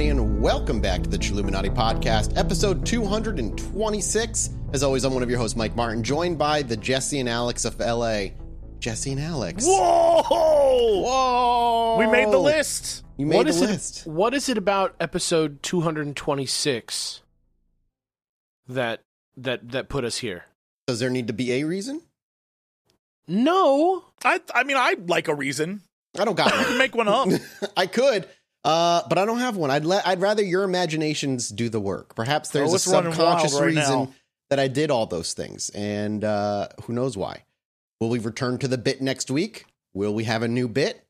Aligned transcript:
everybody, 0.00 0.22
and 0.22 0.40
welcome 0.40 0.80
back 0.80 1.02
to 1.02 1.10
the 1.10 1.18
Chilluminati 1.18 1.74
Podcast, 1.74 2.34
episode 2.38 2.86
226. 2.86 4.50
As 4.72 4.82
always, 4.82 5.04
I'm 5.04 5.12
one 5.12 5.22
of 5.22 5.28
your 5.28 5.38
hosts, 5.38 5.56
Mike 5.58 5.76
Martin, 5.76 6.02
joined 6.02 6.38
by 6.38 6.62
the 6.62 6.76
Jesse 6.76 7.20
and 7.20 7.28
Alex 7.28 7.66
of 7.66 7.78
LA. 7.78 8.28
Jesse 8.78 9.12
and 9.12 9.20
Alex. 9.20 9.66
Whoa! 9.66 10.22
Whoa! 11.02 11.96
We 11.98 12.06
made 12.06 12.32
the 12.32 12.38
list. 12.38 13.04
You 13.18 13.26
made 13.26 13.36
What 13.36 13.42
the 13.44 13.50
is 13.50 13.60
list. 13.60 14.06
it? 14.06 14.10
What 14.10 14.32
is 14.32 14.48
it 14.48 14.56
about 14.56 14.96
episode 15.00 15.62
226 15.62 17.20
that 18.68 19.02
that 19.36 19.70
that 19.72 19.90
put 19.90 20.04
us 20.06 20.18
here? 20.18 20.44
Does 20.86 21.00
there 21.00 21.10
need 21.10 21.26
to 21.26 21.34
be 21.34 21.52
a 21.52 21.64
reason? 21.64 22.00
No, 23.28 24.04
I 24.24 24.40
I 24.54 24.64
mean 24.64 24.78
I 24.78 24.96
like 25.06 25.28
a 25.28 25.34
reason. 25.34 25.82
I 26.18 26.24
don't 26.24 26.36
got 26.36 26.50
one. 26.68 26.78
Make 26.78 26.94
one 26.94 27.08
up. 27.08 27.28
I 27.76 27.86
could, 27.86 28.26
uh, 28.64 29.02
but 29.08 29.18
I 29.18 29.24
don't 29.24 29.38
have 29.38 29.56
one. 29.56 29.70
I'd 29.70 29.84
let. 29.84 30.06
I'd 30.06 30.20
rather 30.20 30.42
your 30.42 30.62
imaginations 30.64 31.48
do 31.48 31.68
the 31.68 31.80
work. 31.80 32.14
Perhaps 32.14 32.50
there's 32.50 32.72
Oh, 32.72 32.76
a 32.76 32.78
subconscious 32.78 33.54
right 33.54 33.66
reason 33.66 33.82
now. 33.82 34.12
that 34.50 34.58
I 34.60 34.68
did 34.68 34.90
all 34.90 35.06
those 35.06 35.32
things, 35.34 35.70
and 35.70 36.24
uh, 36.24 36.68
who 36.84 36.92
knows 36.92 37.16
why. 37.16 37.44
Will 38.00 38.08
we 38.10 38.18
return 38.18 38.58
to 38.58 38.68
the 38.68 38.78
bit 38.78 39.00
next 39.02 39.30
week? 39.30 39.66
Will 39.94 40.14
we 40.14 40.24
have 40.24 40.42
a 40.42 40.48
new 40.48 40.68
bit? 40.68 41.04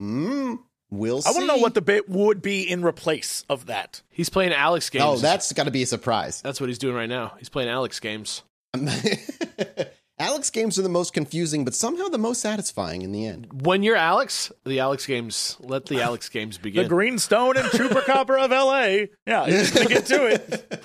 Hmm. 0.00 0.54
We'll 0.90 1.22
see. 1.22 1.28
I 1.28 1.32
want 1.32 1.42
to 1.44 1.46
know 1.56 1.56
what 1.62 1.72
the 1.74 1.80
bit 1.80 2.08
would 2.10 2.42
be 2.42 2.68
in 2.70 2.84
replace 2.84 3.44
of 3.48 3.66
that. 3.66 4.02
he's 4.10 4.28
playing 4.28 4.52
Alex 4.52 4.90
games. 4.90 5.04
Oh, 5.06 5.16
that's 5.16 5.50
got 5.54 5.64
to 5.64 5.70
be 5.70 5.82
a 5.82 5.86
surprise. 5.86 6.42
that's 6.42 6.60
what 6.60 6.68
he's 6.68 6.76
doing 6.78 6.94
right 6.94 7.08
now. 7.08 7.32
He's 7.38 7.48
playing 7.48 7.70
Alex 7.70 7.98
games. 7.98 8.42
Alex 10.22 10.50
games 10.50 10.78
are 10.78 10.82
the 10.82 10.88
most 10.88 11.12
confusing, 11.12 11.64
but 11.64 11.74
somehow 11.74 12.06
the 12.06 12.16
most 12.16 12.40
satisfying 12.40 13.02
in 13.02 13.10
the 13.10 13.26
end. 13.26 13.64
When 13.64 13.82
you're 13.82 13.96
Alex, 13.96 14.52
the 14.64 14.78
Alex 14.78 15.04
games. 15.04 15.56
Let 15.58 15.86
the 15.86 16.00
Alex 16.00 16.28
games 16.28 16.58
begin. 16.58 16.76
The 16.76 16.82
begin. 16.84 16.96
Greenstone 16.96 17.56
and 17.56 17.66
Chupacabra 17.66 18.44
of 18.44 18.52
L.A. 18.52 19.10
Yeah, 19.26 19.46
you're 19.46 19.58
just 19.58 19.74
gonna 19.76 19.88
get 19.88 20.06
to 20.06 20.26
it. 20.26 20.84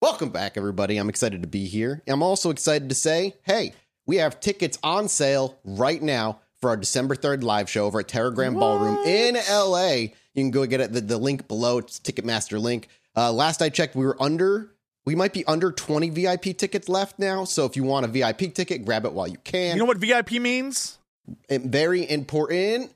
Welcome 0.00 0.30
back, 0.30 0.56
everybody. 0.56 0.96
I'm 0.96 1.10
excited 1.10 1.42
to 1.42 1.46
be 1.46 1.66
here. 1.66 2.02
I'm 2.08 2.22
also 2.22 2.48
excited 2.48 2.88
to 2.88 2.94
say, 2.94 3.34
hey, 3.42 3.74
we 4.06 4.16
have 4.16 4.40
tickets 4.40 4.78
on 4.82 5.08
sale 5.08 5.58
right 5.62 6.00
now 6.00 6.40
for 6.62 6.70
our 6.70 6.78
December 6.78 7.14
3rd 7.14 7.42
live 7.42 7.68
show 7.68 7.84
over 7.84 8.00
at 8.00 8.08
Teragram 8.08 8.58
Ballroom 8.58 9.06
in 9.06 9.34
LA. 9.34 9.92
You 9.92 10.10
can 10.36 10.50
go 10.50 10.64
get 10.64 10.80
it, 10.80 10.94
the, 10.94 11.02
the 11.02 11.18
link 11.18 11.48
below. 11.48 11.76
It's 11.76 12.00
Ticketmaster 12.00 12.58
link. 12.58 12.88
Uh, 13.14 13.30
last 13.30 13.60
I 13.60 13.68
checked, 13.68 13.94
we 13.94 14.06
were 14.06 14.16
under, 14.22 14.72
we 15.06 15.14
might 15.14 15.32
be 15.32 15.44
under 15.46 15.72
20 15.72 16.10
VIP 16.10 16.56
tickets 16.56 16.88
left 16.88 17.18
now. 17.18 17.44
So 17.44 17.64
if 17.64 17.76
you 17.76 17.84
want 17.84 18.04
a 18.04 18.08
VIP 18.08 18.54
ticket, 18.54 18.84
grab 18.84 19.04
it 19.04 19.12
while 19.12 19.28
you 19.28 19.38
can. 19.44 19.76
You 19.76 19.80
know 19.80 19.86
what 19.86 19.98
VIP 19.98 20.32
means? 20.32 20.98
And 21.48 21.70
very 21.72 22.08
important. 22.08 22.92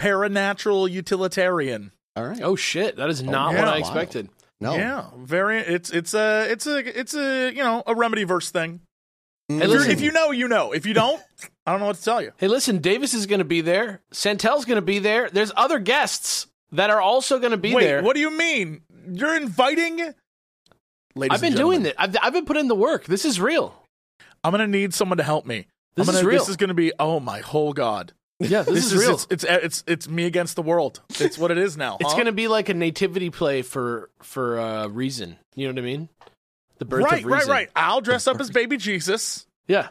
Paranatural 0.00 0.90
utilitarian. 0.90 1.92
All 2.16 2.24
right. 2.26 2.40
oh 2.42 2.54
shit, 2.56 2.96
that 2.96 3.10
is 3.10 3.22
not 3.22 3.52
yeah. 3.52 3.58
what 3.60 3.68
I 3.68 3.78
expected. 3.78 4.28
no. 4.60 4.74
Yeah, 4.74 5.06
very. 5.18 5.58
It's 5.58 5.90
it's 5.90 6.14
a 6.14 6.46
it's 6.50 6.66
a 6.66 6.98
it's 6.98 7.14
a 7.14 7.50
you 7.50 7.62
know 7.62 7.82
a 7.86 7.94
remedy 7.94 8.24
verse 8.24 8.50
thing. 8.50 8.80
Mm. 9.50 9.58
Hey, 9.58 9.64
If, 9.64 9.68
you're- 9.68 9.78
listen. 9.78 9.90
if 9.92 10.00
you 10.00 10.12
know, 10.12 10.30
you 10.30 10.48
know. 10.48 10.72
If 10.72 10.86
you 10.86 10.94
don't, 10.94 11.20
I 11.66 11.72
don't 11.72 11.80
know 11.80 11.86
what 11.86 11.96
to 11.96 12.02
tell 12.02 12.22
you. 12.22 12.32
Hey, 12.36 12.48
listen, 12.48 12.78
Davis 12.78 13.14
is 13.14 13.26
going 13.26 13.40
to 13.40 13.44
be 13.44 13.60
there. 13.60 14.00
Santel's 14.12 14.64
going 14.64 14.76
to 14.76 14.82
be 14.82 15.00
there. 15.00 15.28
There's 15.28 15.52
other 15.56 15.78
guests 15.78 16.46
that 16.72 16.90
are 16.90 17.00
also 17.00 17.38
going 17.38 17.50
to 17.50 17.56
be 17.56 17.74
Wait, 17.74 17.84
there. 17.84 18.02
what 18.02 18.14
do 18.14 18.20
you 18.20 18.30
mean? 18.30 18.82
You're 19.12 19.36
inviting? 19.36 20.14
Ladies 21.16 21.34
I've 21.34 21.40
been 21.40 21.54
doing 21.54 21.86
it. 21.86 21.94
I've, 21.98 22.16
I've 22.20 22.32
been 22.32 22.44
putting 22.44 22.62
in 22.62 22.68
the 22.68 22.74
work. 22.74 23.04
This 23.04 23.24
is 23.24 23.40
real. 23.40 23.74
I'm 24.42 24.50
gonna 24.50 24.66
need 24.66 24.92
someone 24.92 25.18
to 25.18 25.24
help 25.24 25.46
me. 25.46 25.66
This 25.94 26.08
I'm 26.08 26.14
is 26.14 26.20
gonna, 26.20 26.28
real. 26.28 26.38
This 26.40 26.48
is 26.48 26.56
gonna 26.56 26.74
be. 26.74 26.92
Oh 26.98 27.20
my 27.20 27.40
whole 27.40 27.72
god. 27.72 28.12
Yeah, 28.40 28.62
this, 28.62 28.92
is, 28.92 28.96
real. 28.96 29.14
It's, 29.14 29.26
it's 29.30 29.44
it's 29.44 29.84
it's 29.86 30.08
me 30.08 30.24
against 30.24 30.56
the 30.56 30.62
world. 30.62 31.00
It's 31.20 31.38
what 31.38 31.50
it 31.50 31.58
is 31.58 31.76
now. 31.76 31.96
It's 32.00 32.12
huh? 32.12 32.24
to 32.24 32.32
be 32.32 32.48
like 32.48 32.68
a 32.68 32.74
nativity 32.74 33.30
play 33.30 33.62
for 33.62 34.10
for 34.22 34.58
uh, 34.58 34.88
reason. 34.88 35.38
You 35.54 35.68
know 35.68 35.74
what 35.74 35.78
I 35.78 35.86
mean? 35.86 36.08
The 36.78 36.84
birth 36.84 37.04
right, 37.04 37.24
of 37.24 37.30
reason. 37.30 37.48
right, 37.48 37.48
right. 37.48 37.70
I'll 37.76 38.00
dress 38.00 38.26
up 38.26 38.40
as 38.40 38.50
baby 38.50 38.76
Jesus, 38.76 39.46
Yeah, 39.68 39.88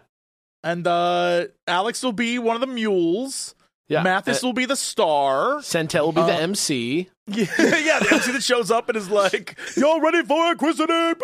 and 0.61 0.85
uh 0.85 1.45
Alex 1.67 2.03
will 2.03 2.11
be 2.11 2.37
one 2.37 2.55
of 2.55 2.61
the 2.61 2.67
mules. 2.67 3.55
Yeah. 3.89 4.01
Mathis 4.03 4.43
Uh, 4.43 4.47
will 4.47 4.53
be 4.53 4.65
the 4.65 4.75
star. 4.75 5.61
Santel 5.61 6.05
will 6.05 6.11
be 6.13 6.21
the 6.21 6.33
Uh, 6.35 6.39
MC. 6.39 7.09
Yeah, 7.27 7.45
yeah, 7.57 7.99
the 7.99 8.09
MC 8.15 8.31
that 8.33 8.43
shows 8.43 8.69
up 8.69 8.89
and 8.89 8.97
is 8.97 9.09
like, 9.09 9.57
"Y'all 9.77 10.01
ready 10.01 10.23
for 10.23 10.51
inquisitive? 10.51 11.21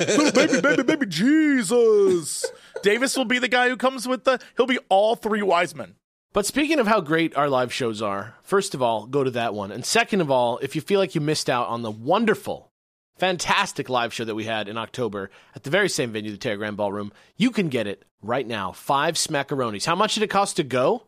Little 0.00 0.32
baby, 0.32 0.60
baby, 0.62 0.82
baby, 0.82 1.06
Jesus." 1.06 2.46
Davis 2.82 3.14
will 3.16 3.26
be 3.26 3.38
the 3.38 3.48
guy 3.48 3.68
who 3.68 3.76
comes 3.76 4.08
with 4.08 4.24
the. 4.24 4.38
He'll 4.56 4.66
be 4.66 4.78
all 4.88 5.14
three 5.14 5.42
wise 5.42 5.74
men. 5.74 5.96
But 6.32 6.46
speaking 6.46 6.78
of 6.78 6.86
how 6.86 7.02
great 7.02 7.36
our 7.36 7.50
live 7.50 7.72
shows 7.74 8.00
are, 8.00 8.36
first 8.42 8.74
of 8.74 8.80
all, 8.80 9.04
go 9.06 9.22
to 9.22 9.30
that 9.32 9.52
one. 9.52 9.70
And 9.70 9.84
second 9.84 10.22
of 10.22 10.30
all, 10.30 10.56
if 10.62 10.74
you 10.74 10.80
feel 10.80 10.98
like 10.98 11.14
you 11.14 11.20
missed 11.20 11.50
out 11.50 11.68
on 11.68 11.82
the 11.82 11.90
wonderful, 11.90 12.70
fantastic 13.18 13.90
live 13.90 14.14
show 14.14 14.24
that 14.24 14.34
we 14.34 14.44
had 14.44 14.66
in 14.66 14.78
October 14.78 15.30
at 15.54 15.64
the 15.64 15.70
very 15.70 15.90
same 15.90 16.10
venue, 16.10 16.30
the 16.32 16.38
Teragram 16.38 16.74
Ballroom, 16.74 17.12
you 17.36 17.50
can 17.50 17.68
get 17.68 17.86
it 17.86 18.04
right 18.22 18.46
now. 18.46 18.72
Five 18.72 19.16
smackaronis. 19.16 19.84
How 19.84 19.94
much 19.94 20.14
did 20.14 20.22
it 20.22 20.30
cost 20.30 20.56
to 20.56 20.62
go? 20.62 21.02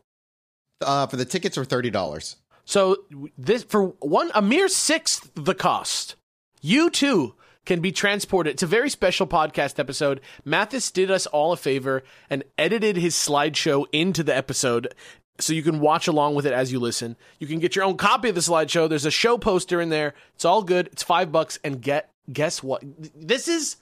Uh, 0.81 1.07
for 1.07 1.15
the 1.15 1.25
tickets 1.25 1.57
are 1.57 1.65
$30. 1.65 2.35
So 2.65 2.97
this 3.37 3.63
for 3.63 3.87
one 3.99 4.31
a 4.33 4.41
mere 4.41 4.67
sixth 4.67 5.31
the 5.35 5.53
cost. 5.55 6.15
You 6.61 6.89
too 6.89 7.35
can 7.65 7.79
be 7.79 7.91
transported. 7.91 8.53
It's 8.53 8.63
a 8.63 8.67
very 8.67 8.89
special 8.89 9.27
podcast 9.27 9.79
episode. 9.79 10.21
Mathis 10.43 10.91
did 10.91 11.11
us 11.11 11.25
all 11.27 11.51
a 11.51 11.57
favor 11.57 12.03
and 12.29 12.43
edited 12.57 12.97
his 12.97 13.15
slideshow 13.15 13.85
into 13.91 14.23
the 14.23 14.35
episode 14.35 14.93
so 15.39 15.53
you 15.53 15.63
can 15.63 15.79
watch 15.79 16.07
along 16.07 16.35
with 16.35 16.45
it 16.45 16.53
as 16.53 16.71
you 16.71 16.79
listen. 16.79 17.15
You 17.39 17.47
can 17.47 17.59
get 17.59 17.75
your 17.75 17.85
own 17.85 17.97
copy 17.97 18.29
of 18.29 18.35
the 18.35 18.41
slideshow. 18.41 18.87
There's 18.87 19.05
a 19.05 19.11
show 19.11 19.37
poster 19.37 19.81
in 19.81 19.89
there. 19.89 20.13
It's 20.35 20.45
all 20.45 20.63
good. 20.63 20.87
It's 20.87 21.03
five 21.03 21.31
bucks. 21.31 21.59
And 21.63 21.81
get 21.81 22.09
guess 22.31 22.63
what? 22.63 22.83
This 23.15 23.47
is 23.47 23.77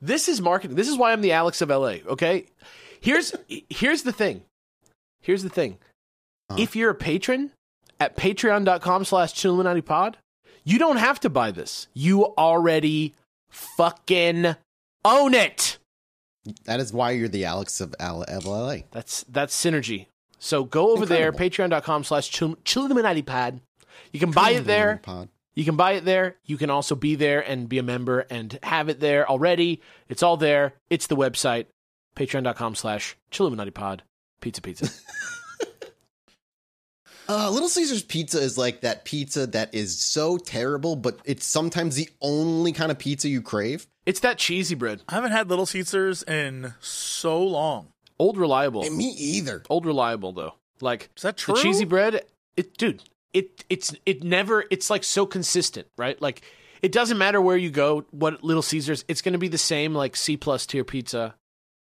this 0.00 0.28
is 0.28 0.40
marketing. 0.40 0.76
This 0.76 0.88
is 0.88 0.96
why 0.96 1.12
I'm 1.12 1.20
the 1.20 1.32
Alex 1.32 1.62
of 1.62 1.68
LA. 1.70 1.96
Okay. 2.06 2.46
Here's 3.00 3.34
here's 3.70 4.02
the 4.02 4.12
thing. 4.12 4.42
Here's 5.20 5.42
the 5.42 5.48
thing. 5.48 5.78
Uh-huh. 6.50 6.60
If 6.62 6.76
you're 6.76 6.90
a 6.90 6.94
patron 6.94 7.52
at 8.00 8.16
patreon.com 8.16 9.04
slash 9.04 9.32
pod, 9.84 10.18
you 10.64 10.78
don't 10.78 10.96
have 10.96 11.20
to 11.20 11.30
buy 11.30 11.50
this. 11.50 11.88
You 11.94 12.26
already 12.36 13.14
fucking 13.50 14.56
own 15.04 15.34
it. 15.34 15.78
That 16.64 16.80
is 16.80 16.92
why 16.92 17.12
you're 17.12 17.28
the 17.28 17.44
Alex 17.44 17.80
of 17.80 17.94
LA. 18.00 18.78
That's 18.90 19.24
that's 19.28 19.54
synergy. 19.54 20.06
So 20.38 20.64
go 20.64 20.90
over 20.90 21.06
there, 21.06 21.32
patreon.com 21.32 22.02
slash 22.04 22.30
pod. 22.36 23.60
You 24.10 24.20
can 24.20 24.30
buy 24.32 24.50
it 24.50 24.64
there. 24.64 25.00
Pod. 25.02 25.28
You 25.54 25.64
can 25.64 25.76
buy 25.76 25.92
it 25.92 26.04
there. 26.04 26.36
You 26.44 26.56
can 26.56 26.70
also 26.70 26.94
be 26.94 27.14
there 27.14 27.40
and 27.40 27.68
be 27.68 27.78
a 27.78 27.82
member 27.82 28.20
and 28.30 28.58
have 28.62 28.88
it 28.88 29.00
there 29.00 29.28
already. 29.28 29.80
It's 30.08 30.22
all 30.22 30.36
there. 30.36 30.74
It's 30.90 31.06
the 31.06 31.16
website, 31.16 31.66
patreon.com 32.16 32.74
slash 32.74 33.16
pod. 33.74 34.02
Pizza 34.40 34.62
pizza. 34.62 34.88
Uh, 37.32 37.48
Little 37.48 37.70
Caesars 37.70 38.02
pizza 38.02 38.38
is 38.38 38.58
like 38.58 38.82
that 38.82 39.06
pizza 39.06 39.46
that 39.46 39.74
is 39.74 39.98
so 39.98 40.36
terrible, 40.36 40.96
but 40.96 41.18
it's 41.24 41.46
sometimes 41.46 41.96
the 41.96 42.10
only 42.20 42.72
kind 42.72 42.90
of 42.90 42.98
pizza 42.98 43.26
you 43.26 43.40
crave. 43.40 43.86
it's 44.04 44.20
that 44.20 44.36
cheesy 44.36 44.74
bread. 44.74 45.00
I 45.08 45.14
haven't 45.14 45.32
had 45.32 45.48
Little 45.48 45.64
Caesars 45.64 46.22
in 46.24 46.74
so 46.80 47.42
long. 47.42 47.88
Old 48.18 48.36
reliable. 48.36 48.84
Eh, 48.84 48.90
me 48.90 49.14
either. 49.16 49.62
Old 49.70 49.86
reliable 49.86 50.32
though. 50.32 50.56
Like 50.82 51.08
Is 51.16 51.22
that 51.22 51.38
true? 51.38 51.54
The 51.54 51.62
cheesy 51.62 51.86
bread, 51.86 52.22
it 52.58 52.76
dude, 52.76 53.02
it 53.32 53.64
it's 53.70 53.94
it 54.04 54.22
never 54.22 54.64
it's 54.70 54.90
like 54.90 55.02
so 55.02 55.24
consistent, 55.24 55.86
right? 55.96 56.20
Like 56.20 56.42
it 56.82 56.92
doesn't 56.92 57.16
matter 57.16 57.40
where 57.40 57.56
you 57.56 57.70
go, 57.70 58.04
what 58.10 58.44
Little 58.44 58.62
Caesars, 58.62 59.06
it's 59.08 59.22
going 59.22 59.32
to 59.32 59.38
be 59.38 59.48
the 59.48 59.56
same 59.56 59.94
like 59.94 60.16
C 60.16 60.36
plus 60.36 60.66
tier 60.66 60.84
pizza 60.84 61.34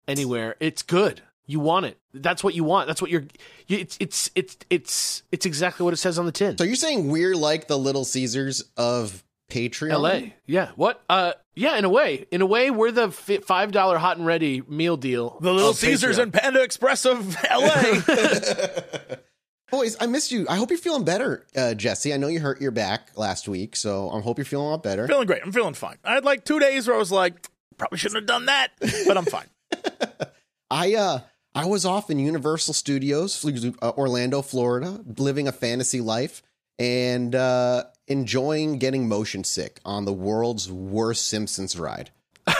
anywhere. 0.06 0.54
It's 0.60 0.82
good. 0.82 1.22
You 1.46 1.60
want 1.60 1.86
it. 1.86 1.98
That's 2.12 2.42
what 2.42 2.54
you 2.54 2.64
want. 2.64 2.86
That's 2.88 3.02
what 3.02 3.10
you're. 3.10 3.24
You, 3.66 3.78
it's 3.78 3.96
it's 4.00 4.30
it's 4.34 4.56
it's 4.70 5.22
it's 5.30 5.46
exactly 5.46 5.84
what 5.84 5.92
it 5.92 5.98
says 5.98 6.18
on 6.18 6.26
the 6.26 6.32
tin. 6.32 6.56
So 6.56 6.64
you're 6.64 6.74
saying 6.76 7.08
we're 7.10 7.36
like 7.36 7.68
the 7.68 7.78
Little 7.78 8.04
Caesars 8.04 8.64
of 8.76 9.22
Patreon? 9.50 9.90
L.A. 9.90 10.34
Yeah. 10.46 10.70
What? 10.76 11.02
Uh. 11.08 11.32
Yeah. 11.54 11.76
In 11.76 11.84
a 11.84 11.88
way. 11.90 12.26
In 12.30 12.40
a 12.40 12.46
way, 12.46 12.70
we're 12.70 12.90
the 12.90 13.10
five 13.10 13.72
dollar 13.72 13.98
hot 13.98 14.16
and 14.16 14.26
ready 14.26 14.62
meal 14.66 14.96
deal. 14.96 15.38
The 15.40 15.52
Little 15.52 15.70
of 15.70 15.76
Caesars 15.76 16.18
Patreon. 16.18 16.22
and 16.22 16.32
Panda 16.32 16.62
Express 16.62 17.04
of 17.04 17.36
LA. 17.50 18.00
Boys, 19.70 19.96
I 20.00 20.06
missed 20.06 20.30
you. 20.30 20.46
I 20.48 20.56
hope 20.56 20.70
you're 20.70 20.78
feeling 20.78 21.04
better, 21.04 21.46
uh, 21.56 21.74
Jesse. 21.74 22.14
I 22.14 22.16
know 22.16 22.28
you 22.28 22.38
hurt 22.40 22.60
your 22.60 22.70
back 22.70 23.10
last 23.16 23.48
week, 23.48 23.76
so 23.76 24.08
I 24.10 24.20
hope 24.20 24.38
you're 24.38 24.44
feeling 24.44 24.66
a 24.66 24.70
lot 24.70 24.82
better. 24.82 25.06
feeling 25.08 25.26
great. 25.26 25.42
I'm 25.44 25.52
feeling 25.52 25.74
fine. 25.74 25.96
I 26.04 26.14
had 26.14 26.24
like 26.24 26.44
two 26.44 26.60
days 26.60 26.86
where 26.86 26.94
I 26.94 26.98
was 26.98 27.10
like, 27.10 27.48
probably 27.76 27.98
shouldn't 27.98 28.20
have 28.20 28.26
done 28.26 28.46
that, 28.46 28.68
but 29.06 29.16
I'm 29.18 29.24
fine. 29.24 29.46
I 30.70 30.94
uh 30.94 31.20
I 31.54 31.66
was 31.66 31.84
off 31.84 32.10
in 32.10 32.18
Universal 32.18 32.74
Studios, 32.74 33.44
uh, 33.80 33.90
Orlando, 33.96 34.42
Florida, 34.42 35.00
living 35.18 35.46
a 35.48 35.52
fantasy 35.52 36.00
life 36.00 36.42
and 36.78 37.34
uh 37.34 37.84
enjoying 38.08 38.78
getting 38.78 39.06
motion 39.08 39.44
sick 39.44 39.78
on 39.84 40.04
the 40.04 40.12
world's 40.12 40.70
worst 40.70 41.28
Simpsons 41.28 41.78
ride. 41.78 42.10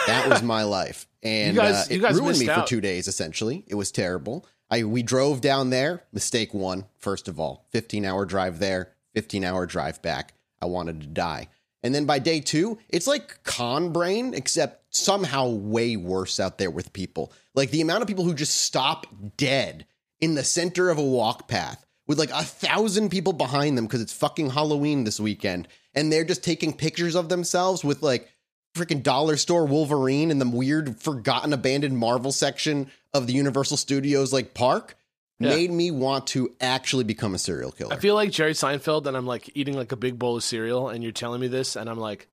That 0.07 0.29
was 0.29 0.41
my 0.41 0.63
life. 0.79 1.07
And 1.21 1.55
You 1.55 1.61
guys- 1.61 1.75
uh, 1.75 1.85
it 1.89 1.95
you 1.95 2.01
guys 2.01 2.15
ruined 2.15 2.39
me 2.39 2.45
for 2.47 2.63
2 2.65 2.79
days 2.81 3.07
essentially. 3.07 3.63
It 3.67 3.75
was 3.75 3.91
terrible. 3.91 4.45
I 4.71 4.83
we 4.85 5.03
drove 5.03 5.41
down 5.41 5.69
there, 5.69 6.03
mistake 6.13 6.53
one, 6.53 6.85
first 6.97 7.27
of 7.27 7.39
all. 7.39 7.65
15-hour 7.73 8.25
drive 8.25 8.59
there, 8.59 8.93
15 9.13 9.43
hour 9.43 9.65
drive 9.65 10.01
back. 10.01 10.33
I 10.61 10.65
wanted 10.67 11.01
to 11.01 11.07
die. 11.07 11.49
And 11.83 11.93
then 11.93 12.05
by 12.05 12.17
day 12.19 12.39
two, 12.39 12.79
it's 12.89 13.05
like 13.05 13.43
con 13.43 13.91
brain, 13.91 14.33
except 14.33 14.95
somehow 14.95 15.49
way 15.49 15.97
worse 15.97 16.39
out 16.39 16.57
there 16.57 16.71
with 16.71 16.93
people. 16.93 17.31
Like 17.55 17.71
the 17.71 17.81
amount 17.81 18.01
of 18.01 18.07
people 18.07 18.23
who 18.25 18.33
just 18.33 18.57
stop 18.61 19.07
dead 19.37 19.85
in 20.19 20.35
the 20.35 20.43
center 20.43 20.89
of 20.89 20.97
a 20.97 21.03
walk 21.03 21.47
path 21.47 21.85
with 22.07 22.19
like 22.19 22.29
a 22.31 22.43
thousand 22.43 23.09
people 23.09 23.33
behind 23.33 23.77
them 23.77 23.85
because 23.85 24.01
it's 24.01 24.13
fucking 24.13 24.51
Halloween 24.51 25.03
this 25.03 25.19
weekend. 25.19 25.67
And 25.93 26.11
they're 26.11 26.25
just 26.25 26.43
taking 26.43 26.73
pictures 26.73 27.15
of 27.15 27.29
themselves 27.29 27.83
with 27.83 28.01
like 28.03 28.29
freaking 28.75 29.01
dollar 29.01 29.37
store 29.37 29.65
Wolverine 29.65 30.31
in 30.31 30.39
the 30.39 30.47
weird, 30.49 30.99
forgotten, 31.01 31.53
abandoned 31.53 31.97
Marvel 31.97 32.31
section 32.33 32.91
of 33.13 33.25
the 33.27 33.33
Universal 33.33 33.77
Studios 33.77 34.33
like 34.33 34.53
park. 34.53 34.95
Yeah. 35.39 35.49
Made 35.49 35.71
me 35.71 35.91
want 35.91 36.27
to 36.27 36.53
actually 36.61 37.03
become 37.03 37.35
a 37.35 37.37
serial 37.37 37.71
killer. 37.71 37.93
I 37.93 37.97
feel 37.97 38.15
like 38.15 38.31
Jerry 38.31 38.53
Seinfeld, 38.53 39.05
and 39.05 39.17
I'm 39.17 39.25
like 39.25 39.49
eating 39.53 39.75
like 39.75 39.91
a 39.91 39.97
big 39.97 40.17
bowl 40.17 40.37
of 40.37 40.43
cereal, 40.45 40.87
and 40.87 41.03
you're 41.03 41.11
telling 41.11 41.41
me 41.41 41.47
this, 41.47 41.75
and 41.75 41.89
I'm 41.89 41.97
like, 41.99 42.29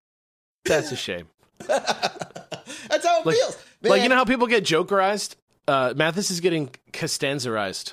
that's 0.64 0.92
a 0.92 0.96
shame. 0.96 1.26
That's 2.88 3.06
how 3.06 3.20
it 3.20 3.26
Like- 3.26 3.36
feels. 3.36 3.58
Like 3.82 4.02
you 4.02 4.08
know 4.08 4.16
how 4.16 4.24
people 4.24 4.46
get 4.46 4.64
jokerized. 4.64 5.36
Uh, 5.68 5.94
Mathis 5.96 6.30
is 6.30 6.40
getting 6.40 6.70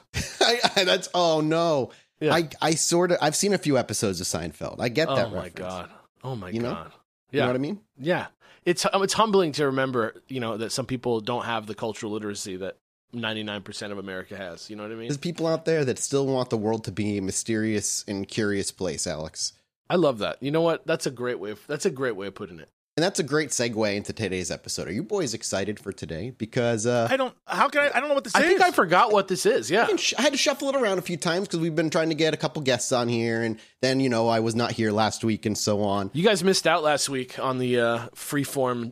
I- 0.42 0.84
that's 0.84 1.10
oh 1.14 1.42
no. 1.42 1.92
Yeah. 2.20 2.34
I 2.34 2.50
I 2.62 2.72
sort 2.72 3.12
of 3.12 3.18
I've 3.22 3.36
seen 3.36 3.54
a 3.54 3.58
few 3.58 3.78
episodes 3.78 4.20
of 4.20 4.28
Seinfeld. 4.28 4.78
I 4.80 4.90
get 4.90 5.08
that. 5.08 5.28
Oh 5.28 5.30
my 5.30 5.36
reference. 5.36 5.54
god. 5.56 5.90
Oh 6.24 6.36
my 6.36 6.50
You 6.50 6.62
know? 6.62 6.74
god. 6.74 6.92
You 7.32 7.40
know 7.42 7.48
what 7.48 7.56
I 7.56 7.60
mean? 7.60 7.80
Yeah, 7.98 8.28
it's 8.66 8.86
it's 8.94 9.14
humbling 9.14 9.52
to 9.54 9.68
remember, 9.68 10.16
you 10.28 10.40
know, 10.40 10.58
that 10.58 10.72
some 10.72 10.86
people 10.88 11.20
don't 11.22 11.46
have 11.46 11.68
the 11.68 11.76
cultural 11.76 12.12
literacy 12.12 12.58
that 12.58 12.78
ninety 13.14 13.44
nine 13.44 13.62
percent 13.62 13.92
of 13.94 14.00
America 14.00 14.36
has. 14.36 14.70
You 14.70 14.76
know 14.76 14.84
what 14.84 14.92
I 14.92 14.96
mean? 14.96 15.08
There's 15.08 15.18
people 15.18 15.46
out 15.48 15.66
there 15.66 15.86
that 15.86 16.00
still 16.00 16.26
want 16.26 16.50
the 16.50 16.58
world 16.58 16.84
to 16.86 16.92
be 16.92 17.18
a 17.20 17.22
mysterious 17.22 18.04
and 18.08 18.28
curious 18.28 18.72
place, 18.72 19.06
Alex. 19.06 19.54
I 19.90 19.96
love 19.96 20.18
that. 20.20 20.42
You 20.42 20.50
know 20.52 20.62
what? 20.62 20.86
That's 20.88 21.06
a 21.06 21.12
great 21.12 21.40
way. 21.40 21.52
Of, 21.52 21.62
that's 21.68 21.86
a 21.86 21.90
great 21.92 22.16
way 22.16 22.28
of 22.28 22.36
putting 22.36 22.60
it. 22.60 22.70
And 23.00 23.04
that's 23.06 23.18
a 23.18 23.24
great 23.24 23.52
segue 23.52 23.96
into 23.96 24.12
today's 24.12 24.52
episode. 24.52 24.90
Are 24.90 24.92
you 24.92 25.04
boys 25.04 25.34
excited 25.34 25.80
for 25.80 25.94
today? 25.94 26.32
Because 26.32 26.86
uh, 26.86 27.08
I 27.10 27.16
don't. 27.16 27.34
How 27.48 27.70
can 27.70 27.84
I? 27.84 27.92
I 27.96 28.02
don't 28.02 28.10
know 28.10 28.14
what 28.14 28.26
this 28.26 28.36
I 28.36 28.40
is. 28.40 28.46
I 28.46 28.48
think 28.50 28.62
I 28.62 28.72
forgot 28.72 29.14
what 29.14 29.30
this 29.30 29.46
is. 29.46 29.72
Yeah. 29.72 29.88
I, 29.90 29.96
sh- 29.96 30.16
I 30.18 30.22
had 30.22 30.34
to 30.34 30.38
shuffle 30.38 30.68
it 30.68 30.76
around 30.76 31.00
a 31.00 31.02
few 31.02 31.16
times 31.16 31.48
because 31.48 31.62
we've 31.62 31.78
been 31.78 31.90
trying 31.90 32.10
to 32.10 32.16
get 32.16 32.34
a 32.34 32.38
couple 32.38 32.62
guests 32.62 32.92
on 32.92 33.08
here, 33.08 33.42
and 33.42 33.58
then 33.82 34.02
you 34.02 34.10
know 34.10 34.28
I 34.28 34.42
was 34.42 34.54
not 34.54 34.74
here 34.74 34.92
last 34.92 35.24
week 35.24 35.46
and 35.46 35.58
so 35.58 35.82
on. 35.82 36.12
You 36.12 36.26
guys 36.26 36.44
missed 36.44 36.68
out 36.68 36.84
last 36.84 37.08
week 37.08 37.40
on 37.40 37.58
the 37.58 37.80
uh, 37.80 38.00
freeform 38.16 38.92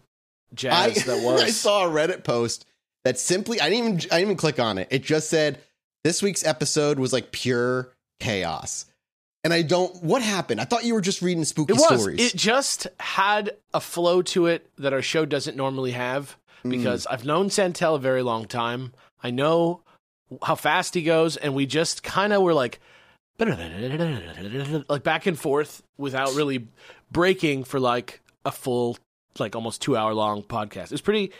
jazz 0.53 0.99
I, 0.99 1.01
that 1.11 1.21
was. 1.25 1.41
I 1.43 1.49
saw 1.49 1.85
a 1.85 1.89
Reddit 1.89 2.23
post 2.23 2.65
that 3.03 3.19
simply 3.19 3.59
I 3.59 3.69
didn't 3.69 3.87
even 3.87 3.95
I 4.09 4.19
didn't 4.19 4.21
even 4.21 4.37
click 4.37 4.57
on 4.57 4.77
it. 4.77 4.87
It 4.89 5.03
just 5.03 5.29
said 5.29 5.59
this 6.05 6.21
week's 6.21 6.45
episode 6.45 6.97
was 6.97 7.11
like 7.11 7.33
pure 7.33 7.91
chaos. 8.21 8.85
And 9.47 9.53
I 9.53 9.61
don't 9.61 10.03
what 10.03 10.21
happened? 10.21 10.59
I 10.59 10.65
thought 10.65 10.83
you 10.83 10.93
were 10.93 10.99
just 10.99 11.21
reading 11.21 11.45
spooky 11.45 11.71
It 11.71 11.79
was. 11.79 12.01
stories. 12.01 12.19
It 12.19 12.37
just 12.37 12.85
had 12.99 13.51
a 13.73 13.79
flow 13.79 14.21
to 14.23 14.47
it 14.47 14.69
that 14.77 14.91
our 14.91 15.01
show 15.01 15.23
doesn't 15.23 15.55
normally 15.55 15.91
have 15.91 16.35
Mm. 16.65 16.71
because 16.71 17.07
I've 17.07 17.23
known 17.23 17.49
Santel 17.49 17.95
a 17.95 17.99
very 17.99 18.23
long 18.23 18.45
time. 18.45 18.91
I 19.23 19.29
know 19.31 19.83
how 20.43 20.55
fast 20.55 20.95
he 20.95 21.01
goes, 21.01 21.37
and 21.37 21.55
we 21.55 21.65
just 21.65 22.03
kind 22.03 22.33
of 22.33 22.41
were 22.41 22.53
like, 22.53 22.81
like 23.39 25.03
back 25.03 25.25
and 25.27 25.39
forth 25.39 25.81
without 25.97 26.33
really 26.35 26.67
breaking 27.09 27.63
for 27.63 27.79
like 27.79 28.19
a 28.43 28.51
full, 28.51 28.97
like 29.39 29.55
almost 29.55 29.81
two 29.81 29.95
hour 29.95 30.13
long 30.13 30.43
podcast. 30.43 30.91
It's 30.91 30.99
pretty. 31.01 31.31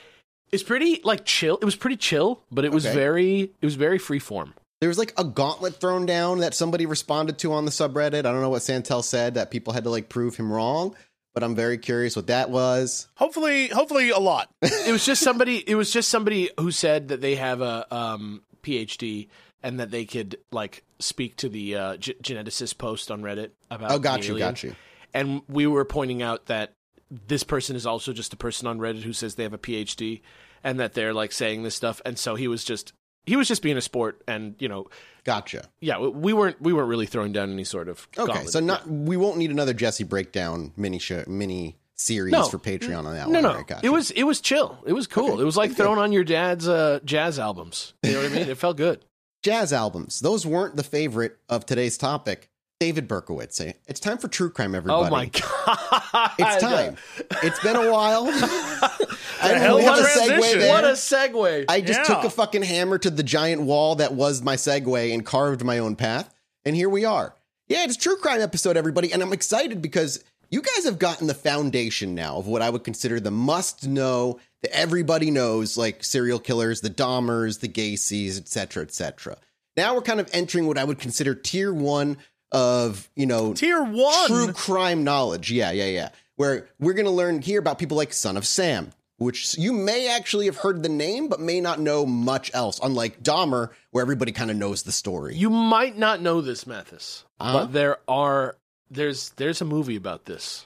It's 0.52 0.64
pretty 0.64 1.02
like 1.04 1.26
chill. 1.26 1.58
It 1.62 1.66
was 1.66 1.76
pretty 1.76 1.98
chill, 1.98 2.42
but 2.52 2.64
it 2.64 2.72
was 2.72 2.86
Okay. 2.86 2.96
very. 2.96 3.40
It 3.60 3.66
was 3.66 3.76
very 3.76 4.00
freeform. 4.00 4.54
There 4.82 4.90
was 4.90 4.98
like 4.98 5.14
a 5.18 5.24
gauntlet 5.24 5.76
thrown 5.76 6.06
down 6.06 6.40
that 6.40 6.54
somebody 6.54 6.86
responded 6.86 7.38
to 7.40 7.54
on 7.54 7.66
the 7.66 7.72
subreddit. 7.72 8.20
I 8.20 8.22
don't 8.32 8.42
know 8.42 8.50
what 8.50 8.62
Santel 8.62 9.02
said 9.02 9.34
that 9.36 9.52
people 9.52 9.74
had 9.74 9.84
to 9.86 9.90
like 9.90 10.10
prove 10.10 10.36
him 10.36 10.52
wrong, 10.52 10.96
but 11.34 11.44
I'm 11.44 11.56
very 11.56 11.78
curious 11.78 12.16
what 12.16 12.28
that 12.28 12.50
was. 12.50 13.08
Hopefully, 13.16 13.68
hopefully 13.68 14.10
a 14.12 14.20
lot. 14.20 14.50
it 14.62 14.92
was 14.92 15.06
just 15.06 15.22
somebody 15.24 15.58
it 15.68 15.76
was 15.76 15.92
just 15.92 16.10
somebody 16.10 16.50
who 16.60 16.72
said 16.72 17.08
that 17.10 17.22
they 17.22 17.36
have 17.36 17.62
a 17.62 17.86
um, 17.94 18.42
phd 18.64 19.28
and 19.64 19.80
that 19.80 19.90
they 19.92 20.06
could 20.06 20.38
like 20.52 20.84
speak 21.00 21.36
to 21.38 21.50
the 21.50 21.76
uh, 21.76 21.98
g- 21.98 22.16
geneticist 22.22 22.78
post 22.78 23.10
on 23.10 23.22
reddit 23.22 23.52
about 23.72 23.92
Oh, 23.92 24.00
got 24.00 24.28
you, 24.28 24.38
got 24.38 24.62
you. 24.64 24.76
and 25.14 25.42
we 25.48 25.66
were 25.68 25.86
pointing 25.86 26.22
out 26.22 26.46
that 26.48 26.74
this 27.10 27.44
person 27.44 27.76
is 27.76 27.86
also 27.86 28.14
just 28.14 28.34
a 28.34 28.38
person 28.38 28.68
on 28.68 28.78
reddit 28.80 29.04
who 29.04 29.14
says 29.14 29.36
they 29.36 29.44
have 29.44 29.54
a 29.54 29.58
phd 29.58 30.22
and 30.64 30.80
that 30.80 30.94
they're 30.94 31.14
like 31.14 31.32
saying 31.32 31.64
this 31.64 31.76
stuff 31.76 32.02
and 32.06 32.20
so 32.20 32.36
he 32.36 32.48
was 32.48 32.64
just 32.64 32.94
he 33.28 33.36
was 33.36 33.48
just 33.48 33.62
being 33.62 33.78
a 33.78 33.82
sport 33.82 34.20
and 34.28 34.56
you 34.58 34.68
know 34.68 34.88
Gotcha. 35.24 35.68
yeah 35.82 36.00
we 36.00 36.34
weren't 36.34 36.60
we 36.62 36.74
weren't 36.74 36.88
really 36.90 37.06
throwing 37.06 37.32
down 37.34 37.52
any 37.52 37.64
sort 37.66 37.88
of 37.90 38.08
Okay, 38.18 38.26
gauntlet. 38.34 38.50
so 38.52 38.60
not 38.60 38.90
we 38.90 39.16
won't 39.18 39.38
need 39.38 39.52
another 39.52 39.74
Jesse 39.74 40.04
breakdown 40.06 40.72
mini 40.76 40.98
show 40.98 41.24
mini 41.28 41.78
series 41.96 42.32
No. 42.32 42.44
for 42.46 42.58
Patreon 42.58 43.06
on 43.06 43.14
that 43.14 43.28
no 43.28 43.34
one. 43.34 43.44
no 43.44 43.54
right, 43.56 43.68
gotcha. 43.68 43.86
it 43.86 43.90
was 43.90 44.10
it 44.12 44.24
was 44.24 44.40
chill 44.42 44.78
it 44.88 44.94
was 44.94 45.06
cool 45.06 45.34
Okay, 45.34 45.42
it 45.42 45.46
was 45.46 45.58
like 45.58 45.72
good. 45.72 45.78
throwing 45.78 46.00
on 46.00 46.12
your 46.12 46.24
dad's 46.24 46.68
uh, 46.68 47.00
jazz 47.06 47.38
albums 47.40 47.94
you 48.04 48.14
know 48.14 48.22
what 48.24 48.32
i 48.32 48.34
mean 48.36 48.48
it 48.50 48.58
felt 48.58 48.78
good 48.78 49.04
jazz 49.44 49.72
albums. 49.72 50.20
Those 50.20 50.46
weren't 50.46 50.76
the 50.76 50.84
favorite 50.84 51.38
of 51.48 51.66
today's 51.66 51.98
topic. 51.98 52.50
David 52.80 53.08
Berkowitz. 53.08 53.74
It's 53.88 54.00
time 54.00 54.20
for 54.20 54.28
true 54.28 54.52
crime, 54.52 54.76
oh 54.76 54.78
everybody. 54.78 55.08
Oh 55.08 55.10
my 55.10 55.26
god! 56.14 56.32
It's 56.38 56.62
time. 56.62 56.96
It's 57.44 57.60
been 57.62 57.76
a 57.76 57.92
while. 57.92 58.28
I 58.32 59.48
didn't 59.50 59.62
hell 59.62 59.78
really 59.78 59.88
of 59.88 59.96
have 59.98 60.06
a 60.06 60.32
segue 60.32 60.60
there. 60.60 60.70
What 60.70 60.84
a 60.84 60.90
segue! 60.90 61.66
I 61.70 61.82
just 61.82 62.02
Yeah. 62.02 62.16
took 62.16 62.24
a 62.24 62.30
fucking 62.30 62.62
hammer 62.62 63.00
to 63.00 63.10
the 63.10 63.24
giant 63.24 63.64
wall 63.64 63.96
that 63.96 64.14
was 64.14 64.44
my 64.44 64.56
segue 64.56 65.12
and 65.14 65.26
carved 65.26 65.64
my 65.64 65.80
own 65.80 65.96
path. 65.96 66.32
And 66.66 66.76
here 66.76 66.90
we 66.90 67.04
are. 67.04 67.34
Yeah, 67.68 67.84
it's 67.84 67.98
true 67.98 68.18
crime 68.18 68.42
episode, 68.42 68.78
everybody. 68.78 69.12
And 69.12 69.24
I'm 69.24 69.34
excited 69.34 69.82
because 69.82 70.24
you 70.52 70.62
guys 70.62 70.86
have 70.86 71.00
gotten 71.00 71.26
the 71.28 71.34
foundation 71.34 72.14
now 72.14 72.38
of 72.38 72.46
what 72.48 72.62
I 72.62 72.70
would 72.70 72.84
consider 72.84 73.20
the 73.20 73.32
must 73.32 73.88
know 73.88 74.40
that 74.62 74.76
everybody 74.78 75.32
knows, 75.32 75.78
like 75.78 76.04
serial 76.04 76.40
killers, 76.40 76.82
the 76.82 76.90
Dahmers, 76.90 77.60
the 77.60 77.68
Gacy's, 77.68 78.38
etc., 78.38 78.52
cetera, 78.52 78.84
et 78.84 78.94
cetera. 78.94 79.38
Now 79.76 79.96
we're 79.96 80.02
kind 80.02 80.20
of 80.20 80.30
entering 80.32 80.68
what 80.68 80.78
I 80.78 80.84
would 80.84 81.00
consider 81.00 81.34
tier 81.36 81.74
one 81.74 82.18
of, 82.52 83.10
you 83.16 83.26
know, 83.26 83.54
Tier 83.54 83.84
one. 83.84 84.28
true 84.28 84.54
crime 84.54 85.04
knowledge. 85.04 85.52
Yeah, 85.52 85.72
yeah, 85.72 85.86
yeah. 85.86 86.10
Where 86.36 86.68
we're 86.80 86.94
going 86.94 87.06
to 87.06 87.12
learn 87.12 87.42
here 87.42 87.60
about 87.60 87.80
people 87.80 87.98
like 87.98 88.14
Son 88.14 88.38
of 88.38 88.46
Sam, 88.46 88.92
which 89.18 89.58
you 89.58 89.74
may 89.74 90.08
actually 90.16 90.46
have 90.46 90.58
heard 90.58 90.84
the 90.84 90.90
name, 90.90 91.28
but 91.30 91.40
may 91.40 91.60
not 91.60 91.80
know 91.80 92.06
much 92.06 92.52
else. 92.54 92.80
Unlike 92.84 93.24
Dahmer, 93.24 93.72
where 93.92 94.02
everybody 94.04 94.32
kind 94.32 94.52
of 94.52 94.58
knows 94.58 94.84
the 94.84 94.92
story. 94.92 95.36
you 95.36 95.50
might 95.50 95.98
not 95.98 96.22
know 96.22 96.42
this, 96.42 96.68
Mathis, 96.68 97.24
Uh-huh. 97.40 97.54
but 97.66 97.74
there 97.74 97.98
are 98.08 98.56
there's 98.92 99.30
there's 99.32 99.62
a 99.62 99.66
movie 99.66 99.96
about 99.96 100.26
this. 100.26 100.66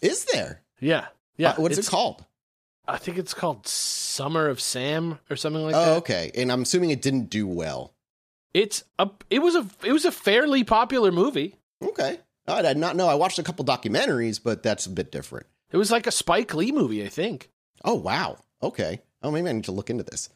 Is 0.00 0.24
there? 0.26 0.62
Yeah, 0.80 1.06
yeah. 1.36 1.50
Uh, 1.50 1.54
what's 1.62 1.76
it 1.78 1.86
called? 1.88 2.24
I 2.88 2.96
think 2.96 3.18
it's 3.18 3.34
called 3.34 3.66
Summer 3.66 4.48
of 4.48 4.60
Sam 4.60 5.18
or 5.28 5.36
something 5.36 5.62
like 5.62 5.74
oh, 5.74 5.84
that. 5.84 5.96
okay. 5.98 6.30
And 6.34 6.50
I'm 6.50 6.62
assuming 6.62 6.90
it 6.90 7.02
didn't 7.02 7.30
do 7.30 7.46
well. 7.46 7.92
It's 8.54 8.84
a 8.98 9.08
it 9.28 9.40
was 9.40 9.54
a 9.54 9.66
it 9.84 9.92
was 9.92 10.04
a 10.04 10.12
fairly 10.12 10.64
popular 10.64 11.12
movie. 11.12 11.56
Okay. 11.82 12.18
I 12.48 12.62
did 12.62 12.78
not 12.78 12.96
know. 12.96 13.06
I 13.06 13.14
watched 13.14 13.38
a 13.38 13.44
couple 13.44 13.64
documentaries, 13.64 14.42
but 14.42 14.62
that's 14.62 14.86
a 14.86 14.90
bit 14.90 15.12
different. 15.12 15.46
It 15.70 15.76
was 15.76 15.92
like 15.92 16.06
a 16.06 16.12
Spike 16.12 16.52
Lee 16.54 16.72
movie, 16.72 17.04
I 17.04 17.08
think. 17.08 17.50
Oh 17.84 17.94
wow. 17.94 18.38
Okay. 18.62 19.00
Oh, 19.22 19.30
maybe 19.30 19.48
I 19.48 19.52
need 19.52 19.64
to 19.64 19.72
look 19.72 19.90
into 19.90 20.02
this. 20.02 20.28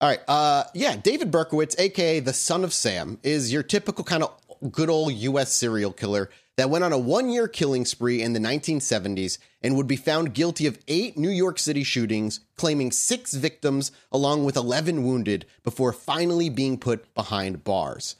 All 0.00 0.08
right. 0.08 0.20
Uh, 0.26 0.64
yeah. 0.74 0.96
David 0.96 1.30
Berkowitz, 1.30 1.78
aka 1.78 2.20
the 2.20 2.32
son 2.32 2.64
of 2.64 2.72
Sam, 2.72 3.18
is 3.22 3.52
your 3.52 3.62
typical 3.62 4.04
kind 4.04 4.22
of 4.24 4.72
good 4.72 4.90
old 4.90 5.12
U.S. 5.12 5.52
serial 5.52 5.92
killer 5.92 6.30
that 6.56 6.70
went 6.70 6.84
on 6.84 6.92
a 6.92 6.98
one-year 6.98 7.48
killing 7.48 7.84
spree 7.84 8.22
in 8.22 8.32
the 8.32 8.40
1970s 8.40 9.38
and 9.64 9.76
would 9.76 9.86
be 9.86 9.96
found 9.96 10.34
guilty 10.34 10.66
of 10.66 10.78
eight 10.86 11.16
New 11.16 11.30
York 11.30 11.58
City 11.58 11.82
shootings, 11.82 12.40
claiming 12.54 12.92
six 12.92 13.32
victims 13.32 13.90
along 14.12 14.44
with 14.44 14.56
11 14.56 15.02
wounded 15.02 15.46
before 15.62 15.94
finally 15.94 16.50
being 16.50 16.76
put 16.76 17.12
behind 17.14 17.64
bars. 17.64 18.16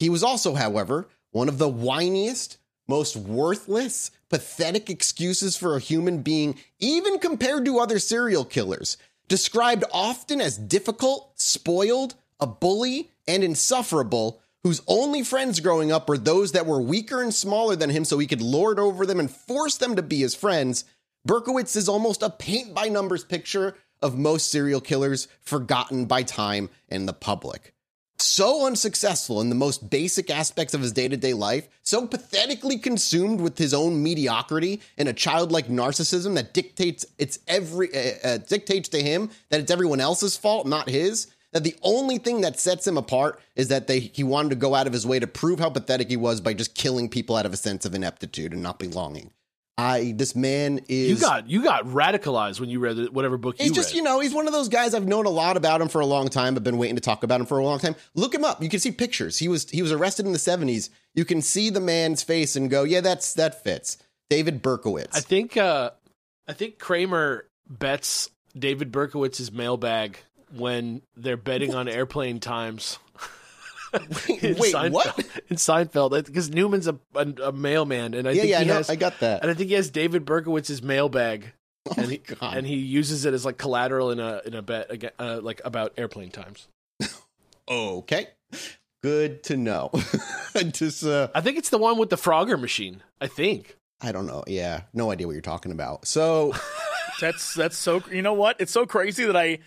He 0.00 0.10
was 0.10 0.24
also, 0.24 0.54
however, 0.56 1.08
one 1.30 1.48
of 1.48 1.58
the 1.58 1.70
whiniest, 1.70 2.56
most 2.88 3.14
worthless, 3.14 4.10
pathetic 4.28 4.90
excuses 4.90 5.56
for 5.56 5.76
a 5.76 5.80
human 5.80 6.22
being, 6.22 6.56
even 6.80 7.20
compared 7.20 7.64
to 7.66 7.78
other 7.78 8.00
serial 8.00 8.44
killers. 8.44 8.96
Described 9.28 9.84
often 9.92 10.40
as 10.40 10.58
difficult, 10.58 11.30
spoiled, 11.40 12.16
a 12.40 12.48
bully, 12.48 13.12
and 13.28 13.44
insufferable, 13.44 14.40
whose 14.64 14.82
only 14.86 15.22
friends 15.22 15.60
growing 15.60 15.90
up 15.90 16.08
were 16.08 16.18
those 16.18 16.52
that 16.52 16.66
were 16.66 16.80
weaker 16.80 17.22
and 17.22 17.34
smaller 17.34 17.76
than 17.76 17.90
him 17.90 18.04
so 18.04 18.18
he 18.18 18.26
could 18.26 18.42
lord 18.42 18.78
over 18.78 19.06
them 19.06 19.20
and 19.20 19.30
force 19.30 19.76
them 19.76 19.96
to 19.96 20.02
be 20.02 20.18
his 20.18 20.34
friends. 20.34 20.84
Berkowitz 21.26 21.76
is 21.76 21.88
almost 21.88 22.22
a 22.22 22.30
paint 22.30 22.74
by 22.74 22.88
numbers 22.88 23.24
picture 23.24 23.76
of 24.02 24.16
most 24.16 24.50
serial 24.50 24.80
killers 24.80 25.28
forgotten 25.40 26.06
by 26.06 26.22
time 26.22 26.70
and 26.88 27.06
the 27.06 27.12
public 27.12 27.74
so 28.22 28.66
unsuccessful 28.66 29.40
in 29.40 29.48
the 29.48 29.54
most 29.54 29.90
basic 29.90 30.30
aspects 30.30 30.74
of 30.74 30.80
his 30.80 30.92
day 30.92 31.08
to 31.08 31.16
day 31.16 31.34
life, 31.34 31.68
so 31.82 32.06
pathetically 32.06 32.78
consumed 32.78 33.40
with 33.40 33.58
his 33.58 33.74
own 33.74 34.02
mediocrity 34.02 34.80
and 34.96 35.08
a 35.08 35.12
childlike 35.12 35.68
narcissism 35.68 36.34
that 36.34 36.54
dictates 36.54 37.04
it's 37.18 37.38
every 37.48 37.94
uh, 37.94 38.28
uh, 38.28 38.38
dictates 38.38 38.88
to 38.90 39.02
him 39.02 39.30
that 39.50 39.60
it's 39.60 39.70
everyone 39.70 40.00
else's 40.00 40.36
fault, 40.36 40.66
not 40.66 40.88
his. 40.88 41.28
That 41.52 41.64
the 41.64 41.74
only 41.82 42.18
thing 42.18 42.42
that 42.42 42.58
sets 42.60 42.86
him 42.86 42.96
apart 42.96 43.40
is 43.56 43.68
that 43.68 43.86
they 43.86 44.00
he 44.00 44.22
wanted 44.22 44.50
to 44.50 44.56
go 44.56 44.74
out 44.74 44.86
of 44.86 44.92
his 44.92 45.06
way 45.06 45.18
to 45.18 45.26
prove 45.26 45.58
how 45.58 45.70
pathetic 45.70 46.08
he 46.08 46.16
was 46.16 46.40
by 46.40 46.54
just 46.54 46.74
killing 46.74 47.08
people 47.08 47.36
out 47.36 47.46
of 47.46 47.52
a 47.52 47.56
sense 47.56 47.84
of 47.84 47.94
ineptitude 47.94 48.52
and 48.52 48.62
not 48.62 48.78
belonging. 48.78 49.30
I 49.78 50.12
this 50.14 50.36
man 50.36 50.80
is 50.88 51.08
You 51.08 51.16
got 51.16 51.48
you 51.48 51.62
got 51.64 51.86
radicalized 51.86 52.60
when 52.60 52.68
you 52.68 52.80
read 52.80 53.08
whatever 53.12 53.38
book 53.38 53.58
you 53.58 53.64
He's 53.64 53.72
just, 53.72 53.92
read. 53.92 53.96
you 53.98 54.02
know, 54.02 54.20
he's 54.20 54.34
one 54.34 54.46
of 54.46 54.52
those 54.52 54.68
guys 54.68 54.92
I've 54.94 55.06
known 55.06 55.24
a 55.24 55.30
lot 55.30 55.56
about 55.56 55.80
him 55.80 55.88
for 55.88 56.00
a 56.00 56.06
long 56.06 56.28
time. 56.28 56.54
I've 56.54 56.64
been 56.64 56.76
waiting 56.76 56.96
to 56.96 57.00
talk 57.02 57.22
about 57.22 57.40
him 57.40 57.46
for 57.46 57.58
a 57.58 57.64
long 57.64 57.78
time. 57.78 57.96
Look 58.14 58.34
him 58.34 58.44
up. 58.44 58.62
You 58.62 58.68
can 58.68 58.78
see 58.78 58.92
pictures. 58.92 59.38
He 59.38 59.48
was 59.48 59.70
he 59.70 59.80
was 59.80 59.90
arrested 59.90 60.26
in 60.26 60.32
the 60.32 60.38
70s. 60.38 60.90
You 61.14 61.24
can 61.24 61.40
see 61.40 61.70
the 61.70 61.80
man's 61.80 62.22
face 62.22 62.56
and 62.56 62.68
go, 62.68 62.84
"Yeah, 62.84 63.00
that's 63.00 63.32
that 63.34 63.64
fits." 63.64 63.96
David 64.28 64.62
Berkowitz. 64.62 65.16
I 65.16 65.20
think 65.20 65.56
uh, 65.56 65.90
I 66.46 66.52
think 66.52 66.78
Kramer 66.78 67.48
bets 67.66 68.28
David 68.56 68.92
Berkowitz's 68.92 69.50
mailbag 69.50 70.18
when 70.52 71.02
they're 71.16 71.36
betting 71.36 71.74
on 71.74 71.88
airplane 71.88 72.40
times. 72.40 72.98
in 73.94 74.00
Wait, 74.56 74.74
Seinfeld, 74.74 74.90
what? 74.92 75.18
In 75.48 75.56
Seinfeld, 75.56 76.24
because 76.26 76.50
Newman's 76.50 76.86
a, 76.86 76.98
a, 77.14 77.26
a 77.44 77.52
mailman, 77.52 78.14
and 78.14 78.28
I 78.28 78.32
yeah, 78.32 78.40
think 78.40 78.50
yeah, 78.50 78.58
I, 78.58 78.62
he 78.62 78.66
know, 78.68 78.74
has, 78.74 78.90
I 78.90 78.96
got 78.96 79.18
that. 79.20 79.42
and 79.42 79.50
I 79.50 79.54
think 79.54 79.68
he 79.68 79.74
has 79.74 79.90
David 79.90 80.24
Berkowitz's 80.24 80.82
mailbag, 80.82 81.52
Oh 81.88 81.94
and 81.96 82.10
he 82.10 82.18
God. 82.18 82.56
and 82.56 82.66
he 82.66 82.76
uses 82.76 83.24
it 83.24 83.34
as 83.34 83.44
like 83.44 83.56
collateral 83.58 84.10
in 84.10 84.20
a 84.20 84.42
in 84.44 84.54
a 84.54 84.62
bet 84.62 84.90
aga- 84.90 85.12
uh, 85.18 85.40
like 85.42 85.60
about 85.64 85.94
airplane 85.96 86.30
times. 86.30 86.68
okay. 87.68 88.28
Good 89.02 89.42
to 89.44 89.56
know. 89.56 89.90
just 90.72 91.04
uh 91.04 91.28
I 91.34 91.40
think 91.40 91.56
it's 91.56 91.70
the 91.70 91.78
one 91.78 91.96
with 91.98 92.10
the 92.10 92.16
Frogger 92.16 92.60
machine. 92.60 93.02
I 93.20 93.26
think. 93.28 93.76
I 94.02 94.12
don't 94.12 94.26
know. 94.26 94.44
Yeah, 94.46 94.82
no 94.92 95.10
idea 95.10 95.26
what 95.26 95.32
you're 95.32 95.40
talking 95.42 95.72
about. 95.72 96.06
So, 96.06 96.54
That's 97.20 97.54
that's 97.54 97.76
so. 97.76 98.02
You 98.10 98.22
know 98.22 98.32
what? 98.34 98.56
It's 98.60 98.72
so 98.72 98.86
crazy 98.86 99.24
that 99.24 99.36
I, 99.36 99.58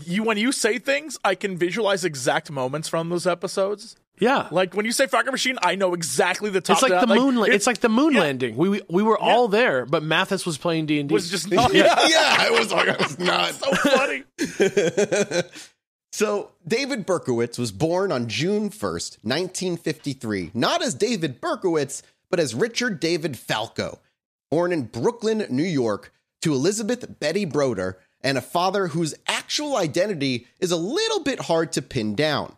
you 0.00 0.22
when 0.22 0.36
you 0.36 0.52
say 0.52 0.78
things, 0.78 1.18
I 1.24 1.34
can 1.34 1.56
visualize 1.56 2.04
exact 2.04 2.50
moments 2.50 2.88
from 2.88 3.08
those 3.08 3.26
episodes. 3.26 3.96
Yeah. 4.18 4.48
Like 4.50 4.74
when 4.74 4.86
you 4.86 4.92
say 4.92 5.06
Frogger 5.06 5.32
Machine, 5.32 5.58
I 5.62 5.74
know 5.74 5.94
exactly 5.94 6.50
the 6.50 6.60
top. 6.60 6.76
It's 6.76 6.82
like 6.82 6.92
down- 6.92 7.08
the 7.08 7.14
moon. 7.14 7.38
it 7.38 7.54
it's 7.54 7.66
like 7.66 7.80
the 7.80 7.88
moon 7.88 8.14
yeah. 8.14 8.20
landing. 8.20 8.56
We 8.56 8.68
we, 8.68 8.82
we 8.88 9.02
were 9.02 9.18
all 9.18 9.48
there, 9.48 9.86
but 9.86 10.02
Mathis 10.02 10.46
was 10.46 10.58
playing 10.58 10.86
D 10.86 11.00
and 11.00 11.08
D. 11.08 11.12
was 11.12 11.30
just 11.30 11.50
not. 11.50 11.74
yeah, 11.74 12.06
yeah, 12.06 12.36
I 12.38 12.50
was 12.50 12.72
like 12.72 12.88
I 12.88 13.02
was 13.02 13.18
not 13.18 13.54
so 13.54 13.74
funny. 13.74 14.24
so, 16.12 16.50
David 16.66 17.06
Berkowitz 17.06 17.58
was 17.58 17.72
born 17.72 18.12
on 18.12 18.28
June 18.28 18.70
1st, 18.70 19.18
1953, 19.22 20.52
not 20.54 20.82
as 20.82 20.94
David 20.94 21.40
Berkowitz, 21.40 22.02
but 22.30 22.38
as 22.38 22.54
Richard 22.54 23.00
David 23.00 23.36
Falco, 23.36 24.00
born 24.50 24.72
in 24.72 24.82
Brooklyn, 24.82 25.46
New 25.50 25.64
York, 25.64 26.12
to 26.42 26.52
Elizabeth 26.52 27.18
Betty 27.20 27.44
Broder 27.44 27.98
and 28.24 28.38
a 28.38 28.42
father 28.42 28.88
whose 28.88 29.14
actual 29.28 29.76
identity 29.76 30.48
is 30.58 30.72
a 30.72 30.76
little 30.76 31.20
bit 31.20 31.38
hard 31.38 31.70
to 31.72 31.82
pin 31.82 32.16
down. 32.16 32.56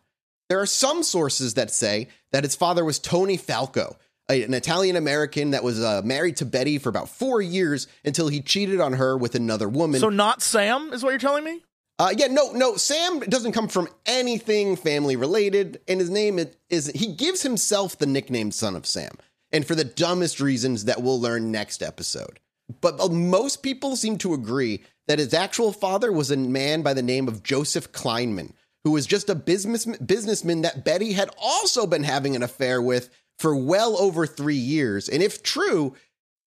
There 0.48 0.60
are 0.60 0.66
some 0.66 1.02
sources 1.02 1.54
that 1.54 1.72
say 1.72 2.08
that 2.30 2.44
his 2.44 2.54
father 2.54 2.84
was 2.84 3.00
Tony 3.00 3.36
Falco, 3.36 3.96
an 4.28 4.54
Italian 4.54 4.94
American 4.94 5.50
that 5.50 5.64
was 5.64 5.82
uh, 5.82 6.02
married 6.04 6.36
to 6.36 6.46
Betty 6.46 6.78
for 6.78 6.88
about 6.88 7.08
four 7.08 7.42
years 7.42 7.88
until 8.04 8.28
he 8.28 8.40
cheated 8.40 8.80
on 8.80 8.94
her 8.94 9.16
with 9.16 9.34
another 9.34 9.68
woman. 9.68 10.00
So 10.00 10.08
not 10.08 10.40
Sam 10.40 10.92
is 10.92 11.02
what 11.02 11.10
you're 11.10 11.18
telling 11.18 11.44
me? 11.44 11.62
Uh, 11.98 12.14
yeah, 12.16 12.26
no, 12.26 12.52
no. 12.52 12.76
Sam 12.76 13.20
doesn't 13.20 13.52
come 13.52 13.68
from 13.68 13.88
anything 14.04 14.76
family 14.76 15.16
related, 15.16 15.80
and 15.88 15.98
his 15.98 16.10
name 16.10 16.38
is, 16.38 16.48
is 16.68 16.86
he 16.94 17.06
gives 17.06 17.42
himself 17.42 17.98
the 17.98 18.06
nickname 18.06 18.52
Son 18.52 18.76
of 18.76 18.86
Sam, 18.86 19.12
and 19.50 19.66
for 19.66 19.74
the 19.74 19.84
dumbest 19.84 20.38
reasons 20.38 20.84
that 20.84 21.02
we'll 21.02 21.20
learn 21.20 21.50
next 21.50 21.82
episode. 21.82 22.38
But 22.80 23.00
uh, 23.00 23.08
most 23.08 23.62
people 23.62 23.96
seem 23.96 24.18
to 24.18 24.34
agree 24.34 24.82
that 25.06 25.18
his 25.18 25.34
actual 25.34 25.72
father 25.72 26.10
was 26.10 26.30
a 26.30 26.36
man 26.36 26.82
by 26.82 26.94
the 26.94 27.02
name 27.02 27.28
of 27.28 27.42
Joseph 27.42 27.92
Kleinman, 27.92 28.52
who 28.84 28.90
was 28.90 29.06
just 29.06 29.30
a 29.30 29.34
business 29.34 29.84
businessman 29.84 30.62
that 30.62 30.84
Betty 30.84 31.12
had 31.12 31.30
also 31.40 31.86
been 31.86 32.04
having 32.04 32.34
an 32.34 32.42
affair 32.42 32.82
with 32.82 33.10
for 33.38 33.54
well 33.54 33.96
over 33.98 34.26
three 34.26 34.56
years. 34.56 35.08
And 35.08 35.22
if 35.22 35.42
true, 35.42 35.94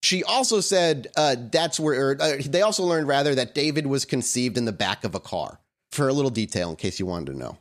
she 0.02 0.24
also 0.24 0.60
said 0.60 1.08
uh, 1.16 1.36
that's 1.52 1.80
where 1.80 2.12
or, 2.12 2.22
uh, 2.22 2.38
they 2.46 2.62
also 2.62 2.84
learned 2.84 3.08
rather 3.08 3.36
that 3.36 3.56
David 3.56 3.88
was 3.88 4.06
conceived 4.06 4.58
in 4.58 4.66
the 4.66 4.72
back 4.72 5.04
of 5.04 5.16
a 5.16 5.20
car. 5.20 5.60
For 5.92 6.08
a 6.08 6.14
little 6.14 6.30
detail, 6.30 6.70
in 6.70 6.76
case 6.76 7.00
you 7.00 7.08
wanted 7.08 7.32
to 7.32 7.38
know, 7.40 7.58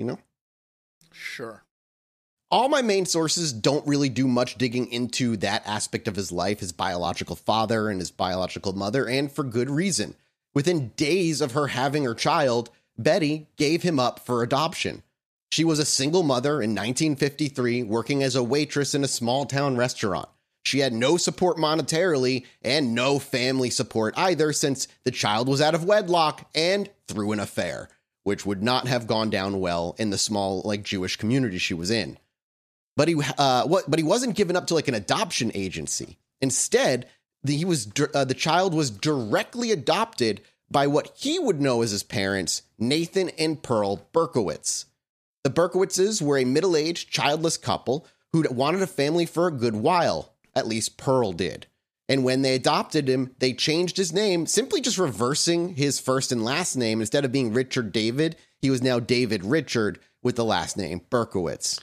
you 0.00 0.06
know. 0.06 0.18
Sure. 1.12 1.62
All 2.50 2.70
my 2.70 2.80
main 2.80 3.04
sources 3.04 3.52
don't 3.52 3.86
really 3.86 4.08
do 4.08 4.26
much 4.26 4.56
digging 4.56 4.90
into 4.90 5.36
that 5.36 5.66
aspect 5.66 6.08
of 6.08 6.16
his 6.16 6.32
life, 6.32 6.60
his 6.60 6.72
biological 6.72 7.36
father 7.36 7.90
and 7.90 8.00
his 8.00 8.10
biological 8.10 8.72
mother, 8.72 9.06
and 9.06 9.30
for 9.30 9.44
good 9.44 9.68
reason. 9.68 10.14
Within 10.54 10.92
days 10.96 11.42
of 11.42 11.52
her 11.52 11.66
having 11.66 12.04
her 12.04 12.14
child, 12.14 12.70
Betty 12.96 13.48
gave 13.58 13.82
him 13.82 14.00
up 14.00 14.18
for 14.20 14.42
adoption. 14.42 15.02
She 15.52 15.62
was 15.62 15.78
a 15.78 15.84
single 15.84 16.22
mother 16.22 16.62
in 16.62 16.70
1953, 16.70 17.82
working 17.82 18.22
as 18.22 18.34
a 18.34 18.42
waitress 18.42 18.94
in 18.94 19.04
a 19.04 19.08
small 19.08 19.44
town 19.44 19.76
restaurant. 19.76 20.30
She 20.64 20.78
had 20.78 20.94
no 20.94 21.18
support 21.18 21.58
monetarily 21.58 22.46
and 22.62 22.94
no 22.94 23.18
family 23.18 23.68
support 23.68 24.14
either, 24.16 24.54
since 24.54 24.88
the 25.04 25.10
child 25.10 25.48
was 25.48 25.60
out 25.60 25.74
of 25.74 25.84
wedlock 25.84 26.48
and 26.54 26.88
through 27.08 27.32
an 27.32 27.40
affair, 27.40 27.90
which 28.24 28.46
would 28.46 28.62
not 28.62 28.88
have 28.88 29.06
gone 29.06 29.28
down 29.28 29.60
well 29.60 29.94
in 29.98 30.08
the 30.08 30.16
small, 30.16 30.62
like 30.64 30.82
Jewish 30.82 31.16
community 31.16 31.58
she 31.58 31.74
was 31.74 31.90
in. 31.90 32.18
But 32.98 33.06
he, 33.06 33.14
uh, 33.38 33.64
what? 33.68 33.88
But 33.88 34.00
he 34.00 34.04
wasn't 34.04 34.34
given 34.34 34.56
up 34.56 34.66
to 34.66 34.74
like 34.74 34.88
an 34.88 34.94
adoption 34.94 35.52
agency. 35.54 36.18
Instead, 36.40 37.06
the, 37.44 37.56
he 37.56 37.64
was 37.64 37.88
uh, 38.12 38.24
the 38.24 38.34
child 38.34 38.74
was 38.74 38.90
directly 38.90 39.70
adopted 39.70 40.40
by 40.68 40.88
what 40.88 41.12
he 41.16 41.38
would 41.38 41.60
know 41.60 41.82
as 41.82 41.92
his 41.92 42.02
parents, 42.02 42.62
Nathan 42.76 43.28
and 43.38 43.62
Pearl 43.62 44.08
Berkowitz. 44.12 44.86
The 45.44 45.50
Berkowitzes 45.50 46.20
were 46.20 46.38
a 46.38 46.44
middle 46.44 46.76
aged, 46.76 47.08
childless 47.08 47.56
couple 47.56 48.04
who'd 48.32 48.50
wanted 48.50 48.82
a 48.82 48.86
family 48.88 49.26
for 49.26 49.46
a 49.46 49.52
good 49.52 49.76
while. 49.76 50.34
At 50.56 50.66
least 50.66 50.98
Pearl 50.98 51.32
did. 51.32 51.68
And 52.08 52.24
when 52.24 52.42
they 52.42 52.56
adopted 52.56 53.08
him, 53.08 53.32
they 53.38 53.52
changed 53.52 53.96
his 53.96 54.12
name, 54.12 54.46
simply 54.46 54.80
just 54.80 54.98
reversing 54.98 55.76
his 55.76 56.00
first 56.00 56.32
and 56.32 56.44
last 56.44 56.74
name. 56.74 56.98
Instead 56.98 57.24
of 57.24 57.30
being 57.30 57.52
Richard 57.52 57.92
David, 57.92 58.34
he 58.60 58.70
was 58.70 58.82
now 58.82 58.98
David 58.98 59.44
Richard 59.44 60.00
with 60.20 60.34
the 60.34 60.44
last 60.44 60.76
name 60.76 61.02
Berkowitz. 61.10 61.78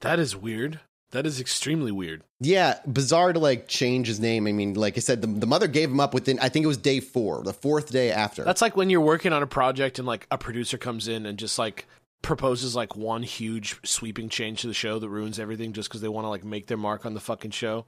That 0.00 0.18
is 0.18 0.36
weird. 0.36 0.80
That 1.12 1.24
is 1.26 1.40
extremely 1.40 1.90
weird. 1.90 2.22
Yeah, 2.38 2.78
bizarre 2.86 3.32
to 3.32 3.38
like 3.38 3.66
change 3.66 4.08
his 4.08 4.20
name. 4.20 4.46
I 4.46 4.52
mean, 4.52 4.74
like 4.74 4.98
I 4.98 5.00
said, 5.00 5.22
the, 5.22 5.26
the 5.26 5.46
mother 5.46 5.66
gave 5.66 5.88
him 5.90 6.00
up 6.00 6.12
within, 6.12 6.38
I 6.38 6.50
think 6.50 6.64
it 6.64 6.68
was 6.68 6.76
day 6.76 7.00
four, 7.00 7.42
the 7.42 7.54
fourth 7.54 7.90
day 7.90 8.10
after. 8.10 8.44
That's 8.44 8.60
like 8.60 8.76
when 8.76 8.90
you're 8.90 9.00
working 9.00 9.32
on 9.32 9.42
a 9.42 9.46
project 9.46 9.98
and 9.98 10.06
like 10.06 10.26
a 10.30 10.36
producer 10.36 10.76
comes 10.76 11.08
in 11.08 11.24
and 11.24 11.38
just 11.38 11.58
like 11.58 11.86
proposes 12.20 12.76
like 12.76 12.94
one 12.94 13.22
huge 13.22 13.78
sweeping 13.84 14.28
change 14.28 14.60
to 14.60 14.66
the 14.66 14.74
show 14.74 14.98
that 14.98 15.08
ruins 15.08 15.38
everything 15.38 15.72
just 15.72 15.88
because 15.88 16.02
they 16.02 16.08
want 16.08 16.26
to 16.26 16.28
like 16.28 16.44
make 16.44 16.66
their 16.66 16.76
mark 16.76 17.06
on 17.06 17.14
the 17.14 17.20
fucking 17.20 17.52
show. 17.52 17.86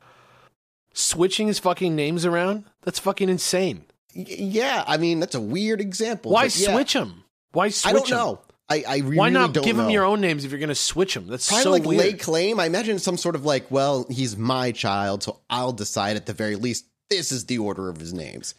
Switching 0.95 1.47
his 1.47 1.59
fucking 1.59 1.95
names 1.95 2.25
around? 2.25 2.65
That's 2.83 2.99
fucking 2.99 3.29
insane. 3.29 3.85
Y- 4.17 4.25
yeah, 4.29 4.83
I 4.87 4.97
mean, 4.97 5.21
that's 5.21 5.35
a 5.35 5.41
weird 5.41 5.81
example. 5.81 6.33
Why 6.33 6.45
yeah, 6.45 6.73
switch 6.73 6.95
him? 6.95 7.25
Why 7.53 7.69
switch 7.69 7.91
I 7.91 7.93
don't 7.97 8.11
'em? 8.11 8.17
know. 8.17 8.41
I, 8.71 8.85
I 8.87 8.97
really 8.99 9.17
Why 9.17 9.31
not 9.31 9.53
don't 9.53 9.65
give 9.65 9.77
know. 9.77 9.83
them 9.83 9.91
your 9.91 10.05
own 10.05 10.21
names 10.21 10.45
if 10.45 10.53
you're 10.53 10.61
going 10.61 10.69
to 10.69 10.75
switch 10.77 11.15
them? 11.15 11.27
That's 11.27 11.49
Probably 11.49 11.63
so 11.65 11.71
like 11.73 11.85
weird. 11.85 12.01
lay 12.01 12.13
claim. 12.13 12.61
I 12.61 12.67
imagine 12.67 12.99
some 13.01 13.17
sort 13.17 13.35
of 13.35 13.45
like, 13.45 13.69
well, 13.71 14.07
he's 14.09 14.37
my 14.37 14.71
child, 14.73 15.25
so 15.25 15.41
I'll 15.51 15.73
decide 15.73 16.17
at 16.17 16.27
the 16.27 16.33
very 16.33 16.55
least 16.57 16.87
this 17.09 17.33
is 17.33 17.47
the 17.47 17.59
order 17.59 17.89
of 17.89 17.97
his 17.99 18.13
names. 18.15 18.55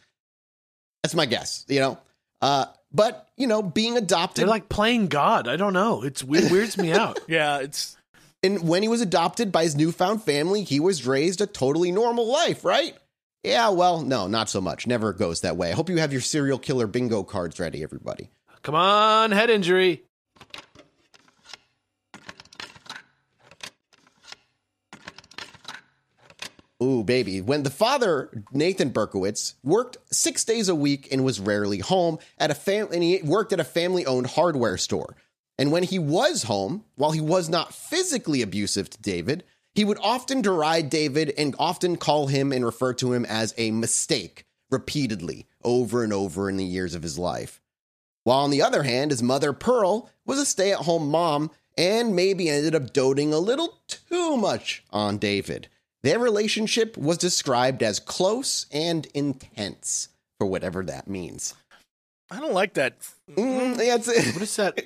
That's 1.03 1.15
my 1.15 1.25
guess, 1.25 1.65
you 1.70 1.80
know. 1.80 1.98
Uh, 2.41 2.65
but 2.91 3.30
you 3.38 3.48
know, 3.48 3.62
being 3.62 3.96
adopted 3.98 4.41
They're 4.44 4.50
like 4.50 4.68
playing 4.68 5.08
God. 5.08 5.48
I 5.48 5.56
don't 5.56 5.74
know. 5.74 6.03
It's 6.03 6.24
weird, 6.24 6.51
weirds 6.51 6.77
me 6.77 6.91
out. 6.91 7.20
Yeah, 7.27 7.60
it's 7.60 7.96
And 8.44 8.68
when 8.68 8.82
he 8.84 8.89
was 8.89 9.00
adopted 9.01 9.51
by 9.51 9.63
his 9.63 9.75
newfound 9.75 10.24
family, 10.24 10.63
he 10.63 10.80
was 10.82 11.08
raised 11.08 11.39
a 11.39 11.48
totally 11.48 11.91
normal 11.91 12.30
life, 12.30 12.65
right? 12.65 12.96
Yeah, 13.44 13.70
well, 13.70 14.01
no, 14.01 14.27
not 14.27 14.50
so 14.50 14.60
much. 14.62 14.86
Never 14.86 15.13
goes 15.13 15.41
that 15.41 15.56
way. 15.58 15.72
I 15.72 15.74
hope 15.75 15.89
you 15.89 15.98
have 15.98 16.12
your 16.12 16.22
serial 16.22 16.60
killer 16.60 16.86
bingo 16.86 17.24
cards 17.24 17.60
ready, 17.60 17.82
everybody. 17.82 18.30
Come 18.63 18.75
on, 18.75 19.32
head 19.32 19.50
injury. 19.50 20.03
Ooh, 26.82 27.03
baby. 27.03 27.41
When 27.41 27.62
the 27.62 27.70
father, 27.70 28.44
Nathan 28.51 28.89
Berkowitz, 28.91 29.53
worked 29.63 29.98
six 30.12 30.44
days 30.44 30.68
a 30.68 30.74
week 30.74 31.08
and 31.12 31.24
was 31.24 31.39
rarely 31.39 31.77
home 31.80 32.18
at 32.39 32.50
a 32.50 32.56
fam- 32.56 32.89
and 32.91 33.03
he 33.03 33.22
worked 33.24 33.53
at 33.53 33.60
a 33.60 33.63
family-owned 33.63 34.27
hardware 34.27 34.77
store. 34.77 35.15
And 35.60 35.72
when 35.72 35.84
he 35.84 36.00
was 36.00 36.44
home, 36.44 36.86
while 36.96 37.12
he 37.12 37.22
was 37.22 37.50
not 37.50 37.74
physically 37.74 38.41
abusive 38.41 38.89
to 38.89 39.01
David, 39.01 39.44
he 39.75 39.86
would 39.86 40.00
often 40.01 40.41
deride 40.41 40.89
David 40.89 41.34
and 41.38 41.56
often 41.60 41.98
call 41.98 42.27
him 42.27 42.51
and 42.51 42.65
refer 42.65 42.94
to 42.96 43.13
him 43.13 43.25
as 43.25 43.53
a 43.58 43.70
mistake 43.70 44.46
repeatedly 44.72 45.48
over 45.63 46.03
and 46.03 46.12
over 46.12 46.50
in 46.50 46.58
the 46.58 46.65
years 46.65 46.96
of 46.96 47.03
his 47.03 47.20
life. 47.20 47.61
While 48.24 48.40
on 48.40 48.51
the 48.51 48.62
other 48.62 48.84
hand, 48.84 49.12
his 49.12 49.24
mother, 49.24 49.54
Pearl, 49.54 50.10
was 50.25 50.40
a 50.40 50.46
stay 50.46 50.72
at 50.72 50.80
home 50.80 51.10
mom 51.10 51.51
and 51.78 52.16
maybe 52.16 52.50
ended 52.50 52.75
up 52.75 52.94
doting 52.94 53.34
a 53.34 53.40
little 53.40 53.80
too 53.88 54.38
much 54.38 54.84
on 54.92 55.18
David. 55.18 55.68
Their 56.04 56.20
relationship 56.20 56.98
was 56.98 57.18
described 57.18 57.82
as 57.84 58.00
close 58.00 58.66
and 58.72 59.06
intense, 59.13 60.10
for 60.38 60.46
whatever 60.48 60.84
that 60.86 61.08
means. 61.08 61.54
I 62.30 62.40
don't 62.40 62.54
like 62.54 62.74
that. 62.75 62.96
Mm, 63.32 63.80
it's- 63.80 64.34
What 64.34 64.42
is 64.44 64.56
that? 64.58 64.80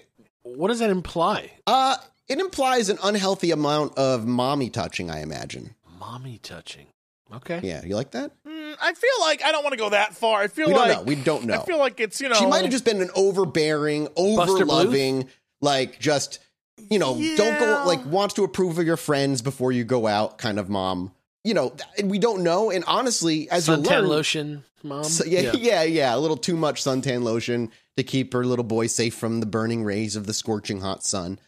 what 0.44 0.68
does 0.70 0.80
that 0.80 0.90
imply? 0.90 1.52
Uh, 1.68 1.98
it 2.28 2.40
implies 2.40 2.90
an 2.90 2.98
unhealthy 3.04 3.52
amount 3.52 3.98
of 3.98 4.26
mommy 4.26 4.70
touching, 4.70 5.10
I 5.12 5.22
imagine. 5.22 5.76
Mommy 6.00 6.38
touching. 6.40 6.88
Okay. 7.34 7.60
Yeah, 7.64 7.84
you 7.86 7.96
like 7.96 8.12
that? 8.12 8.32
Mm, 8.48 8.55
I 8.82 8.94
feel 8.94 9.10
like 9.22 9.44
I 9.44 9.52
don't 9.52 9.64
want 9.64 9.74
to 9.74 9.78
go 9.78 9.90
that 9.90 10.16
far. 10.16 10.42
I 10.42 10.48
feel 10.48 10.68
We 10.68 10.74
don't 10.74 10.88
like 10.88 10.98
know. 10.98 11.04
We 11.04 11.16
don't 11.16 11.46
know. 11.46 11.62
I 11.62 11.66
feel 11.66 11.80
like 11.80 12.00
it's 12.00 12.22
you 12.22 12.30
know 12.30 12.36
She 12.36 12.46
might 12.46 12.62
have 12.64 12.72
just 12.72 12.86
been 12.86 13.02
an 13.02 13.10
overbearing, 13.16 14.08
over 14.16 14.66
loving, 14.66 15.28
like 15.62 16.00
just 16.00 16.40
you 16.90 17.00
know, 17.00 17.16
don't 17.38 17.60
go 17.60 17.84
like 17.86 18.06
wants 18.06 18.34
to 18.36 18.44
approve 18.44 18.78
of 18.78 18.86
your 18.86 18.98
friends 18.98 19.42
before 19.42 19.72
you 19.72 19.84
go 19.84 20.08
out 20.08 20.38
kind 20.38 20.60
of 20.60 20.70
mom. 20.70 21.12
You 21.44 21.54
know, 21.54 21.70
th- 21.70 22.06
we 22.06 22.20
don't 22.20 22.44
know. 22.44 22.72
And 22.72 22.84
honestly, 22.86 23.50
as 23.50 23.68
you 23.68 23.76
learn, 23.76 24.08
lotion, 24.08 24.64
mom. 24.84 25.04
so, 25.04 25.24
yeah, 25.26 25.52
yeah, 25.56 25.84
yeah, 25.84 26.16
a 26.16 26.18
little 26.18 26.38
too 26.38 26.58
much 26.58 26.84
suntan 26.84 27.24
lotion 27.24 27.72
to 27.98 28.04
keep 28.04 28.34
her 28.34 28.44
little 28.46 28.66
boy 28.66 28.88
safe 28.88 29.14
from 29.14 29.40
the 29.40 29.46
burning 29.46 29.84
rays 29.84 30.16
of 30.16 30.26
the 30.26 30.34
scorching 30.34 30.82
hot 30.82 31.04
sun. 31.04 31.40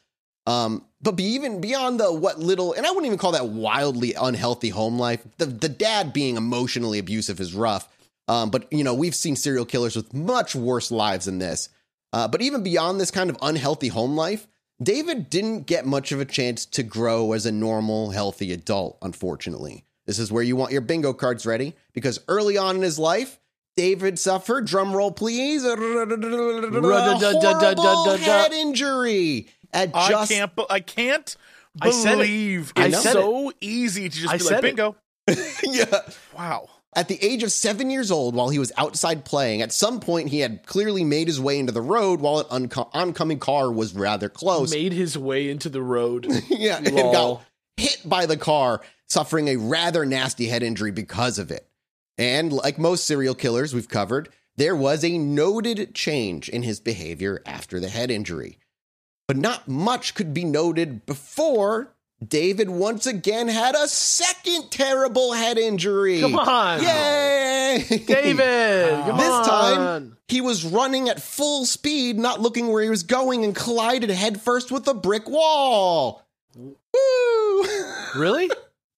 Um, 0.46 0.86
but 1.01 1.15
be 1.15 1.23
even 1.23 1.61
beyond 1.61 1.99
the 1.99 2.11
what 2.11 2.39
little, 2.39 2.73
and 2.73 2.85
I 2.85 2.89
wouldn't 2.89 3.05
even 3.05 3.19
call 3.19 3.33
that 3.33 3.49
wildly 3.49 4.13
unhealthy 4.13 4.69
home 4.69 4.97
life. 4.97 5.25
The 5.37 5.45
the 5.45 5.69
dad 5.69 6.13
being 6.13 6.37
emotionally 6.37 6.99
abusive 6.99 7.39
is 7.39 7.53
rough. 7.53 7.87
Um, 8.29 8.49
but 8.49 8.71
you 8.73 8.83
know 8.83 8.93
we've 8.93 9.15
seen 9.15 9.35
serial 9.35 9.65
killers 9.65 9.95
with 9.95 10.13
much 10.13 10.55
worse 10.55 10.91
lives 10.91 11.25
than 11.25 11.39
this. 11.39 11.69
Uh, 12.13 12.27
but 12.27 12.41
even 12.41 12.63
beyond 12.63 12.99
this 12.99 13.11
kind 13.11 13.29
of 13.29 13.37
unhealthy 13.41 13.89
home 13.89 14.15
life, 14.15 14.47
David 14.81 15.29
didn't 15.29 15.63
get 15.63 15.85
much 15.85 16.11
of 16.11 16.19
a 16.19 16.25
chance 16.25 16.65
to 16.65 16.83
grow 16.83 17.33
as 17.33 17.45
a 17.45 17.51
normal, 17.51 18.11
healthy 18.11 18.51
adult. 18.51 18.97
Unfortunately, 19.01 19.85
this 20.05 20.19
is 20.19 20.31
where 20.31 20.43
you 20.43 20.55
want 20.55 20.71
your 20.71 20.81
bingo 20.81 21.13
cards 21.13 21.45
ready 21.45 21.75
because 21.93 22.19
early 22.27 22.57
on 22.57 22.75
in 22.77 22.81
his 22.81 22.97
life, 22.97 23.39
David 23.75 24.17
suffered, 24.17 24.65
drum 24.65 24.95
roll 24.95 25.11
please, 25.11 25.63
a 25.63 25.75
horrible 27.77 28.17
head 28.17 28.51
injury 28.51 29.47
at 29.74 29.91
I 29.93 30.09
just 30.09 30.31
can't. 30.31 30.51
I 30.69 30.79
can't 30.79 31.36
I 31.81 31.89
it. 31.89 32.03
believe 32.03 32.74
I 32.75 32.88
it's 32.88 33.03
so 33.03 33.51
easy 33.62 34.09
to 34.09 34.17
just 34.17 34.33
I 34.33 34.38
be 34.38 34.43
like 34.43 34.62
bingo. 34.62 34.95
yeah. 35.63 36.00
Wow. 36.36 36.69
At 36.95 37.09
the 37.09 37.24
age 37.24 37.43
of 37.43 37.51
seven 37.51 37.91
years 37.91 38.09
old, 38.09 38.33
while 38.33 38.50
he 38.50 38.57
was 38.57 38.71
outside 38.77 39.24
playing, 39.24 39.62
at 39.62 39.71
some 39.71 40.00
point 40.00 40.29
he 40.29 40.39
had 40.39 40.65
clearly 40.65 41.03
made 41.03 41.27
his 41.27 41.39
way 41.39 41.59
into 41.59 41.71
the 41.71 41.81
road 41.81 42.21
while 42.21 42.39
an 42.39 42.45
unco- 42.50 42.89
oncoming 42.93 43.38
car 43.38 43.71
was 43.71 43.93
rather 43.93 44.29
close. 44.29 44.71
Made 44.71 44.93
his 44.93 45.17
way 45.17 45.50
into 45.50 45.69
the 45.69 45.81
road. 45.81 46.25
yeah, 46.50 46.77
and 46.77 46.95
got 46.95 47.43
hit 47.75 48.01
by 48.03 48.25
the 48.25 48.38
car, 48.38 48.81
suffering 49.07 49.47
a 49.47 49.57
rather 49.57 50.05
nasty 50.05 50.47
head 50.47 50.63
injury 50.63 50.91
because 50.91 51.38
of 51.38 51.51
it. 51.51 51.67
And 52.17 52.51
like 52.51 52.79
most 52.79 53.05
serial 53.05 53.36
killers 53.36 53.75
we've 53.75 53.89
covered, 53.89 54.29
there 54.55 54.75
was 54.75 55.03
a 55.03 55.19
noted 55.19 55.93
change 55.93 56.50
in 56.50 56.63
his 56.63 56.79
behavior 56.79 57.43
after 57.45 57.79
the 57.79 57.89
head 57.89 58.09
injury. 58.09 58.57
But 59.27 59.38
not 59.38 59.67
much 59.67 60.15
could 60.15 60.34
be 60.34 60.46
noted 60.46 61.05
before 61.05 61.93
David 62.25 62.69
once 62.69 63.05
again 63.05 63.48
had 63.50 63.75
a 63.75 63.88
second 63.88 64.72
terrible 64.72 65.34
head 65.34 65.57
injury. 65.57 66.22
Come 66.22 66.39
on. 66.39 66.81
Yay! 66.81 67.84
David, 68.07 69.05
come 69.05 69.17
This 69.17 69.29
on. 69.29 69.46
time, 69.46 70.17
he 70.29 70.39
was 70.41 70.63
running 70.65 71.10
at 71.10 71.22
full 71.22 71.65
speed, 71.65 72.17
not 72.17 72.39
looking 72.41 72.69
where 72.69 72.81
he 72.81 72.89
was 72.89 73.03
going, 73.03 73.43
and 73.43 73.53
collided 73.55 74.10
headfirst 74.10 74.72
with 74.72 74.88
a 74.88 74.93
brick 74.93 75.29
wall. 75.29 76.24
Woo! 76.55 76.72
Really? 78.15 78.50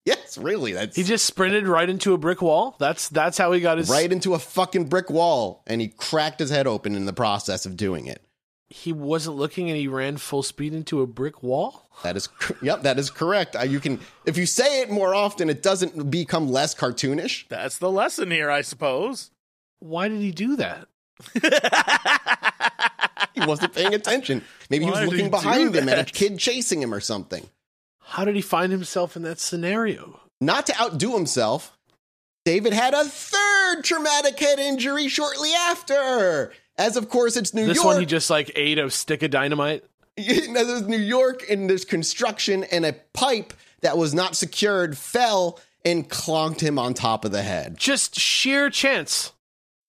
yes, 0.06 0.38
really. 0.38 0.72
That's 0.74 0.96
He 0.96 1.04
just 1.04 1.26
sprinted 1.26 1.68
right 1.68 1.90
into 1.90 2.14
a 2.14 2.18
brick 2.18 2.42
wall. 2.42 2.76
That's 2.80 3.10
that's 3.10 3.38
how 3.38 3.52
he 3.52 3.60
got 3.60 3.80
his. 3.80 3.90
right 3.90 4.10
into 4.10 4.34
a 4.36 4.40
fucking 4.40 4.86
brick 4.86 5.10
wall, 5.10 5.64
and 5.68 5.82
he 5.82 5.88
cracked 5.90 6.40
his 6.40 6.52
head 6.52 6.68
open 6.68 6.96
in 6.96 7.06
the 7.06 7.12
process 7.14 7.66
of 7.66 7.76
doing 7.76 8.06
it. 8.06 8.24
He 8.70 8.94
wasn't 8.94 9.38
looking, 9.38 9.70
and 9.70 9.78
he 9.78 9.88
ran 9.88 10.18
full 10.18 10.44
speed 10.44 10.74
into 10.74 11.02
a 11.02 11.08
brick 11.08 11.42
wall. 11.42 11.90
That 12.04 12.16
is, 12.16 12.30
yep, 12.62 12.84
that 12.84 13.00
is 13.00 13.10
correct. 13.10 13.56
Uh, 13.56 13.64
you 13.64 13.80
can, 13.80 14.00
if 14.26 14.38
you 14.38 14.46
say 14.46 14.82
it 14.82 14.92
more 14.92 15.16
often, 15.16 15.50
it 15.50 15.64
doesn't 15.64 16.12
become 16.12 16.50
less 16.52 16.76
cartoonish. 16.76 17.48
That's 17.48 17.80
the 17.80 17.90
lesson 17.90 18.30
here, 18.30 18.52
I 18.52 18.62
suppose. 18.62 19.32
Why 19.80 20.08
did 20.08 20.22
he 20.22 20.32
do 20.32 20.56
that? 20.58 20.88
He 23.40 23.46
wasn't 23.46 23.74
paying 23.74 23.94
attention. 23.94 24.44
Maybe 24.70 24.86
he 24.86 24.92
was 24.92 25.02
looking 25.02 25.26
he 25.26 25.30
behind 25.30 25.76
him 25.76 25.90
at 25.90 26.00
a 26.00 26.12
kid 26.12 26.38
chasing 26.40 26.82
him 26.82 26.94
or 26.94 27.00
something. 27.00 27.48
How 28.02 28.26
did 28.26 28.36
he 28.36 28.42
find 28.42 28.72
himself 28.72 29.16
in 29.16 29.24
that 29.24 29.40
scenario? 29.40 30.20
Not 30.42 30.66
to 30.68 30.82
outdo 30.82 31.16
himself, 31.16 31.78
David 32.46 32.74
had 32.74 32.94
a 32.94 33.04
third 33.04 33.84
traumatic 33.84 34.40
head 34.40 34.60
injury 34.60 35.08
shortly 35.08 35.52
after. 35.54 36.52
As 36.80 36.96
of 36.98 37.10
course, 37.10 37.36
it's 37.36 37.54
New 37.54 37.66
this 37.68 37.76
York. 37.76 37.76
This 37.76 37.86
one, 37.86 38.00
he 38.00 38.06
just 38.06 38.30
like 38.30 38.52
ate 38.56 38.80
a 38.80 38.90
stick 38.90 39.22
of 39.22 39.30
dynamite. 39.32 39.84
You 40.18 40.52
know, 40.52 40.66
there's 40.66 40.86
New 40.86 40.98
York, 40.98 41.46
and 41.50 41.70
there's 41.70 41.86
construction, 41.86 42.66
and 42.66 42.86
a 42.86 42.92
pipe 43.14 43.54
that 43.80 43.98
was 43.98 44.14
not 44.14 44.36
secured 44.36 44.98
fell 44.98 45.62
and 45.86 46.10
clonked 46.10 46.60
him 46.60 46.78
on 46.78 46.94
top 46.94 47.24
of 47.24 47.32
the 47.32 47.42
head. 47.42 47.78
Just 47.78 48.20
sheer 48.20 48.70
chance. 48.70 49.32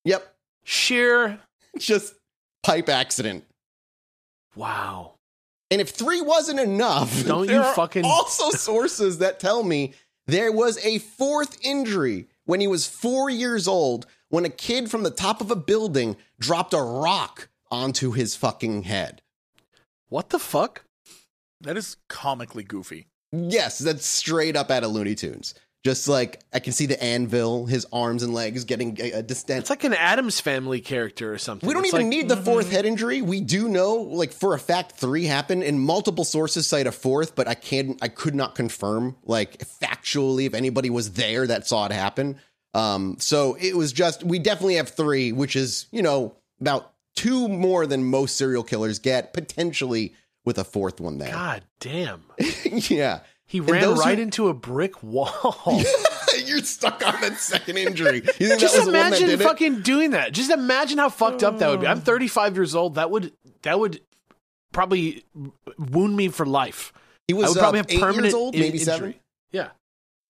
Yep, 0.04 0.32
Sheer. 0.62 1.40
just 1.78 2.14
pipe 2.62 2.88
accident. 2.88 3.44
Wow. 4.54 5.14
And 5.70 5.80
if 5.80 5.90
three 5.90 6.20
wasn't 6.20 6.60
enough, 6.60 7.24
Don't 7.26 7.46
there 7.46 7.56
you 7.56 7.62
are 7.62 7.74
fucking- 7.74 8.04
also 8.04 8.50
sources 8.56 9.18
that 9.18 9.40
tell 9.40 9.64
me 9.64 9.94
there 10.28 10.52
was 10.52 10.78
a 10.84 10.98
fourth 10.98 11.58
injury 11.64 12.26
when 12.44 12.60
he 12.60 12.68
was 12.68 12.86
four 12.86 13.28
years 13.30 13.66
old 13.66 14.06
when 14.30 14.44
a 14.44 14.48
kid 14.50 14.90
from 14.90 15.02
the 15.02 15.10
top 15.10 15.40
of 15.40 15.50
a 15.50 15.56
building 15.56 16.16
dropped 16.38 16.72
a 16.72 16.80
rock 16.80 17.48
onto 17.70 18.12
his 18.12 18.34
fucking 18.34 18.84
head. 18.84 19.22
What 20.08 20.30
the 20.30 20.38
fuck? 20.38 20.84
that 21.60 21.76
is 21.76 21.98
comically 22.08 22.64
goofy. 22.64 23.06
Yes, 23.32 23.78
that's 23.78 24.06
straight 24.06 24.56
up 24.56 24.70
out 24.70 24.82
of 24.82 24.90
Looney 24.92 25.14
Tunes. 25.14 25.54
Just 25.84 26.08
like 26.08 26.42
I 26.52 26.58
can 26.58 26.72
see 26.72 26.86
the 26.86 27.02
anvil, 27.02 27.64
his 27.66 27.86
arms 27.92 28.22
and 28.22 28.34
legs 28.34 28.64
getting 28.64 28.98
uh, 29.00 29.04
uh, 29.04 29.06
a, 29.06 29.12
a 29.18 29.22
distance. 29.22 29.60
It's 29.60 29.70
like 29.70 29.84
an 29.84 29.94
Addams 29.94 30.38
Family 30.40 30.80
character 30.80 31.32
or 31.32 31.38
something. 31.38 31.66
We 31.66 31.72
don't 31.74 31.84
It's 31.84 31.94
even 31.94 32.06
like- 32.06 32.10
need 32.10 32.28
the 32.28 32.36
fourth 32.36 32.70
head 32.70 32.84
injury. 32.86 33.22
We 33.22 33.40
do 33.40 33.68
know, 33.68 33.94
like 33.94 34.32
for 34.32 34.54
a 34.54 34.58
fact, 34.58 34.92
three 34.92 35.24
happened, 35.24 35.62
and 35.62 35.80
multiple 35.80 36.24
sources 36.24 36.66
cite 36.66 36.86
a 36.86 36.92
fourth, 36.92 37.34
but 37.34 37.46
I 37.48 37.54
can't, 37.54 37.98
I 38.02 38.08
could 38.08 38.34
not 38.34 38.54
confirm, 38.54 39.16
like 39.24 39.58
factually, 39.58 40.44
if 40.46 40.52
anybody 40.54 40.90
was 40.90 41.12
there 41.12 41.46
that 41.46 41.66
saw 41.66 41.86
it 41.86 41.92
happen. 41.92 42.38
Um, 42.74 43.16
so 43.18 43.56
it 43.60 43.76
was 43.76 43.92
just 43.92 44.22
we 44.24 44.38
definitely 44.38 44.76
have 44.76 44.90
three, 44.90 45.32
which 45.32 45.56
is 45.56 45.86
you 45.90 46.02
know 46.02 46.36
about 46.60 46.92
two 47.16 47.48
more 47.48 47.86
than 47.86 48.04
most 48.04 48.36
serial 48.36 48.62
killers 48.62 48.98
get, 48.98 49.32
potentially 49.32 50.14
with 50.44 50.58
a 50.58 50.64
fourth 50.64 51.00
one 51.00 51.18
there. 51.18 51.32
God 51.32 51.64
damn. 51.80 52.22
yeah, 52.64 53.20
He 53.46 53.60
ran 53.60 53.94
right 53.96 54.16
who- 54.18 54.22
into 54.22 54.48
a 54.48 54.54
brick 54.54 55.02
wall. 55.02 55.56
you're 56.46 56.60
stuck 56.62 57.06
on 57.06 57.20
that 57.20 57.36
second 57.38 57.76
injury. 57.76 58.20
Just 58.20 58.38
that 58.38 58.60
was 58.62 58.72
the 58.72 58.78
one 58.84 58.92
that 58.92 59.06
imagine 59.08 59.28
did 59.28 59.40
it? 59.40 59.44
fucking 59.44 59.82
doing 59.82 60.12
that. 60.12 60.32
Just 60.32 60.50
imagine 60.50 60.98
how 60.98 61.08
fucked 61.08 61.42
up 61.42 61.58
that 61.58 61.68
would 61.70 61.80
be. 61.80 61.86
I'm 61.86 62.00
35 62.00 62.56
years 62.56 62.74
old. 62.74 62.94
That 62.94 63.10
would 63.10 63.32
that 63.62 63.78
would 63.78 64.00
probably 64.72 65.24
wound 65.78 66.16
me 66.16 66.28
for 66.28 66.46
life. 66.46 66.92
He 67.26 67.34
I 67.34 67.36
was 67.38 67.50
would 67.50 67.58
probably 67.58 67.80
uh, 67.80 67.84
have 67.88 68.00
permanent 68.00 68.24
years 68.26 68.34
old, 68.34 68.54
maybe 68.56 68.78
seven. 68.78 69.06
injury. 69.08 69.22
Yeah. 69.52 69.68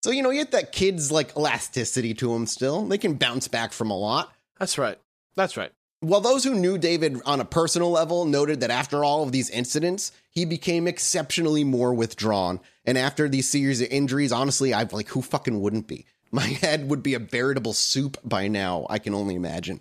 So 0.03 0.11
you 0.11 0.23
know, 0.23 0.31
you 0.31 0.41
get 0.41 0.53
that 0.53 0.73
kid's 0.73 1.13
like 1.13 1.37
elasticity 1.37 2.15
to 2.15 2.35
him 2.35 2.47
still. 2.47 2.85
They 2.87 2.99
can 2.99 3.15
bounce 3.15 3.49
back 3.49 3.73
from 3.73 3.91
a 3.91 3.97
lot. 3.97 4.33
That's 4.59 4.79
right. 4.79 4.99
That's 5.37 5.57
right. 5.57 5.73
While 6.01 6.23
those 6.23 6.45
who 6.45 6.55
knew 6.55 6.79
David 6.79 7.21
on 7.27 7.41
a 7.41 7.45
personal 7.45 7.91
level 7.91 8.25
noted 8.25 8.61
that 8.61 8.71
after 8.71 9.05
all 9.05 9.23
of 9.23 9.33
these 9.33 9.51
incidents, 9.51 10.13
he 10.31 10.47
became 10.47 10.89
exceptionally 10.89 11.63
more 11.63 11.93
withdrawn. 11.93 12.61
And 12.87 12.97
after 12.97 13.29
these 13.29 13.51
series 13.51 13.83
of 13.83 13.89
injuries, 13.89 14.33
honestly, 14.33 14.73
I've 14.73 14.95
like, 14.95 15.09
who 15.09 15.21
fucking 15.21 15.61
wouldn't 15.61 15.87
be? 15.87 16.07
My 16.33 16.47
head 16.47 16.89
would 16.89 17.03
be 17.03 17.15
a 17.15 17.19
veritable 17.19 17.75
soup 17.75 18.17
by 18.25 18.49
now. 18.49 18.87
I 18.89 18.99
can 18.99 19.15
only 19.15 19.35
imagine. 19.35 19.81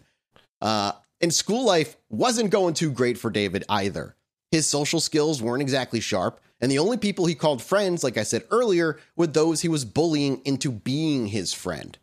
Uh, 0.62 0.92
and 1.22 1.34
school 1.34 1.66
life 1.66 1.96
wasn't 2.10 2.50
going 2.50 2.74
too 2.74 2.92
great 2.92 3.18
for 3.18 3.30
David 3.30 3.64
either. 3.70 4.16
His 4.52 4.68
social 4.68 5.00
skills 5.00 5.42
weren't 5.42 5.62
exactly 5.62 6.00
sharp, 6.00 6.42
and 6.62 6.72
the 6.72 6.80
only 6.80 6.98
people 6.98 7.26
he 7.26 7.36
called 7.36 7.62
friends, 7.62 8.04
like 8.04 8.18
I 8.18 8.24
said 8.24 8.44
earlier, 8.52 9.00
were 9.16 9.28
those 9.28 9.62
he 9.62 9.70
was 9.70 9.86
bullying 9.86 10.42
into 10.46 10.72
being 10.72 11.28
his 11.28 11.54
friend. 11.54 11.98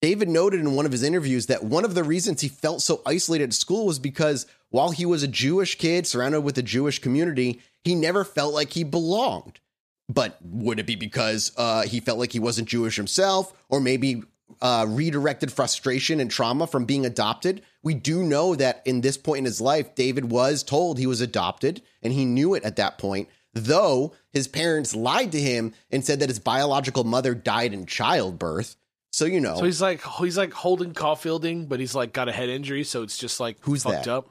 David 0.00 0.28
noted 0.28 0.58
in 0.58 0.74
one 0.74 0.84
of 0.84 0.90
his 0.90 1.04
interviews 1.04 1.46
that 1.46 1.62
one 1.62 1.84
of 1.84 1.94
the 1.94 2.02
reasons 2.02 2.40
he 2.40 2.48
felt 2.48 2.82
so 2.82 3.00
isolated 3.06 3.50
at 3.50 3.54
school 3.54 3.86
was 3.86 4.00
because 4.00 4.46
while 4.70 4.90
he 4.90 5.06
was 5.06 5.22
a 5.22 5.28
Jewish 5.28 5.78
kid 5.78 6.08
surrounded 6.08 6.40
with 6.40 6.58
a 6.58 6.62
Jewish 6.62 6.98
community, 6.98 7.60
he 7.84 7.94
never 7.94 8.24
felt 8.24 8.52
like 8.52 8.72
he 8.72 8.82
belonged. 8.82 9.60
But 10.08 10.38
would 10.42 10.80
it 10.80 10.86
be 10.86 10.96
because 10.96 11.52
uh, 11.56 11.82
he 11.82 12.00
felt 12.00 12.18
like 12.18 12.32
he 12.32 12.40
wasn't 12.40 12.68
Jewish 12.68 12.96
himself, 12.96 13.52
or 13.68 13.80
maybe 13.80 14.24
uh, 14.60 14.86
redirected 14.88 15.52
frustration 15.52 16.18
and 16.18 16.28
trauma 16.28 16.66
from 16.66 16.84
being 16.84 17.06
adopted? 17.06 17.62
We 17.84 17.94
do 17.94 18.24
know 18.24 18.56
that 18.56 18.82
in 18.84 19.02
this 19.02 19.16
point 19.16 19.38
in 19.38 19.44
his 19.44 19.60
life, 19.60 19.94
David 19.94 20.30
was 20.30 20.64
told 20.64 20.98
he 20.98 21.06
was 21.06 21.20
adopted, 21.20 21.80
and 22.02 22.12
he 22.12 22.24
knew 22.24 22.54
it 22.54 22.64
at 22.64 22.76
that 22.76 22.98
point. 22.98 23.28
Though 23.54 24.14
his 24.32 24.48
parents 24.48 24.94
lied 24.94 25.32
to 25.32 25.40
him 25.40 25.74
and 25.90 26.04
said 26.04 26.20
that 26.20 26.28
his 26.30 26.38
biological 26.38 27.04
mother 27.04 27.34
died 27.34 27.74
in 27.74 27.84
childbirth. 27.86 28.76
So 29.12 29.26
you 29.26 29.40
know, 29.40 29.56
So 29.58 29.64
he's 29.64 29.82
like 29.82 30.02
he's 30.18 30.38
like 30.38 30.52
Holden 30.54 30.94
Caulfielding, 30.94 31.66
but 31.66 31.78
he's 31.80 31.94
like 31.94 32.12
got 32.14 32.28
a 32.30 32.32
head 32.32 32.48
injury, 32.48 32.82
so 32.84 33.02
it's 33.02 33.18
just 33.18 33.40
like 33.40 33.58
Who's 33.60 33.82
fucked 33.82 34.04
that? 34.06 34.12
up. 34.12 34.30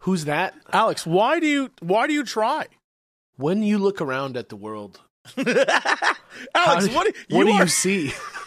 Who's 0.00 0.26
that? 0.26 0.54
Alex, 0.70 1.06
why 1.06 1.40
do 1.40 1.46
you 1.46 1.70
why 1.80 2.06
do 2.06 2.12
you 2.12 2.24
try? 2.24 2.66
When 3.36 3.62
you 3.62 3.78
look 3.78 4.02
around 4.02 4.36
at 4.36 4.50
the 4.50 4.56
world, 4.56 5.00
Alex, 5.38 6.88
do- 6.88 6.94
what 6.94 7.06
do, 7.06 7.12
what 7.12 7.12
you 7.30 7.44
do 7.44 7.50
are, 7.52 7.62
you 7.62 7.68
see? 7.68 8.12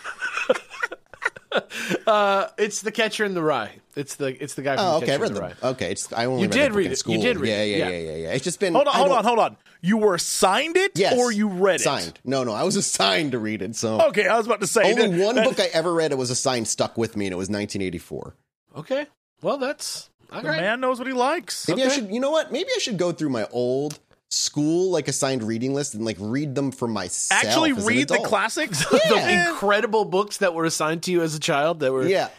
uh, 2.08 2.48
it's 2.58 2.82
the 2.82 2.92
Catcher 2.92 3.26
in 3.26 3.34
the 3.34 3.42
Rye. 3.42 3.72
It's 3.96 4.16
the 4.16 4.42
it's 4.44 4.54
the 4.54 4.62
guy 4.62 4.76
from 4.76 4.86
Oh, 4.86 4.90
the 5.00 5.06
okay. 5.06 5.06
I 5.06 5.18
Catcher 5.18 5.22
read 5.22 5.28
in 5.30 5.34
the 5.34 5.40
the 5.40 5.46
Rye. 5.48 5.70
Okay, 5.72 5.92
it's 5.92 6.14
I 6.14 6.26
only 6.26 6.42
You 6.44 6.48
read 6.48 6.54
did 6.54 6.72
the 6.72 6.76
read 6.78 6.86
in 6.88 6.92
it. 6.94 7.08
You 7.08 7.22
did 7.22 7.38
read 7.38 7.50
yeah, 7.50 7.62
it. 7.64 7.68
yeah, 7.70 7.78
Yeah. 7.78 7.90
yeah, 7.90 7.98
yeah, 8.12 8.16
yeah. 8.28 8.34
It's 8.34 8.44
just 8.44 8.60
been 8.60 8.74
Hold 8.74 8.88
on, 8.88 8.94
I 8.94 8.98
hold 8.98 9.10
don't- 9.10 9.18
on, 9.20 9.24
hold 9.26 9.40
on. 9.40 9.58
You 9.82 9.98
were 9.98 10.16
assigned 10.16 10.76
it 10.76 10.92
Yes. 10.96 11.14
or 11.18 11.32
you 11.32 11.48
read 11.48 11.76
it? 11.82 11.84
Signed. 11.84 12.20
No, 12.26 12.44
no, 12.44 12.52
I 12.54 12.64
was 12.64 12.76
assigned 12.76 13.32
to 13.34 13.40
read 13.40 13.62
it. 13.62 13.76
So 13.76 14.02
Okay, 14.08 14.28
I 14.28 14.36
was 14.38 14.46
about 14.48 14.62
to 14.62 14.68
say 14.68 14.82
only 14.92 15.08
that- 15.08 15.24
one 15.26 15.36
that- 15.36 15.46
book 15.46 15.60
I 15.60 15.66
ever 15.74 15.94
read. 15.94 16.12
It 16.12 16.18
was 16.18 16.30
assigned 16.32 16.68
stuck 16.68 16.98
with 16.98 17.16
me, 17.16 17.26
and 17.28 17.34
it 17.34 17.38
was 17.38 17.50
1984. 17.50 18.36
Okay. 18.78 19.06
Well, 19.42 19.58
that's 19.58 20.10
all 20.32 20.42
The 20.42 20.50
right. 20.50 20.62
man 20.62 20.80
knows 20.82 20.98
what 21.00 21.08
he 21.08 21.14
likes. 21.14 21.68
Maybe 21.68 21.84
I 21.84 21.90
should. 21.90 22.10
You 22.12 22.20
know 22.20 22.32
what? 22.32 22.52
Maybe 22.52 22.70
I 22.76 22.80
should 22.80 22.98
go 22.98 23.12
through 23.12 23.30
my 23.30 23.48
old 23.52 24.00
school 24.30 24.92
like 24.92 25.08
assigned 25.08 25.44
reading 25.44 25.74
list 25.74 25.94
and 25.94 26.04
like 26.06 26.18
read 26.20 26.54
them 26.56 26.72
for 26.72 26.88
myself. 26.88 27.44
Actually, 27.44 27.72
as 27.72 27.78
an 27.80 27.86
read 27.86 28.08
the 28.10 28.16
adult. 28.16 28.28
classics. 28.28 28.86
the 28.92 29.48
incredible 29.50 30.06
books 30.06 30.38
that 30.38 30.54
were 30.54 30.66
assigned 30.66 31.04
to 31.04 31.12
you 31.12 31.22
as 31.22 31.36
a 31.36 31.40
child 31.40 31.80
that 31.80 31.92
were 31.94 32.06
Yeah, 32.08 32.30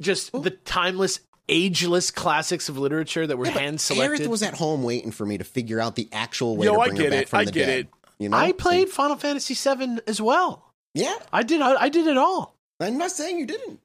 just 0.00 0.32
the 0.32 0.50
timeless, 0.50 1.20
ageless 1.48 2.10
classics 2.10 2.68
of 2.68 2.78
literature 2.78 3.26
that 3.26 3.36
were 3.36 3.46
hand 3.46 3.80
selected. 3.80 4.22
Aerith 4.22 4.26
was 4.28 4.42
at 4.42 4.54
home 4.54 4.82
waiting 4.82 5.10
for 5.12 5.26
me 5.26 5.38
to 5.38 5.44
figure 5.44 5.80
out 5.80 5.94
the 5.96 6.08
actual 6.12 6.56
way 6.56 6.66
Yo, 6.66 6.74
to 6.74 6.80
I 6.80 6.86
bring 6.88 6.96
her 6.96 7.02
get 7.04 7.10
back 7.10 7.22
it. 7.22 7.28
from 7.28 7.38
I 7.40 7.44
the 7.44 7.52
get 7.52 7.66
dead. 7.66 7.78
it. 7.80 7.88
You 8.18 8.28
know, 8.30 8.36
I 8.38 8.52
played 8.52 8.88
Final 8.88 9.16
Fantasy 9.16 9.52
VII 9.54 9.98
as 10.06 10.20
well. 10.22 10.72
Yeah, 10.94 11.14
I 11.32 11.42
did. 11.42 11.60
I, 11.60 11.74
I 11.82 11.88
did 11.90 12.06
it 12.06 12.16
all. 12.16 12.56
I'm 12.80 12.96
not 12.96 13.10
saying 13.10 13.38
you 13.38 13.44
didn't. 13.46 13.80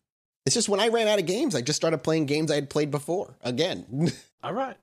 It's 0.45 0.55
just 0.55 0.69
when 0.69 0.79
I 0.79 0.87
ran 0.87 1.07
out 1.09 1.19
of 1.19 1.25
games, 1.25 1.53
I 1.53 1.61
just 1.61 1.75
started 1.75 1.99
playing 1.99 2.25
games 2.27 2.49
I 2.49 2.55
had 2.55 2.69
played 2.69 2.89
before 2.91 3.35
again. 3.41 4.11
All 4.43 4.53
right. 4.53 4.75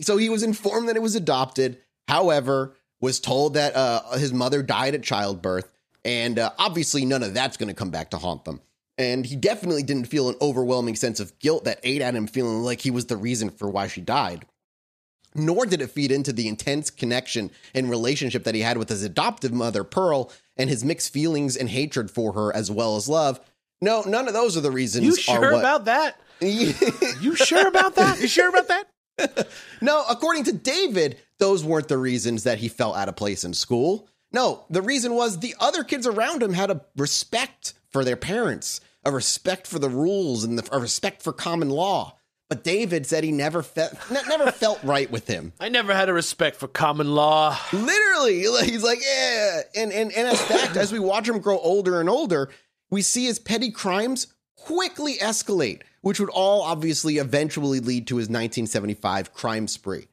So 0.00 0.16
he 0.16 0.28
was 0.28 0.42
informed 0.42 0.88
that 0.88 0.96
it 0.96 1.02
was 1.02 1.14
adopted. 1.14 1.78
However, 2.08 2.76
was 3.00 3.20
told 3.20 3.54
that 3.54 3.74
uh, 3.76 4.12
his 4.16 4.32
mother 4.32 4.62
died 4.62 4.94
at 4.94 5.02
childbirth, 5.02 5.70
and 6.04 6.38
uh, 6.38 6.50
obviously 6.58 7.04
none 7.04 7.22
of 7.22 7.34
that's 7.34 7.56
going 7.56 7.68
to 7.68 7.74
come 7.74 7.90
back 7.90 8.10
to 8.10 8.18
haunt 8.18 8.44
them. 8.44 8.60
And 8.98 9.26
he 9.26 9.36
definitely 9.36 9.82
didn't 9.82 10.06
feel 10.06 10.28
an 10.30 10.36
overwhelming 10.40 10.96
sense 10.96 11.20
of 11.20 11.38
guilt 11.38 11.64
that 11.64 11.80
ate 11.82 12.00
at 12.00 12.14
him, 12.14 12.26
feeling 12.26 12.62
like 12.62 12.80
he 12.80 12.90
was 12.90 13.06
the 13.06 13.16
reason 13.16 13.50
for 13.50 13.68
why 13.68 13.88
she 13.88 14.00
died. 14.00 14.46
Nor 15.34 15.66
did 15.66 15.82
it 15.82 15.90
feed 15.90 16.10
into 16.10 16.32
the 16.32 16.48
intense 16.48 16.88
connection 16.88 17.50
and 17.74 17.90
relationship 17.90 18.44
that 18.44 18.54
he 18.54 18.62
had 18.62 18.78
with 18.78 18.88
his 18.88 19.02
adoptive 19.02 19.52
mother, 19.52 19.84
Pearl, 19.84 20.32
and 20.56 20.70
his 20.70 20.82
mixed 20.82 21.12
feelings 21.12 21.56
and 21.56 21.68
hatred 21.68 22.10
for 22.10 22.32
her, 22.32 22.54
as 22.56 22.70
well 22.70 22.96
as 22.96 23.06
love. 23.06 23.38
No, 23.82 24.02
none 24.06 24.28
of 24.28 24.32
those 24.32 24.56
are 24.56 24.62
the 24.62 24.70
reasons. 24.70 25.04
You 25.04 25.12
are 25.12 25.16
sure 25.40 25.52
what- 25.52 25.60
about 25.60 25.84
that? 25.84 26.18
You 26.40 27.34
sure 27.34 27.66
about 27.66 27.94
that? 27.96 28.20
You 28.20 28.28
sure 28.28 28.48
about 28.48 28.68
that? 28.68 28.84
No, 29.80 30.04
according 30.08 30.44
to 30.44 30.52
David, 30.52 31.18
those 31.38 31.64
weren't 31.64 31.88
the 31.88 31.98
reasons 31.98 32.44
that 32.44 32.58
he 32.58 32.68
felt 32.68 32.96
out 32.96 33.08
of 33.08 33.16
place 33.16 33.44
in 33.44 33.54
school. 33.54 34.08
No, 34.32 34.64
the 34.70 34.82
reason 34.82 35.14
was 35.14 35.38
the 35.38 35.54
other 35.60 35.84
kids 35.84 36.06
around 36.06 36.42
him 36.42 36.52
had 36.52 36.70
a 36.70 36.82
respect 36.96 37.74
for 37.88 38.04
their 38.04 38.16
parents, 38.16 38.80
a 39.04 39.10
respect 39.10 39.66
for 39.66 39.78
the 39.78 39.88
rules, 39.88 40.44
and 40.44 40.58
the, 40.58 40.68
a 40.74 40.80
respect 40.80 41.22
for 41.22 41.32
common 41.32 41.70
law. 41.70 42.16
But 42.48 42.62
David 42.62 43.06
said 43.06 43.24
he 43.24 43.32
never 43.32 43.62
felt 43.62 43.92
never 44.10 44.52
felt 44.52 44.82
right 44.84 45.10
with 45.10 45.26
him. 45.26 45.52
I 45.58 45.68
never 45.68 45.94
had 45.94 46.08
a 46.08 46.12
respect 46.12 46.56
for 46.56 46.68
common 46.68 47.14
law. 47.14 47.56
Literally, 47.72 48.40
he's 48.64 48.84
like, 48.84 49.00
yeah. 49.04 49.62
And 49.74 49.92
and 49.92 50.12
and 50.12 50.28
as 50.28 50.40
fact, 50.46 50.76
as 50.76 50.92
we 50.92 51.00
watch 51.00 51.28
him 51.28 51.40
grow 51.40 51.58
older 51.58 52.00
and 52.00 52.08
older, 52.08 52.50
we 52.90 53.02
see 53.02 53.24
his 53.26 53.38
petty 53.38 53.70
crimes 53.70 54.28
quickly 54.56 55.16
escalate, 55.16 55.82
which 56.00 56.20
would 56.20 56.30
all 56.30 56.62
obviously 56.62 57.18
eventually 57.18 57.80
lead 57.80 58.06
to 58.06 58.16
his 58.16 58.26
1975 58.26 59.32
crime 59.32 59.68
spree. 59.68 60.06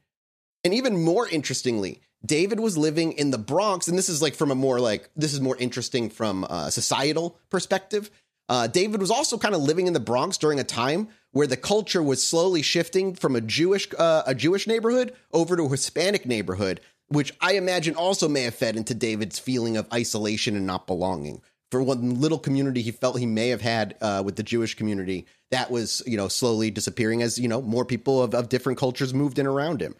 And 0.64 0.72
even 0.72 1.02
more 1.02 1.28
interestingly, 1.28 2.00
David 2.24 2.58
was 2.58 2.78
living 2.78 3.12
in 3.12 3.30
the 3.30 3.38
Bronx, 3.38 3.86
and 3.86 3.98
this 3.98 4.08
is 4.08 4.22
like 4.22 4.34
from 4.34 4.50
a 4.50 4.54
more 4.54 4.80
like 4.80 5.10
this 5.14 5.34
is 5.34 5.40
more 5.40 5.56
interesting 5.56 6.08
from 6.08 6.44
a 6.44 6.70
societal 6.70 7.38
perspective. 7.50 8.10
Uh, 8.48 8.66
David 8.66 9.00
was 9.00 9.10
also 9.10 9.38
kind 9.38 9.54
of 9.54 9.62
living 9.62 9.86
in 9.86 9.92
the 9.92 10.00
Bronx 10.00 10.36
during 10.36 10.58
a 10.58 10.64
time 10.64 11.08
where 11.32 11.46
the 11.46 11.56
culture 11.56 12.02
was 12.02 12.22
slowly 12.22 12.62
shifting 12.62 13.14
from 13.14 13.36
a 13.36 13.40
Jewish 13.40 13.88
uh, 13.98 14.22
a 14.26 14.34
Jewish 14.34 14.66
neighborhood 14.66 15.14
over 15.32 15.56
to 15.56 15.64
a 15.64 15.68
Hispanic 15.68 16.24
neighborhood, 16.24 16.80
which 17.08 17.32
I 17.40 17.54
imagine 17.54 17.94
also 17.94 18.28
may 18.28 18.42
have 18.42 18.54
fed 18.54 18.76
into 18.76 18.94
David's 18.94 19.38
feeling 19.38 19.76
of 19.76 19.92
isolation 19.92 20.56
and 20.56 20.66
not 20.66 20.86
belonging. 20.86 21.42
For 21.74 21.82
one 21.82 22.20
little 22.20 22.38
community 22.38 22.82
he 22.82 22.92
felt 22.92 23.18
he 23.18 23.26
may 23.26 23.48
have 23.48 23.60
had 23.60 23.96
uh, 24.00 24.22
with 24.24 24.36
the 24.36 24.44
Jewish 24.44 24.76
community, 24.76 25.26
that 25.50 25.72
was 25.72 26.04
you 26.06 26.16
know 26.16 26.28
slowly 26.28 26.70
disappearing 26.70 27.20
as 27.20 27.36
you 27.36 27.48
know 27.48 27.60
more 27.60 27.84
people 27.84 28.22
of, 28.22 28.32
of 28.32 28.48
different 28.48 28.78
cultures 28.78 29.12
moved 29.12 29.40
in 29.40 29.46
around 29.48 29.82
him. 29.82 29.96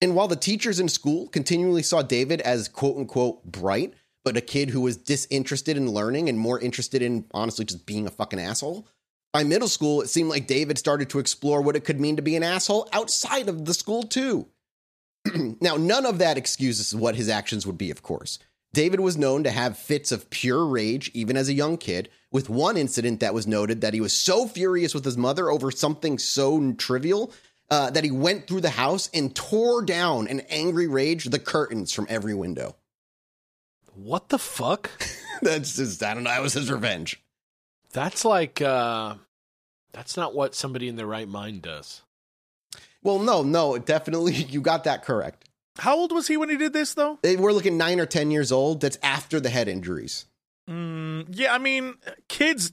And 0.00 0.16
while 0.16 0.26
the 0.26 0.34
teachers 0.34 0.80
in 0.80 0.88
school 0.88 1.28
continually 1.28 1.84
saw 1.84 2.02
David 2.02 2.40
as 2.40 2.66
quote 2.66 2.96
unquote 2.96 3.44
bright, 3.44 3.94
but 4.24 4.36
a 4.36 4.40
kid 4.40 4.70
who 4.70 4.80
was 4.80 4.96
disinterested 4.96 5.76
in 5.76 5.92
learning 5.92 6.28
and 6.28 6.40
more 6.40 6.58
interested 6.58 7.02
in 7.02 7.24
honestly 7.32 7.64
just 7.64 7.86
being 7.86 8.08
a 8.08 8.10
fucking 8.10 8.40
asshole, 8.40 8.88
by 9.32 9.44
middle 9.44 9.68
school, 9.68 10.00
it 10.00 10.10
seemed 10.10 10.30
like 10.30 10.48
David 10.48 10.76
started 10.76 11.08
to 11.10 11.20
explore 11.20 11.62
what 11.62 11.76
it 11.76 11.84
could 11.84 12.00
mean 12.00 12.16
to 12.16 12.22
be 12.22 12.34
an 12.34 12.42
asshole 12.42 12.88
outside 12.92 13.48
of 13.48 13.64
the 13.64 13.74
school, 13.74 14.02
too. 14.02 14.48
now, 15.60 15.76
none 15.76 16.04
of 16.04 16.18
that 16.18 16.36
excuses 16.36 16.92
what 16.92 17.14
his 17.14 17.28
actions 17.28 17.64
would 17.64 17.78
be, 17.78 17.92
of 17.92 18.02
course. 18.02 18.40
David 18.72 19.00
was 19.00 19.16
known 19.16 19.44
to 19.44 19.50
have 19.50 19.76
fits 19.76 20.12
of 20.12 20.30
pure 20.30 20.64
rage, 20.64 21.10
even 21.12 21.36
as 21.36 21.48
a 21.48 21.54
young 21.54 21.76
kid, 21.76 22.08
with 22.30 22.48
one 22.48 22.76
incident 22.76 23.20
that 23.20 23.34
was 23.34 23.46
noted 23.46 23.80
that 23.80 23.94
he 23.94 24.00
was 24.00 24.12
so 24.12 24.46
furious 24.46 24.94
with 24.94 25.04
his 25.04 25.16
mother 25.16 25.50
over 25.50 25.70
something 25.70 26.18
so 26.18 26.72
trivial 26.74 27.32
uh, 27.70 27.90
that 27.90 28.04
he 28.04 28.10
went 28.10 28.46
through 28.46 28.60
the 28.60 28.70
house 28.70 29.10
and 29.12 29.34
tore 29.34 29.82
down 29.82 30.26
in 30.26 30.40
angry 30.48 30.86
rage 30.86 31.24
the 31.24 31.38
curtains 31.38 31.92
from 31.92 32.06
every 32.08 32.34
window. 32.34 32.76
What 33.94 34.28
the 34.28 34.38
fuck? 34.38 34.90
That's 35.42 35.76
just, 35.76 36.02
I 36.02 36.14
don't 36.14 36.24
know, 36.24 36.30
that 36.30 36.42
was 36.42 36.52
his 36.52 36.70
revenge. 36.70 37.20
That's 37.92 38.24
like 38.24 38.62
uh 38.62 39.14
that's 39.92 40.16
not 40.16 40.34
what 40.34 40.54
somebody 40.54 40.86
in 40.86 40.94
their 40.94 41.06
right 41.06 41.26
mind 41.28 41.62
does. 41.62 42.02
Well, 43.02 43.18
no, 43.18 43.42
no, 43.42 43.76
definitely, 43.78 44.34
you 44.48 44.60
got 44.60 44.84
that 44.84 45.04
correct. 45.04 45.48
How 45.80 45.96
old 45.96 46.12
was 46.12 46.28
he 46.28 46.36
when 46.36 46.50
he 46.50 46.56
did 46.58 46.72
this, 46.72 46.94
though? 46.94 47.18
They 47.22 47.36
were 47.36 47.52
looking 47.52 47.78
nine 47.78 48.00
or 48.00 48.06
10 48.06 48.30
years 48.30 48.52
old. 48.52 48.80
That's 48.82 48.98
after 49.02 49.40
the 49.40 49.48
head 49.48 49.66
injuries. 49.66 50.26
Mm, 50.68 51.26
yeah, 51.30 51.54
I 51.54 51.58
mean, 51.58 51.94
kids. 52.28 52.72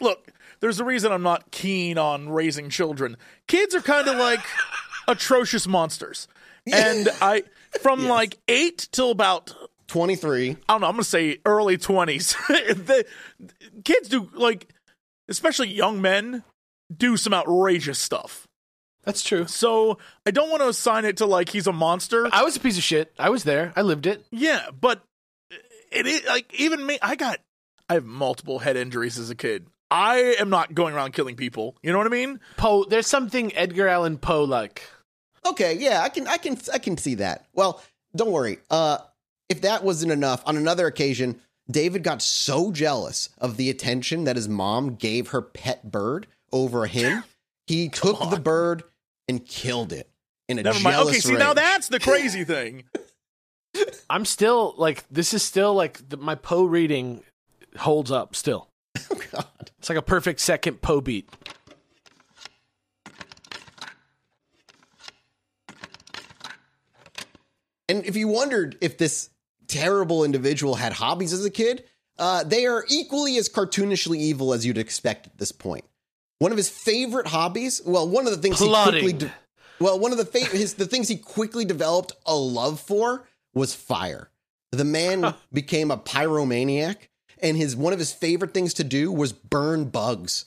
Look, 0.00 0.30
there's 0.60 0.80
a 0.80 0.84
reason 0.84 1.12
I'm 1.12 1.22
not 1.22 1.50
keen 1.50 1.98
on 1.98 2.28
raising 2.28 2.70
children. 2.70 3.16
Kids 3.48 3.74
are 3.74 3.80
kind 3.80 4.08
of 4.08 4.16
like 4.18 4.40
atrocious 5.08 5.66
monsters, 5.66 6.28
and 6.72 7.08
I 7.20 7.42
from 7.80 8.00
Yes. 8.00 8.08
like 8.08 8.38
eight 8.48 8.88
till 8.92 9.10
about 9.10 9.52
23. 9.88 10.50
I 10.50 10.54
don't 10.68 10.80
know. 10.80 10.86
I'm 10.86 10.92
gonna 10.94 11.04
say 11.04 11.38
early 11.44 11.76
twenties. 11.76 12.34
the 12.48 13.04
kids 13.84 14.08
do 14.08 14.30
like, 14.32 14.72
especially 15.28 15.68
young 15.68 16.00
men, 16.00 16.44
do 16.96 17.16
some 17.16 17.34
outrageous 17.34 17.98
stuff. 17.98 18.43
That's 19.04 19.22
true. 19.22 19.46
So 19.46 19.98
I 20.26 20.30
don't 20.30 20.50
want 20.50 20.62
to 20.62 20.68
assign 20.68 21.04
it 21.04 21.18
to 21.18 21.26
like 21.26 21.48
he's 21.48 21.66
a 21.66 21.72
monster. 21.72 22.28
I 22.32 22.42
was 22.42 22.56
a 22.56 22.60
piece 22.60 22.78
of 22.78 22.82
shit. 22.82 23.12
I 23.18 23.30
was 23.30 23.44
there. 23.44 23.72
I 23.76 23.82
lived 23.82 24.06
it. 24.06 24.24
Yeah, 24.30 24.66
but 24.78 25.02
it 25.90 26.06
is 26.06 26.24
like 26.26 26.52
even 26.58 26.84
me. 26.84 26.98
I 27.02 27.16
got 27.16 27.40
I 27.88 27.94
have 27.94 28.04
multiple 28.04 28.58
head 28.58 28.76
injuries 28.76 29.18
as 29.18 29.30
a 29.30 29.34
kid. 29.34 29.66
I 29.90 30.36
am 30.40 30.50
not 30.50 30.74
going 30.74 30.94
around 30.94 31.12
killing 31.12 31.36
people. 31.36 31.76
You 31.82 31.92
know 31.92 31.98
what 31.98 32.06
I 32.06 32.10
mean? 32.10 32.40
Poe, 32.56 32.84
there's 32.84 33.06
something 33.06 33.54
Edgar 33.54 33.88
Allan 33.88 34.18
Poe 34.18 34.44
like. 34.44 34.82
Okay, 35.46 35.76
yeah, 35.78 36.00
I 36.02 36.08
can 36.08 36.26
I 36.26 36.38
can 36.38 36.58
I 36.72 36.78
can 36.78 36.96
see 36.96 37.16
that. 37.16 37.46
Well, 37.52 37.82
don't 38.16 38.32
worry. 38.32 38.58
Uh 38.70 38.98
if 39.48 39.60
that 39.60 39.84
wasn't 39.84 40.10
enough, 40.10 40.42
on 40.46 40.56
another 40.56 40.86
occasion, 40.86 41.40
David 41.70 42.02
got 42.02 42.22
so 42.22 42.72
jealous 42.72 43.28
of 43.38 43.56
the 43.56 43.70
attention 43.70 44.24
that 44.24 44.36
his 44.36 44.48
mom 44.48 44.94
gave 44.94 45.28
her 45.28 45.42
pet 45.42 45.90
bird 45.90 46.26
over 46.50 46.86
him, 46.86 47.24
he 47.66 47.88
took 47.90 48.30
the 48.30 48.40
bird 48.40 48.82
and 49.28 49.44
killed 49.44 49.92
it 49.92 50.08
in 50.48 50.58
a 50.58 50.62
Never 50.62 50.80
mind. 50.80 50.94
jealous 50.94 51.08
Okay, 51.10 51.20
see 51.20 51.32
now 51.32 51.54
that's 51.54 51.88
the 51.88 52.00
crazy 52.00 52.44
thing. 52.44 52.84
I'm 54.08 54.24
still 54.24 54.74
like 54.76 55.04
this 55.10 55.34
is 55.34 55.42
still 55.42 55.74
like 55.74 56.08
the, 56.08 56.16
my 56.16 56.34
Poe 56.34 56.64
reading 56.64 57.22
holds 57.76 58.10
up 58.10 58.34
still. 58.36 58.68
Oh, 59.10 59.20
God. 59.32 59.70
It's 59.78 59.88
like 59.90 59.98
a 59.98 60.02
perfect 60.02 60.40
second 60.40 60.80
Poe 60.80 61.00
beat. 61.00 61.28
And 67.88 68.04
if 68.06 68.16
you 68.16 68.28
wondered 68.28 68.76
if 68.80 68.98
this 68.98 69.30
terrible 69.66 70.24
individual 70.24 70.74
had 70.76 70.92
hobbies 70.94 71.32
as 71.32 71.44
a 71.44 71.50
kid, 71.50 71.84
uh, 72.18 72.44
they 72.44 72.66
are 72.66 72.84
equally 72.88 73.36
as 73.36 73.48
cartoonishly 73.48 74.16
evil 74.16 74.52
as 74.54 74.64
you'd 74.64 74.78
expect 74.78 75.26
at 75.26 75.38
this 75.38 75.52
point. 75.52 75.84
One 76.44 76.52
of 76.52 76.58
his 76.58 76.68
favorite 76.68 77.26
hobbies, 77.26 77.80
well, 77.86 78.06
one 78.06 78.26
of 78.26 78.32
the 78.32 78.36
things 78.36 78.58
he 78.58 78.68
quickly, 78.68 79.14
de- 79.14 79.32
well, 79.80 79.98
one 79.98 80.12
of 80.12 80.18
the 80.18 80.26
fa- 80.26 80.44
his 80.44 80.74
the 80.74 80.84
things 80.84 81.08
he 81.08 81.16
quickly 81.16 81.64
developed 81.64 82.12
a 82.26 82.36
love 82.36 82.80
for 82.80 83.26
was 83.54 83.74
fire. 83.74 84.28
The 84.70 84.84
man 84.84 85.32
became 85.54 85.90
a 85.90 85.96
pyromaniac, 85.96 86.96
and 87.40 87.56
his 87.56 87.74
one 87.74 87.94
of 87.94 87.98
his 87.98 88.12
favorite 88.12 88.52
things 88.52 88.74
to 88.74 88.84
do 88.84 89.10
was 89.10 89.32
burn 89.32 89.86
bugs 89.86 90.44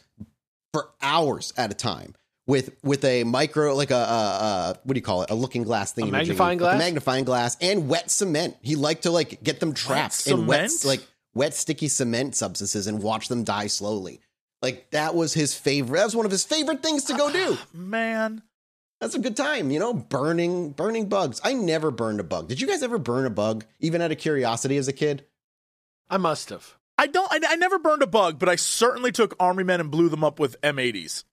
for 0.71 0.91
hours 1.01 1.51
at 1.57 1.71
a 1.71 1.73
time. 1.73 2.13
with 2.45 2.75
with 2.83 3.03
a 3.03 3.23
micro 3.23 3.73
like 3.73 3.89
a, 3.89 3.95
a, 3.95 3.97
a 3.97 4.79
what 4.83 4.93
do 4.93 4.99
you 4.99 5.03
call 5.03 5.23
it 5.23 5.31
a 5.31 5.35
looking 5.35 5.63
glass 5.63 5.93
thing 5.93 6.11
magnifying 6.11 6.59
glass? 6.59 6.75
a 6.75 6.77
magnifying 6.77 7.25
glass 7.25 7.57
and 7.59 7.89
wet 7.89 8.11
cement 8.11 8.55
he 8.61 8.75
liked 8.75 9.01
to 9.01 9.09
like 9.09 9.41
get 9.43 9.59
them 9.59 9.73
trapped 9.73 10.27
in 10.27 10.45
wet 10.45 10.69
like 10.85 11.01
wet 11.33 11.55
sticky 11.55 11.87
cement 11.87 12.35
substances 12.35 12.85
and 12.85 13.01
watch 13.01 13.29
them 13.29 13.43
die 13.43 13.67
slowly 13.67 14.21
like 14.61 14.89
that 14.91 15.15
was 15.15 15.33
his 15.33 15.53
favorite 15.53 15.97
that 15.97 16.05
was 16.05 16.15
one 16.15 16.25
of 16.25 16.31
his 16.31 16.43
favorite 16.43 16.81
things 16.83 17.05
to 17.05 17.15
go 17.15 17.31
do 17.31 17.57
Man, 17.73 18.41
that's 18.99 19.15
a 19.15 19.19
good 19.19 19.37
time 19.37 19.71
you 19.71 19.79
know 19.79 19.93
burning 19.93 20.71
burning 20.71 21.07
bugs 21.09 21.39
i 21.43 21.53
never 21.53 21.91
burned 21.91 22.19
a 22.19 22.23
bug 22.23 22.47
did 22.47 22.59
you 22.59 22.67
guys 22.67 22.83
ever 22.83 22.97
burn 22.97 23.25
a 23.25 23.29
bug 23.29 23.65
even 23.79 24.01
out 24.01 24.11
of 24.11 24.17
curiosity 24.17 24.77
as 24.77 24.87
a 24.87 24.93
kid 24.93 25.25
I 26.09 26.17
must 26.17 26.49
have. 26.49 26.77
I 26.97 27.07
don't. 27.07 27.31
I, 27.31 27.39
I 27.53 27.55
never 27.55 27.79
burned 27.79 28.01
a 28.01 28.07
bug, 28.07 28.39
but 28.39 28.49
I 28.49 28.55
certainly 28.55 29.11
took 29.11 29.35
army 29.39 29.63
men 29.63 29.79
and 29.79 29.91
blew 29.91 30.09
them 30.09 30.23
up 30.23 30.39
with 30.39 30.59
M80s, 30.61 31.25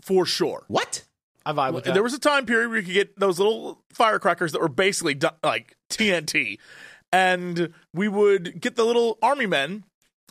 for 0.00 0.26
sure. 0.26 0.64
what 0.68 1.04
I 1.44 1.52
vibe 1.52 1.74
with 1.74 1.84
that. 1.84 1.94
There 1.94 2.02
was 2.02 2.14
a 2.14 2.18
time 2.18 2.46
period 2.46 2.68
where 2.68 2.78
you 2.78 2.84
could 2.84 2.94
get 2.94 3.18
those 3.18 3.38
little 3.38 3.82
firecrackers 3.92 4.52
that 4.52 4.60
were 4.60 4.68
basically 4.68 5.14
du- 5.14 5.34
like 5.42 5.76
TNT, 5.90 6.58
and 7.12 7.72
we 7.94 8.08
would 8.08 8.60
get 8.60 8.76
the 8.76 8.84
little 8.84 9.18
army 9.22 9.46
men, 9.46 9.84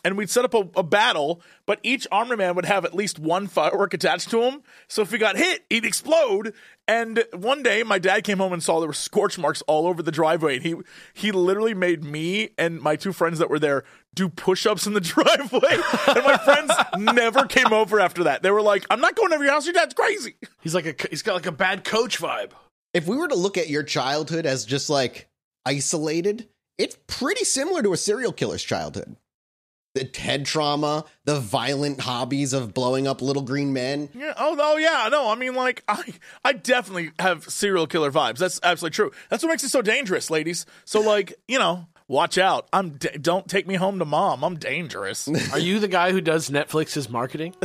and 0.04 0.16
we'd 0.16 0.30
set 0.30 0.44
up 0.44 0.54
a, 0.54 0.68
a 0.76 0.82
battle. 0.82 1.40
But 1.66 1.80
each 1.82 2.06
army 2.10 2.36
man 2.36 2.54
would 2.54 2.64
have 2.64 2.84
at 2.84 2.94
least 2.94 3.18
one 3.18 3.46
firework 3.46 3.94
attached 3.94 4.30
to 4.30 4.42
him. 4.42 4.62
So 4.88 5.02
if 5.02 5.10
he 5.10 5.18
got 5.18 5.36
hit, 5.36 5.64
he'd 5.70 5.84
explode. 5.84 6.54
And 6.88 7.24
one 7.32 7.62
day, 7.62 7.82
my 7.84 7.98
dad 7.98 8.24
came 8.24 8.38
home 8.38 8.52
and 8.52 8.62
saw 8.62 8.80
there 8.80 8.88
were 8.88 8.92
scorch 8.92 9.38
marks 9.38 9.62
all 9.68 9.86
over 9.86 10.02
the 10.02 10.10
driveway, 10.10 10.56
and 10.56 10.64
he 10.64 10.74
he 11.14 11.30
literally 11.32 11.74
made 11.74 12.02
me 12.02 12.50
and 12.58 12.80
my 12.80 12.96
two 12.96 13.12
friends 13.12 13.38
that 13.38 13.48
were 13.48 13.60
there 13.60 13.84
do 14.14 14.28
push-ups 14.28 14.86
in 14.86 14.92
the 14.92 15.00
driveway. 15.14 15.60
and 15.70 16.24
my 16.24 16.36
friends 16.44 16.72
never 17.14 17.46
came 17.46 17.72
over 17.72 18.00
after 18.00 18.24
that. 18.24 18.42
They 18.42 18.50
were 18.50 18.62
like, 18.62 18.84
"I'm 18.90 19.00
not 19.00 19.14
going 19.14 19.32
over 19.32 19.44
your 19.44 19.52
house. 19.52 19.64
Your 19.64 19.74
dad's 19.74 19.94
crazy." 19.94 20.34
he's 20.60 20.74
like 20.74 20.86
a 20.86 21.08
he's 21.08 21.22
got 21.22 21.34
like 21.34 21.46
a 21.46 21.52
bad 21.52 21.84
coach 21.84 22.18
vibe. 22.18 22.50
if 22.92 23.06
we 23.06 23.16
were 23.16 23.28
to 23.28 23.36
look 23.36 23.56
at 23.56 23.70
your 23.70 23.84
childhood 23.84 24.44
as 24.44 24.64
just 24.64 24.90
like 24.90 25.28
isolated, 25.64 26.48
it's 26.78 26.98
pretty 27.06 27.44
similar 27.44 27.82
to 27.82 27.92
a 27.92 27.96
serial 27.96 28.32
killer's 28.32 28.64
childhood. 28.64 29.16
The 29.94 30.04
TED 30.04 30.46
trauma, 30.46 31.04
the 31.26 31.38
violent 31.38 32.00
hobbies 32.00 32.54
of 32.54 32.72
blowing 32.72 33.06
up 33.06 33.20
little 33.20 33.42
green 33.42 33.74
men. 33.74 34.08
Yeah. 34.14 34.32
Oh, 34.38 34.56
oh, 34.58 34.76
yeah. 34.78 35.08
No, 35.10 35.28
I 35.28 35.34
mean, 35.34 35.54
like, 35.54 35.84
I, 35.88 36.02
I 36.44 36.54
definitely 36.54 37.10
have 37.18 37.44
serial 37.44 37.86
killer 37.86 38.10
vibes. 38.10 38.38
That's 38.38 38.58
absolutely 38.62 38.94
true. 38.94 39.12
That's 39.28 39.42
what 39.42 39.50
makes 39.50 39.64
it 39.64 39.68
so 39.68 39.82
dangerous, 39.82 40.30
ladies. 40.30 40.64
So, 40.86 41.00
like, 41.00 41.34
you 41.46 41.58
know, 41.58 41.88
watch 42.08 42.38
out. 42.38 42.68
I'm. 42.72 42.92
D- 42.92 43.10
don't 43.20 43.46
take 43.48 43.66
me 43.66 43.74
home 43.74 43.98
to 43.98 44.06
mom. 44.06 44.42
I'm 44.44 44.56
dangerous. 44.56 45.28
Are 45.52 45.58
you 45.58 45.78
the 45.78 45.88
guy 45.88 46.12
who 46.12 46.22
does 46.22 46.48
Netflix's 46.48 47.10
marketing? 47.10 47.54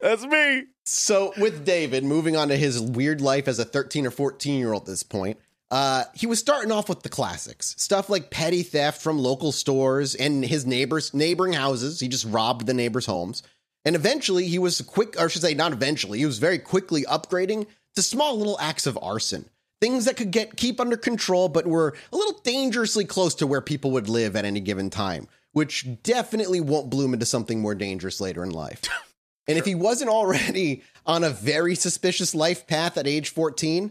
That's 0.00 0.24
me. 0.24 0.64
So, 0.84 1.32
with 1.38 1.64
David, 1.64 2.04
moving 2.04 2.36
on 2.36 2.48
to 2.48 2.56
his 2.56 2.80
weird 2.80 3.20
life 3.20 3.48
as 3.48 3.58
a 3.58 3.64
13 3.64 4.06
or 4.06 4.10
14 4.10 4.58
year 4.58 4.72
old 4.72 4.82
at 4.82 4.86
this 4.86 5.02
point, 5.02 5.38
uh, 5.70 6.04
he 6.14 6.26
was 6.26 6.38
starting 6.38 6.72
off 6.72 6.88
with 6.88 7.02
the 7.02 7.08
classics 7.08 7.74
stuff 7.78 8.10
like 8.10 8.30
petty 8.30 8.62
theft 8.62 9.00
from 9.00 9.18
local 9.18 9.52
stores 9.52 10.14
and 10.14 10.44
his 10.44 10.66
neighbors' 10.66 11.14
neighboring 11.14 11.52
houses. 11.52 12.00
He 12.00 12.08
just 12.08 12.26
robbed 12.26 12.66
the 12.66 12.74
neighbors' 12.74 13.06
homes. 13.06 13.42
And 13.84 13.96
eventually, 13.96 14.46
he 14.46 14.58
was 14.58 14.82
quick, 14.82 15.16
or 15.18 15.24
I 15.24 15.28
should 15.28 15.42
say, 15.42 15.54
not 15.54 15.72
eventually, 15.72 16.18
he 16.18 16.26
was 16.26 16.38
very 16.38 16.58
quickly 16.58 17.04
upgrading 17.04 17.66
to 17.94 18.02
small 18.02 18.36
little 18.36 18.58
acts 18.60 18.86
of 18.86 18.98
arson. 19.00 19.48
Things 19.80 20.04
that 20.04 20.16
could 20.16 20.30
get 20.30 20.56
keep 20.56 20.80
under 20.80 20.96
control, 20.96 21.48
but 21.48 21.66
were 21.66 21.94
a 22.12 22.16
little 22.16 22.38
dangerously 22.44 23.06
close 23.06 23.34
to 23.36 23.46
where 23.46 23.62
people 23.62 23.92
would 23.92 24.10
live 24.10 24.36
at 24.36 24.44
any 24.44 24.60
given 24.60 24.90
time, 24.90 25.28
which 25.52 25.86
definitely 26.02 26.60
won't 26.60 26.90
bloom 26.90 27.14
into 27.14 27.24
something 27.24 27.60
more 27.60 27.74
dangerous 27.74 28.20
later 28.20 28.42
in 28.42 28.50
life. 28.50 28.82
And 29.48 29.58
if 29.58 29.64
he 29.64 29.74
wasn't 29.74 30.10
already 30.10 30.84
on 31.04 31.24
a 31.24 31.30
very 31.30 31.74
suspicious 31.74 32.36
life 32.36 32.68
path 32.68 32.96
at 32.96 33.08
age 33.08 33.30
14, 33.30 33.90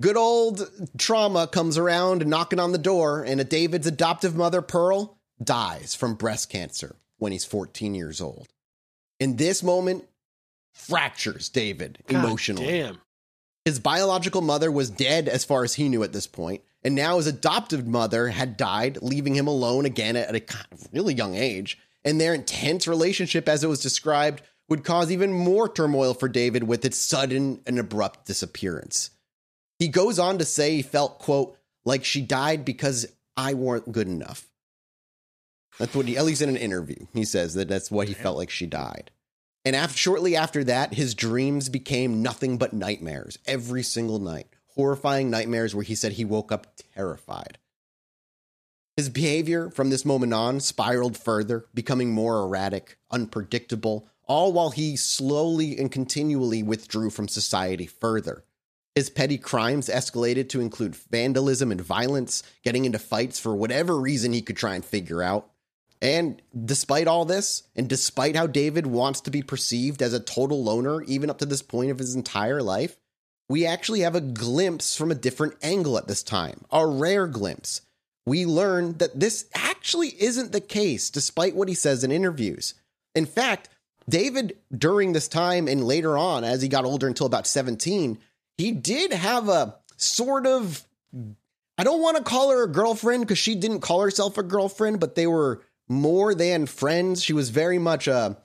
good 0.00 0.16
old 0.16 0.68
trauma 0.96 1.46
comes 1.46 1.78
around 1.78 2.26
knocking 2.26 2.60
on 2.60 2.72
the 2.72 2.78
door, 2.78 3.22
and 3.22 3.40
a 3.40 3.44
David's 3.44 3.86
adoptive 3.86 4.36
mother, 4.36 4.62
Pearl, 4.62 5.18
dies 5.42 5.94
from 5.94 6.14
breast 6.14 6.50
cancer 6.50 6.96
when 7.18 7.32
he's 7.32 7.44
14 7.44 7.94
years 7.94 8.20
old. 8.20 8.48
In 9.20 9.36
this 9.36 9.62
moment, 9.62 10.04
fractures 10.72 11.48
David 11.48 11.98
God 12.06 12.24
emotionally. 12.24 12.66
Damn. 12.66 12.98
His 13.64 13.80
biological 13.80 14.40
mother 14.40 14.70
was 14.70 14.88
dead 14.88 15.28
as 15.28 15.44
far 15.44 15.64
as 15.64 15.74
he 15.74 15.88
knew 15.88 16.02
at 16.02 16.12
this 16.12 16.26
point, 16.26 16.62
and 16.82 16.94
now 16.94 17.16
his 17.16 17.26
adoptive 17.26 17.86
mother 17.86 18.28
had 18.28 18.56
died, 18.56 18.98
leaving 19.02 19.34
him 19.34 19.46
alone 19.46 19.84
again 19.84 20.16
at 20.16 20.34
a 20.34 20.40
kind 20.40 20.66
of 20.72 20.88
really 20.92 21.14
young 21.14 21.34
age. 21.34 21.78
And 22.04 22.20
their 22.20 22.32
intense 22.32 22.86
relationship, 22.86 23.48
as 23.48 23.64
it 23.64 23.68
was 23.68 23.82
described, 23.82 24.42
would 24.68 24.84
cause 24.84 25.10
even 25.10 25.32
more 25.32 25.68
turmoil 25.68 26.14
for 26.14 26.28
David 26.28 26.62
with 26.62 26.84
its 26.84 26.96
sudden 26.96 27.60
and 27.66 27.78
abrupt 27.78 28.26
disappearance. 28.26 29.10
He 29.78 29.88
goes 29.88 30.18
on 30.18 30.38
to 30.38 30.44
say 30.44 30.76
he 30.76 30.82
felt, 30.82 31.18
quote, 31.18 31.56
like 31.84 32.04
she 32.04 32.20
died 32.20 32.64
because 32.64 33.06
I 33.36 33.54
weren't 33.54 33.92
good 33.92 34.08
enough. 34.08 34.46
That's 35.78 35.94
what 35.94 36.06
he, 36.06 36.16
at 36.16 36.24
least 36.24 36.42
in 36.42 36.48
an 36.48 36.56
interview, 36.56 37.06
he 37.14 37.24
says 37.24 37.54
that 37.54 37.68
that's 37.68 37.90
what 37.90 38.08
he 38.08 38.14
felt 38.14 38.36
like 38.36 38.50
she 38.50 38.66
died. 38.66 39.12
And 39.64 39.76
after, 39.76 39.96
shortly 39.96 40.34
after 40.34 40.64
that, 40.64 40.94
his 40.94 41.14
dreams 41.14 41.68
became 41.68 42.22
nothing 42.22 42.58
but 42.58 42.72
nightmares 42.72 43.38
every 43.46 43.82
single 43.82 44.18
night. 44.18 44.48
Horrifying 44.74 45.30
nightmares 45.30 45.74
where 45.74 45.84
he 45.84 45.94
said 45.94 46.12
he 46.12 46.24
woke 46.24 46.50
up 46.50 46.66
terrified. 46.94 47.58
His 48.96 49.08
behavior 49.08 49.70
from 49.70 49.90
this 49.90 50.04
moment 50.04 50.34
on 50.34 50.58
spiraled 50.58 51.16
further, 51.16 51.66
becoming 51.72 52.10
more 52.10 52.42
erratic, 52.42 52.98
unpredictable, 53.12 54.08
all 54.24 54.52
while 54.52 54.70
he 54.70 54.96
slowly 54.96 55.78
and 55.78 55.90
continually 55.90 56.64
withdrew 56.64 57.10
from 57.10 57.28
society 57.28 57.86
further. 57.86 58.44
His 58.98 59.10
petty 59.10 59.38
crimes 59.38 59.88
escalated 59.88 60.48
to 60.48 60.60
include 60.60 60.96
vandalism 60.96 61.70
and 61.70 61.80
violence, 61.80 62.42
getting 62.64 62.84
into 62.84 62.98
fights 62.98 63.38
for 63.38 63.54
whatever 63.54 63.96
reason 63.96 64.32
he 64.32 64.42
could 64.42 64.56
try 64.56 64.74
and 64.74 64.84
figure 64.84 65.22
out. 65.22 65.52
And 66.02 66.42
despite 66.64 67.06
all 67.06 67.24
this, 67.24 67.62
and 67.76 67.88
despite 67.88 68.34
how 68.34 68.48
David 68.48 68.88
wants 68.88 69.20
to 69.20 69.30
be 69.30 69.40
perceived 69.40 70.02
as 70.02 70.14
a 70.14 70.18
total 70.18 70.64
loner, 70.64 71.02
even 71.02 71.30
up 71.30 71.38
to 71.38 71.46
this 71.46 71.62
point 71.62 71.92
of 71.92 72.00
his 72.00 72.16
entire 72.16 72.60
life, 72.60 72.96
we 73.48 73.64
actually 73.64 74.00
have 74.00 74.16
a 74.16 74.20
glimpse 74.20 74.96
from 74.96 75.12
a 75.12 75.14
different 75.14 75.54
angle 75.62 75.96
at 75.96 76.08
this 76.08 76.24
time, 76.24 76.64
a 76.72 76.84
rare 76.84 77.28
glimpse. 77.28 77.82
We 78.26 78.46
learn 78.46 78.98
that 78.98 79.20
this 79.20 79.44
actually 79.54 80.20
isn't 80.20 80.50
the 80.50 80.60
case, 80.60 81.08
despite 81.08 81.54
what 81.54 81.68
he 81.68 81.74
says 81.76 82.02
in 82.02 82.10
interviews. 82.10 82.74
In 83.14 83.26
fact, 83.26 83.68
David, 84.08 84.58
during 84.76 85.12
this 85.12 85.28
time 85.28 85.68
and 85.68 85.84
later 85.84 86.18
on, 86.18 86.42
as 86.42 86.62
he 86.62 86.68
got 86.68 86.84
older 86.84 87.06
until 87.06 87.26
about 87.26 87.46
17, 87.46 88.18
he 88.58 88.72
did 88.72 89.12
have 89.12 89.48
a 89.48 89.76
sort 89.96 90.46
of 90.46 90.84
I 91.78 91.84
don't 91.84 92.02
want 92.02 92.16
to 92.16 92.24
call 92.24 92.50
her 92.50 92.64
a 92.64 92.68
girlfriend 92.68 93.22
because 93.22 93.38
she 93.38 93.54
didn't 93.54 93.80
call 93.80 94.00
herself 94.00 94.36
a 94.36 94.42
girlfriend, 94.42 94.98
but 94.98 95.14
they 95.14 95.28
were 95.28 95.62
more 95.88 96.34
than 96.34 96.66
friends. 96.66 97.22
She 97.22 97.32
was 97.32 97.50
very 97.50 97.78
much 97.78 98.08
a. 98.08 98.36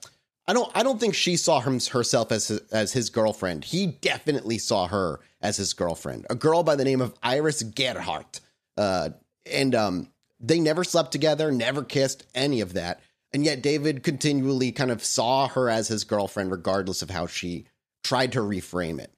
I 0.46 0.52
don't. 0.52 0.70
I 0.74 0.84
don't 0.84 1.00
think 1.00 1.14
she 1.14 1.36
saw 1.36 1.60
him, 1.60 1.80
herself 1.80 2.30
as 2.30 2.48
his, 2.48 2.60
as 2.70 2.92
his 2.92 3.10
girlfriend. 3.10 3.64
He 3.64 3.86
definitely 3.86 4.58
saw 4.58 4.86
her 4.86 5.20
as 5.40 5.56
his 5.56 5.72
girlfriend, 5.72 6.26
a 6.30 6.34
girl 6.36 6.62
by 6.62 6.76
the 6.76 6.84
name 6.84 7.00
of 7.00 7.14
Iris 7.22 7.62
Gerhardt. 7.62 8.40
Uh, 8.76 9.10
and 9.50 9.74
um, 9.74 10.08
they 10.38 10.60
never 10.60 10.84
slept 10.84 11.10
together, 11.10 11.50
never 11.50 11.82
kissed, 11.82 12.24
any 12.34 12.60
of 12.60 12.74
that. 12.74 13.00
And 13.32 13.44
yet 13.44 13.62
David 13.62 14.04
continually 14.04 14.70
kind 14.70 14.92
of 14.92 15.04
saw 15.04 15.48
her 15.48 15.68
as 15.68 15.88
his 15.88 16.04
girlfriend, 16.04 16.52
regardless 16.52 17.02
of 17.02 17.10
how 17.10 17.26
she 17.26 17.66
tried 18.04 18.32
to 18.32 18.40
reframe 18.40 19.00
it. 19.00 19.10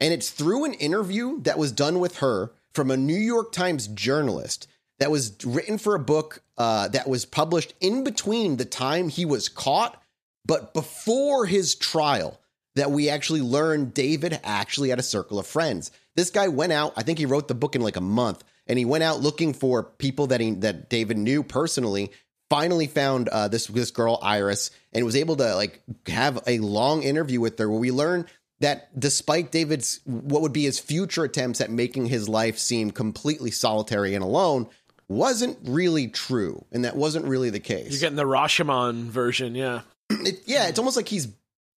And 0.00 0.12
it's 0.12 0.30
through 0.30 0.64
an 0.64 0.74
interview 0.74 1.40
that 1.42 1.58
was 1.58 1.72
done 1.72 2.00
with 2.00 2.18
her 2.18 2.52
from 2.74 2.90
a 2.90 2.96
New 2.96 3.14
York 3.14 3.52
Times 3.52 3.88
journalist 3.88 4.68
that 4.98 5.10
was 5.10 5.36
written 5.44 5.78
for 5.78 5.94
a 5.94 6.00
book 6.00 6.42
uh, 6.58 6.88
that 6.88 7.08
was 7.08 7.24
published 7.24 7.74
in 7.80 8.04
between 8.04 8.56
the 8.56 8.64
time 8.64 9.08
he 9.08 9.24
was 9.24 9.48
caught, 9.48 10.00
but 10.44 10.72
before 10.74 11.46
his 11.46 11.74
trial, 11.74 12.40
that 12.76 12.90
we 12.90 13.08
actually 13.08 13.40
learned 13.40 13.94
David 13.94 14.38
actually 14.44 14.90
had 14.90 14.98
a 14.98 15.02
circle 15.02 15.38
of 15.38 15.46
friends. 15.46 15.90
This 16.14 16.30
guy 16.30 16.48
went 16.48 16.72
out, 16.72 16.92
I 16.96 17.02
think 17.02 17.18
he 17.18 17.26
wrote 17.26 17.48
the 17.48 17.54
book 17.54 17.74
in 17.74 17.82
like 17.82 17.96
a 17.96 18.02
month, 18.02 18.44
and 18.66 18.78
he 18.78 18.84
went 18.84 19.04
out 19.04 19.20
looking 19.20 19.54
for 19.54 19.82
people 19.82 20.28
that 20.28 20.40
he 20.40 20.52
that 20.52 20.88
David 20.88 21.18
knew 21.18 21.42
personally. 21.42 22.12
Finally 22.48 22.86
found 22.86 23.28
uh, 23.28 23.48
this 23.48 23.66
this 23.66 23.90
girl 23.90 24.20
Iris 24.22 24.70
and 24.92 25.04
was 25.04 25.16
able 25.16 25.34
to 25.36 25.56
like 25.56 25.82
have 26.06 26.40
a 26.46 26.60
long 26.60 27.02
interview 27.02 27.40
with 27.40 27.58
her 27.58 27.68
where 27.68 27.80
we 27.80 27.90
learn 27.90 28.26
that 28.60 28.98
despite 28.98 29.52
David's 29.52 30.00
what 30.04 30.42
would 30.42 30.52
be 30.52 30.64
his 30.64 30.78
future 30.78 31.24
attempts 31.24 31.60
at 31.60 31.70
making 31.70 32.06
his 32.06 32.28
life 32.28 32.58
seem 32.58 32.90
completely 32.90 33.50
solitary 33.50 34.14
and 34.14 34.24
alone 34.24 34.66
wasn't 35.08 35.58
really 35.62 36.08
true 36.08 36.64
and 36.72 36.84
that 36.84 36.96
wasn't 36.96 37.24
really 37.26 37.50
the 37.50 37.60
case. 37.60 37.90
You're 37.92 38.00
getting 38.00 38.16
the 38.16 38.24
Rashomon 38.24 39.04
version, 39.04 39.54
yeah. 39.54 39.82
It- 40.10 40.42
yeah, 40.46 40.66
it's 40.68 40.78
almost 40.78 40.96
like 40.96 41.08
he's 41.08 41.28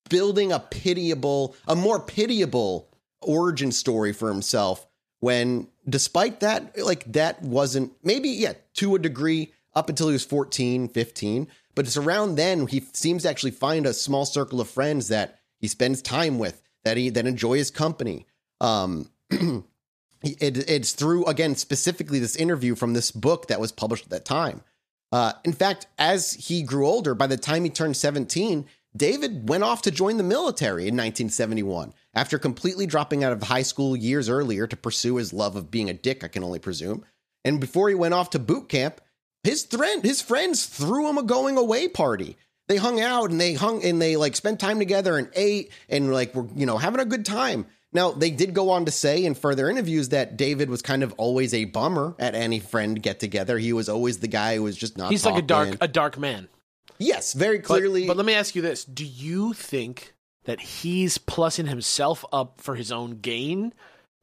building 0.09 0.51
a 0.51 0.59
pitiable, 0.59 1.55
a 1.67 1.75
more 1.75 1.99
pitiable 1.99 2.89
origin 3.21 3.71
story 3.71 4.13
for 4.13 4.29
himself 4.29 4.87
when 5.19 5.67
despite 5.87 6.39
that 6.39 6.77
like 6.79 7.03
that 7.11 7.41
wasn't 7.41 7.91
maybe 8.03 8.29
yeah, 8.29 8.53
to 8.75 8.95
a 8.95 8.99
degree 8.99 9.51
up 9.75 9.89
until 9.89 10.07
he 10.07 10.13
was 10.13 10.23
14, 10.25 10.87
15, 10.87 11.47
But 11.75 11.85
it's 11.85 11.97
around 11.97 12.35
then 12.35 12.65
he 12.67 12.83
seems 12.93 13.23
to 13.23 13.29
actually 13.29 13.51
find 13.51 13.85
a 13.85 13.93
small 13.93 14.25
circle 14.25 14.59
of 14.61 14.69
friends 14.69 15.09
that 15.09 15.39
he 15.59 15.67
spends 15.67 16.01
time 16.01 16.39
with, 16.39 16.61
that 16.83 16.97
he 16.97 17.09
that 17.09 17.27
enjoy 17.27 17.57
his 17.57 17.71
company. 17.71 18.25
Um, 18.61 19.09
it, 19.29 19.63
it's 20.69 20.93
through 20.93 21.25
again 21.25 21.55
specifically 21.55 22.19
this 22.19 22.35
interview 22.35 22.75
from 22.75 22.93
this 22.93 23.11
book 23.11 23.47
that 23.47 23.59
was 23.59 23.71
published 23.71 24.05
at 24.05 24.11
that 24.11 24.25
time. 24.25 24.61
Uh, 25.11 25.33
in 25.43 25.53
fact, 25.53 25.87
as 25.97 26.33
he 26.33 26.61
grew 26.61 26.85
older, 26.85 27.15
by 27.15 27.25
the 27.25 27.37
time 27.37 27.63
he 27.63 27.69
turned 27.69 27.97
17, 27.97 28.65
David 28.95 29.49
went 29.49 29.63
off 29.63 29.81
to 29.83 29.91
join 29.91 30.17
the 30.17 30.23
military 30.23 30.83
in 30.83 30.95
1971 30.95 31.93
after 32.13 32.39
completely 32.39 32.85
dropping 32.85 33.23
out 33.23 33.31
of 33.31 33.43
high 33.43 33.61
school 33.61 33.95
years 33.95 34.29
earlier 34.29 34.67
to 34.67 34.77
pursue 34.77 35.17
his 35.17 35.33
love 35.33 35.55
of 35.55 35.71
being 35.71 35.89
a 35.89 35.93
dick, 35.93 36.23
I 36.23 36.27
can 36.27 36.43
only 36.43 36.59
presume. 36.59 37.05
And 37.45 37.59
before 37.59 37.89
he 37.89 37.95
went 37.95 38.13
off 38.13 38.31
to 38.31 38.39
boot 38.39 38.67
camp, 38.67 39.01
his 39.43 39.65
friend, 39.65 40.03
his 40.03 40.21
friends 40.21 40.65
threw 40.65 41.07
him 41.07 41.17
a 41.17 41.23
going 41.23 41.57
away 41.57 41.87
party. 41.87 42.37
They 42.69 42.77
hung 42.77 43.01
out 43.01 43.31
and 43.31 43.41
they 43.41 43.55
hung 43.55 43.83
and 43.83 43.99
they 43.99 44.15
like 44.15 44.35
spent 44.35 44.59
time 44.59 44.77
together 44.77 45.17
and 45.17 45.27
ate 45.33 45.71
and 45.89 46.13
like 46.13 46.35
were 46.35 46.47
you 46.55 46.67
know 46.67 46.77
having 46.77 47.01
a 47.01 47.05
good 47.05 47.25
time. 47.25 47.65
Now 47.91 48.11
they 48.11 48.29
did 48.29 48.53
go 48.53 48.69
on 48.69 48.85
to 48.85 48.91
say 48.91 49.25
in 49.25 49.33
further 49.33 49.69
interviews 49.71 50.09
that 50.09 50.37
David 50.37 50.69
was 50.69 50.83
kind 50.83 51.01
of 51.01 51.11
always 51.17 51.55
a 51.55 51.65
bummer 51.65 52.15
at 52.19 52.35
any 52.35 52.59
friend 52.59 53.01
get 53.01 53.19
together. 53.19 53.57
He 53.57 53.73
was 53.73 53.89
always 53.89 54.19
the 54.19 54.27
guy 54.27 54.55
who 54.55 54.63
was 54.63 54.77
just 54.77 54.97
not. 54.97 55.09
He's 55.09 55.25
like 55.25 55.39
a 55.39 55.45
dark 55.45 55.77
a 55.81 55.87
dark 55.87 56.19
man. 56.19 56.47
Yes, 56.99 57.33
very 57.33 57.57
But- 57.57 57.65
clearly. 57.65 58.05
But, 58.05 58.17
let 58.17 58.25
me 58.27 58.35
ask 58.35 58.55
you 58.55 58.61
this: 58.61 58.85
Do 58.85 59.03
you 59.03 59.53
think 59.53 60.13
that 60.43 60.59
he's 60.59 61.17
plussing 61.17 61.67
himself 61.67 62.23
up 62.31 62.61
for 62.61 62.75
his 62.75 62.91
own 62.91 63.19
gain 63.19 63.73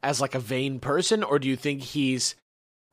as 0.05 0.21
like 0.21 0.37
a 0.37 0.41
vain 0.41 0.79
person, 0.79 1.25
or 1.25 1.41
do 1.41 1.49
you 1.49 1.57
think 1.57 1.83
he's 1.83 2.37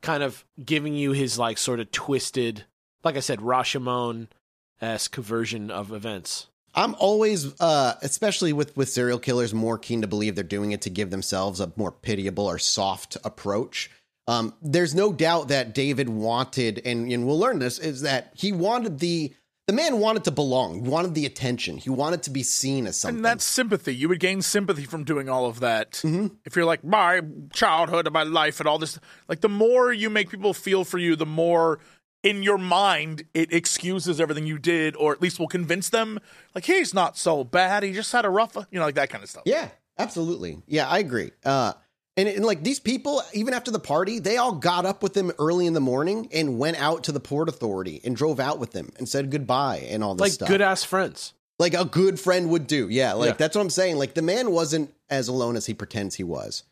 kind 0.02 0.24
of 0.24 0.46
giving 0.66 0.96
you 0.96 1.12
his 1.12 1.38
like 1.38 1.60
sort 1.60 1.80
of 1.80 1.92
twisted, 1.92 2.66
like 3.04 3.18
I 3.18 3.20
said, 3.20 3.40
Rashomon 3.40 4.30
esque 4.84 5.16
version 5.16 5.72
of 5.72 5.92
events? 5.92 6.48
I'm 6.76 6.96
always, 6.96 7.60
uh, 7.62 7.96
especially 8.02 8.52
with 8.52 8.76
with 8.76 8.90
serial 8.90 9.20
killers, 9.20 9.54
more 9.54 9.78
keen 9.78 10.02
to 10.02 10.08
believe 10.08 10.36
they're 10.36 10.44
doing 10.44 10.72
it 10.72 10.82
to 10.82 10.90
give 10.90 11.12
themselves 11.12 11.60
a 11.60 11.72
more 11.76 11.92
pitiable 11.92 12.46
or 12.46 12.58
soft 12.58 13.16
approach. 13.24 13.92
Um, 14.28 14.54
there's 14.62 14.96
no 14.96 15.12
doubt 15.14 15.50
that 15.50 15.76
David 15.76 16.10
wanted, 16.10 16.82
and, 16.86 17.12
and 17.12 17.28
we'll 17.28 17.38
learn 17.38 17.60
this, 17.60 17.78
is 17.78 18.02
that 18.02 18.32
he 18.36 18.52
wanted 18.52 19.00
the 19.00 19.34
the 19.68 19.74
man 19.74 20.00
wanted 20.00 20.26
to 20.26 20.32
belong. 20.32 20.84
He 20.84 20.90
wanted 20.90 21.14
the 21.14 21.26
attention. 21.26 21.78
He 21.78 21.90
wanted 21.90 22.24
to 22.24 22.32
be 22.32 22.44
seen 22.44 22.86
as 22.86 22.98
something. 22.98 23.18
And 23.18 23.26
that's 23.26 23.46
sympathy. 23.46 23.96
You 23.96 24.10
would 24.10 24.20
gain 24.20 24.42
sympathy 24.42 24.84
from 24.84 25.06
doing 25.06 25.30
all 25.30 25.46
of 25.46 25.62
that. 25.62 26.02
If 26.44 26.58
you're 26.58 26.66
like, 26.66 26.84
my 26.84 27.22
childhood 27.54 28.06
and 28.06 28.14
my 28.14 28.24
life 28.24 28.60
and 28.60 28.68
all 28.68 28.78
this, 28.78 29.00
like 29.30 29.40
the 29.40 29.48
more 29.48 29.94
you 29.94 30.10
make 30.10 30.30
people 30.30 30.54
feel 30.54 30.84
for 30.84 30.98
you, 30.98 31.16
the 31.16 31.26
more 31.26 31.80
in 32.24 32.42
your 32.44 32.58
mind 32.58 33.24
it 33.34 33.54
excuses 33.54 34.20
everything 34.20 34.48
you 34.48 34.58
did, 34.58 34.96
or 34.96 35.12
at 35.14 35.22
least 35.22 35.40
will 35.40 35.48
convince 35.48 35.90
them, 35.90 36.20
like, 36.56 36.66
he's 36.66 36.94
not 36.94 37.18
so 37.18 37.44
bad. 37.44 37.84
He 37.84 37.92
just 37.92 38.12
had 38.12 38.26
a 38.26 38.30
rough, 38.30 38.56
you 38.72 38.80
know, 38.80 38.86
like 38.86 38.96
that 38.96 39.10
kind 39.10 39.24
of 39.24 39.30
stuff. 39.30 39.44
Yeah, 39.46 39.68
absolutely. 40.00 40.62
Yeah, 40.68 40.88
I 40.88 41.00
agree. 41.00 41.32
Uh, 41.46 41.74
and, 42.16 42.30
and 42.30 42.46
like 42.46 42.64
these 42.64 42.80
people, 42.80 43.22
even 43.34 43.54
after 43.54 43.72
the 43.72 43.80
party, 43.80 44.20
they 44.20 44.38
all 44.38 44.54
got 44.54 44.86
up 44.86 45.02
with 45.04 45.18
him 45.18 45.32
early 45.40 45.66
in 45.66 45.74
the 45.74 45.82
morning 45.82 46.30
and 46.32 46.60
went 46.60 46.80
out 46.80 47.04
to 47.06 47.12
the 47.12 47.20
port 47.20 47.50
authority 47.50 48.00
and 48.04 48.16
drove 48.16 48.40
out 48.40 48.60
with 48.60 48.72
him 48.74 48.92
and 48.98 49.10
said 49.10 49.32
goodbye 49.32 49.88
and 49.90 50.04
all 50.04 50.14
this 50.16 50.22
Like 50.22 50.32
stuff. 50.34 50.48
good 50.48 50.62
ass 50.62 50.84
friends. 50.84 51.34
like 51.60 51.74
a 51.74 51.86
good 51.86 52.20
friend 52.20 52.50
would 52.50 52.68
do. 52.68 52.88
Yeah, 52.90 53.14
like 53.14 53.30
Yeah. 53.30 53.34
that's 53.38 53.56
what 53.56 53.62
I'm 53.62 53.70
saying. 53.70 53.98
Like 53.98 54.14
the 54.14 54.22
man 54.22 54.52
wasn't 54.52 54.94
as 55.10 55.28
alone 55.28 55.56
as 55.56 55.66
he 55.66 55.74
pretends 55.74 56.16
he 56.16 56.24
was. 56.24 56.64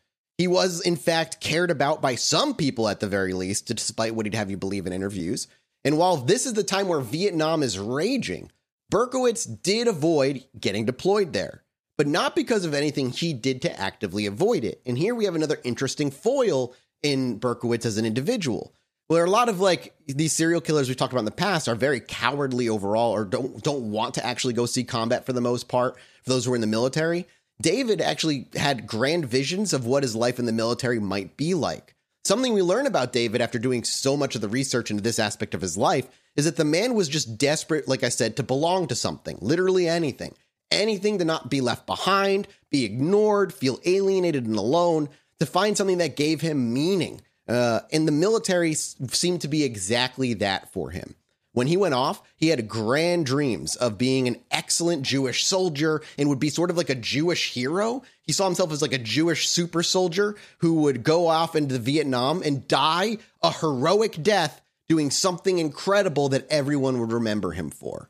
He 0.42 0.48
was, 0.48 0.80
in 0.80 0.96
fact, 0.96 1.38
cared 1.38 1.70
about 1.70 2.02
by 2.02 2.16
some 2.16 2.56
people 2.56 2.88
at 2.88 2.98
the 2.98 3.06
very 3.06 3.32
least, 3.32 3.66
despite 3.66 4.16
what 4.16 4.26
he'd 4.26 4.34
have 4.34 4.50
you 4.50 4.56
believe 4.56 4.88
in 4.88 4.92
interviews. 4.92 5.46
And 5.84 5.96
while 5.96 6.16
this 6.16 6.46
is 6.46 6.54
the 6.54 6.64
time 6.64 6.88
where 6.88 6.98
Vietnam 6.98 7.62
is 7.62 7.78
raging, 7.78 8.50
Berkowitz 8.90 9.44
did 9.62 9.86
avoid 9.86 10.44
getting 10.58 10.84
deployed 10.84 11.32
there, 11.32 11.62
but 11.96 12.08
not 12.08 12.34
because 12.34 12.64
of 12.64 12.74
anything 12.74 13.10
he 13.10 13.32
did 13.32 13.62
to 13.62 13.80
actively 13.80 14.26
avoid 14.26 14.64
it. 14.64 14.82
And 14.84 14.98
here 14.98 15.14
we 15.14 15.26
have 15.26 15.36
another 15.36 15.60
interesting 15.62 16.10
foil 16.10 16.74
in 17.04 17.38
Berkowitz 17.38 17.86
as 17.86 17.96
an 17.96 18.04
individual. 18.04 18.74
Are 19.12 19.22
a 19.22 19.30
lot 19.30 19.48
of 19.48 19.60
like 19.60 19.94
these 20.08 20.32
serial 20.32 20.60
killers 20.60 20.88
we've 20.88 20.96
talked 20.96 21.12
about 21.12 21.20
in 21.20 21.26
the 21.26 21.30
past 21.30 21.68
are 21.68 21.76
very 21.76 22.00
cowardly 22.00 22.68
overall, 22.68 23.12
or 23.12 23.24
don't 23.24 23.62
don't 23.62 23.92
want 23.92 24.14
to 24.14 24.26
actually 24.26 24.54
go 24.54 24.66
see 24.66 24.82
combat 24.82 25.24
for 25.24 25.32
the 25.32 25.40
most 25.40 25.68
part. 25.68 25.98
For 26.24 26.30
those 26.30 26.46
who 26.46 26.52
are 26.52 26.56
in 26.56 26.62
the 26.62 26.66
military, 26.66 27.28
David 27.62 28.00
actually 28.00 28.48
had 28.54 28.86
grand 28.86 29.24
visions 29.24 29.72
of 29.72 29.86
what 29.86 30.02
his 30.02 30.16
life 30.16 30.38
in 30.38 30.46
the 30.46 30.52
military 30.52 30.98
might 30.98 31.36
be 31.36 31.54
like. 31.54 31.94
Something 32.24 32.52
we 32.52 32.62
learn 32.62 32.86
about 32.86 33.12
David 33.12 33.40
after 33.40 33.58
doing 33.58 33.84
so 33.84 34.16
much 34.16 34.34
of 34.34 34.40
the 34.40 34.48
research 34.48 34.90
into 34.90 35.02
this 35.02 35.18
aspect 35.18 35.54
of 35.54 35.60
his 35.60 35.76
life 35.76 36.08
is 36.36 36.44
that 36.44 36.56
the 36.56 36.64
man 36.64 36.94
was 36.94 37.08
just 37.08 37.38
desperate, 37.38 37.88
like 37.88 38.02
I 38.02 38.08
said, 38.08 38.36
to 38.36 38.42
belong 38.42 38.88
to 38.88 38.94
something, 38.94 39.38
literally 39.40 39.88
anything. 39.88 40.34
Anything 40.70 41.18
to 41.18 41.24
not 41.24 41.50
be 41.50 41.60
left 41.60 41.86
behind, 41.86 42.48
be 42.70 42.84
ignored, 42.84 43.52
feel 43.52 43.80
alienated 43.84 44.46
and 44.46 44.56
alone, 44.56 45.08
to 45.38 45.46
find 45.46 45.76
something 45.76 45.98
that 45.98 46.16
gave 46.16 46.40
him 46.40 46.72
meaning. 46.72 47.20
Uh, 47.48 47.80
and 47.92 48.06
the 48.08 48.12
military 48.12 48.74
seemed 48.74 49.40
to 49.42 49.48
be 49.48 49.64
exactly 49.64 50.34
that 50.34 50.72
for 50.72 50.90
him. 50.90 51.14
When 51.54 51.66
he 51.66 51.76
went 51.76 51.94
off, 51.94 52.22
he 52.34 52.48
had 52.48 52.66
grand 52.66 53.26
dreams 53.26 53.76
of 53.76 53.98
being 53.98 54.26
an 54.26 54.40
excellent 54.50 55.02
Jewish 55.02 55.44
soldier 55.44 56.00
and 56.16 56.28
would 56.30 56.38
be 56.38 56.48
sort 56.48 56.70
of 56.70 56.78
like 56.78 56.88
a 56.88 56.94
Jewish 56.94 57.52
hero. 57.52 58.02
He 58.22 58.32
saw 58.32 58.46
himself 58.46 58.72
as 58.72 58.80
like 58.80 58.94
a 58.94 58.98
Jewish 58.98 59.48
super 59.48 59.82
soldier 59.82 60.34
who 60.58 60.74
would 60.82 61.02
go 61.04 61.26
off 61.28 61.54
into 61.54 61.78
Vietnam 61.78 62.42
and 62.42 62.66
die 62.66 63.18
a 63.42 63.52
heroic 63.52 64.22
death 64.22 64.62
doing 64.88 65.10
something 65.10 65.58
incredible 65.58 66.30
that 66.30 66.46
everyone 66.50 66.98
would 67.00 67.12
remember 67.12 67.52
him 67.52 67.70
for. 67.70 68.08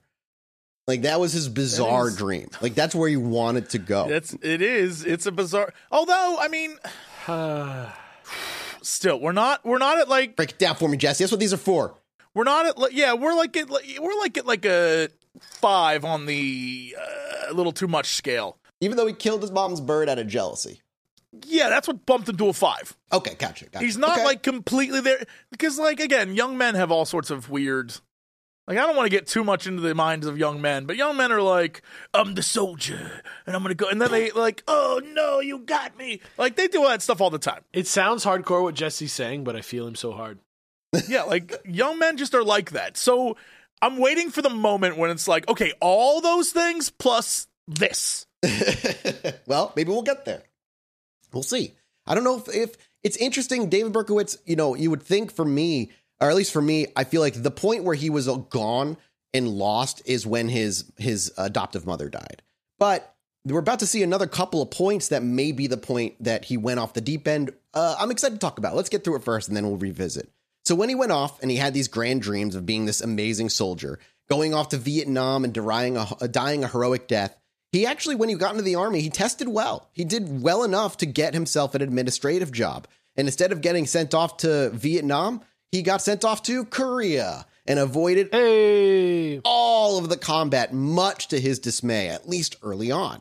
Like 0.86 1.02
that 1.02 1.18
was 1.20 1.32
his 1.32 1.48
bizarre 1.48 2.08
is- 2.08 2.16
dream. 2.16 2.48
Like 2.60 2.74
that's 2.74 2.94
where 2.94 3.08
he 3.08 3.16
wanted 3.16 3.70
to 3.70 3.78
go. 3.78 4.08
It's 4.08 4.34
it 4.34 4.62
is. 4.62 5.04
It's 5.04 5.26
a 5.26 5.32
bizarre. 5.32 5.72
Although, 5.90 6.38
I 6.40 6.48
mean, 6.48 6.76
uh, 7.26 7.90
still, 8.82 9.18
we're 9.20 9.32
not 9.32 9.64
we're 9.64 9.78
not 9.78 9.98
at 9.98 10.08
like 10.08 10.36
Break 10.36 10.50
it 10.52 10.58
down 10.58 10.76
for 10.76 10.88
me, 10.88 10.96
Jesse. 10.96 11.24
That's 11.24 11.32
what 11.32 11.40
these 11.40 11.52
are 11.52 11.56
for. 11.56 11.94
We're 12.34 12.44
not 12.44 12.66
at 12.66 12.78
like 12.78 12.92
yeah 12.92 13.14
we're 13.14 13.34
like 13.34 13.56
at 13.56 13.70
like, 13.70 13.84
we're 14.00 14.18
like 14.20 14.38
at 14.38 14.46
like 14.46 14.64
a 14.64 15.08
five 15.40 16.04
on 16.04 16.26
the 16.26 16.94
uh, 16.98 17.52
a 17.52 17.54
little 17.54 17.72
too 17.72 17.88
much 17.88 18.06
scale. 18.14 18.58
Even 18.80 18.96
though 18.96 19.06
he 19.06 19.12
killed 19.12 19.42
his 19.42 19.50
mom's 19.50 19.80
bird 19.80 20.08
out 20.08 20.18
of 20.18 20.26
jealousy. 20.26 20.80
Yeah, 21.46 21.70
that's 21.70 21.88
what 21.88 22.04
bumped 22.04 22.28
him 22.28 22.36
to 22.36 22.48
a 22.48 22.52
five. 22.52 22.94
Okay, 23.12 23.34
gotcha. 23.38 23.66
gotcha. 23.66 23.84
He's 23.84 23.96
not 23.96 24.18
Okay. 24.18 24.24
like 24.24 24.42
completely 24.42 25.00
there 25.00 25.24
because 25.50 25.78
like 25.78 26.00
again, 26.00 26.34
young 26.34 26.58
men 26.58 26.74
have 26.74 26.90
all 26.92 27.04
sorts 27.06 27.30
of 27.30 27.48
weird. 27.48 27.94
Like 28.68 28.78
I 28.78 28.82
don't 28.86 28.94
want 28.96 29.06
to 29.06 29.10
get 29.10 29.26
too 29.26 29.42
much 29.42 29.66
into 29.66 29.80
the 29.80 29.94
minds 29.94 30.26
of 30.26 30.38
young 30.38 30.60
men, 30.60 30.84
but 30.84 30.96
young 30.96 31.16
men 31.16 31.32
are 31.32 31.42
like, 31.42 31.82
"I'm 32.14 32.34
the 32.34 32.42
soldier, 32.42 33.22
and 33.46 33.56
I'm 33.56 33.62
gonna 33.62 33.74
go," 33.74 33.88
and 33.88 34.00
then 34.00 34.10
they 34.12 34.30
like, 34.30 34.62
"Oh 34.68 35.00
no, 35.04 35.40
you 35.40 35.58
got 35.60 35.96
me!" 35.98 36.20
Like 36.38 36.54
they 36.56 36.68
do 36.68 36.82
all 36.82 36.88
that 36.90 37.02
stuff 37.02 37.20
all 37.20 37.30
the 37.30 37.38
time. 37.38 37.62
It 37.72 37.86
sounds 37.88 38.24
hardcore 38.24 38.62
what 38.62 38.74
Jesse's 38.76 39.12
saying, 39.12 39.42
but 39.42 39.56
I 39.56 39.62
feel 39.62 39.86
him 39.86 39.96
so 39.96 40.12
hard. 40.12 40.38
Yeah, 41.08 41.22
like 41.22 41.60
young 41.64 41.98
men 41.98 42.16
just 42.16 42.34
are 42.34 42.44
like 42.44 42.72
that. 42.72 42.96
So 42.96 43.36
I'm 43.80 43.98
waiting 43.98 44.30
for 44.30 44.42
the 44.42 44.50
moment 44.50 44.96
when 44.96 45.10
it's 45.10 45.26
like, 45.26 45.48
okay, 45.48 45.72
all 45.80 46.20
those 46.20 46.50
things 46.50 46.90
plus 46.90 47.46
this. 47.66 48.26
well, 49.46 49.72
maybe 49.76 49.90
we'll 49.90 50.02
get 50.02 50.24
there. 50.24 50.42
We'll 51.32 51.42
see. 51.42 51.74
I 52.06 52.14
don't 52.14 52.24
know 52.24 52.38
if, 52.38 52.54
if 52.54 52.76
it's 53.02 53.16
interesting. 53.16 53.68
David 53.68 53.92
Berkowitz, 53.92 54.36
you 54.44 54.56
know, 54.56 54.74
you 54.74 54.90
would 54.90 55.02
think 55.02 55.32
for 55.32 55.44
me, 55.44 55.90
or 56.20 56.28
at 56.28 56.36
least 56.36 56.52
for 56.52 56.62
me, 56.62 56.86
I 56.94 57.04
feel 57.04 57.20
like 57.20 57.42
the 57.42 57.50
point 57.50 57.84
where 57.84 57.94
he 57.94 58.10
was 58.10 58.28
gone 58.50 58.96
and 59.34 59.48
lost 59.48 60.02
is 60.04 60.26
when 60.26 60.48
his 60.48 60.90
his 60.98 61.32
adoptive 61.38 61.86
mother 61.86 62.08
died. 62.08 62.42
But 62.78 63.14
we're 63.44 63.58
about 63.58 63.80
to 63.80 63.86
see 63.86 64.02
another 64.02 64.26
couple 64.26 64.62
of 64.62 64.70
points 64.70 65.08
that 65.08 65.22
may 65.22 65.52
be 65.52 65.66
the 65.66 65.76
point 65.76 66.22
that 66.22 66.44
he 66.44 66.56
went 66.56 66.78
off 66.78 66.94
the 66.94 67.00
deep 67.00 67.26
end. 67.26 67.52
Uh, 67.74 67.96
I'm 67.98 68.10
excited 68.10 68.34
to 68.34 68.38
talk 68.38 68.58
about. 68.58 68.76
Let's 68.76 68.88
get 68.88 69.02
through 69.02 69.16
it 69.16 69.24
first, 69.24 69.48
and 69.48 69.56
then 69.56 69.66
we'll 69.66 69.78
revisit. 69.78 70.30
So 70.72 70.76
when 70.76 70.88
he 70.88 70.94
went 70.94 71.12
off 71.12 71.38
and 71.42 71.50
he 71.50 71.58
had 71.58 71.74
these 71.74 71.88
grand 71.88 72.22
dreams 72.22 72.54
of 72.54 72.64
being 72.64 72.86
this 72.86 73.02
amazing 73.02 73.50
soldier, 73.50 73.98
going 74.30 74.54
off 74.54 74.70
to 74.70 74.78
Vietnam 74.78 75.44
and 75.44 75.52
dying 75.52 75.98
a, 75.98 76.06
uh, 76.18 76.26
dying 76.26 76.64
a 76.64 76.66
heroic 76.66 77.06
death, 77.06 77.36
he 77.72 77.84
actually, 77.84 78.14
when 78.14 78.30
he 78.30 78.36
got 78.36 78.52
into 78.52 78.62
the 78.62 78.76
army, 78.76 79.02
he 79.02 79.10
tested 79.10 79.48
well. 79.48 79.90
He 79.92 80.02
did 80.02 80.40
well 80.40 80.64
enough 80.64 80.96
to 80.96 81.04
get 81.04 81.34
himself 81.34 81.74
an 81.74 81.82
administrative 81.82 82.52
job. 82.52 82.88
And 83.16 83.28
instead 83.28 83.52
of 83.52 83.60
getting 83.60 83.84
sent 83.84 84.14
off 84.14 84.38
to 84.38 84.70
Vietnam, 84.70 85.42
he 85.70 85.82
got 85.82 86.00
sent 86.00 86.24
off 86.24 86.42
to 86.44 86.64
Korea 86.64 87.44
and 87.66 87.78
avoided 87.78 88.30
Hey, 88.32 89.40
all 89.44 89.98
of 89.98 90.08
the 90.08 90.16
combat, 90.16 90.72
much 90.72 91.28
to 91.28 91.38
his 91.38 91.58
dismay, 91.58 92.08
at 92.08 92.30
least 92.30 92.56
early 92.62 92.90
on. 92.90 93.20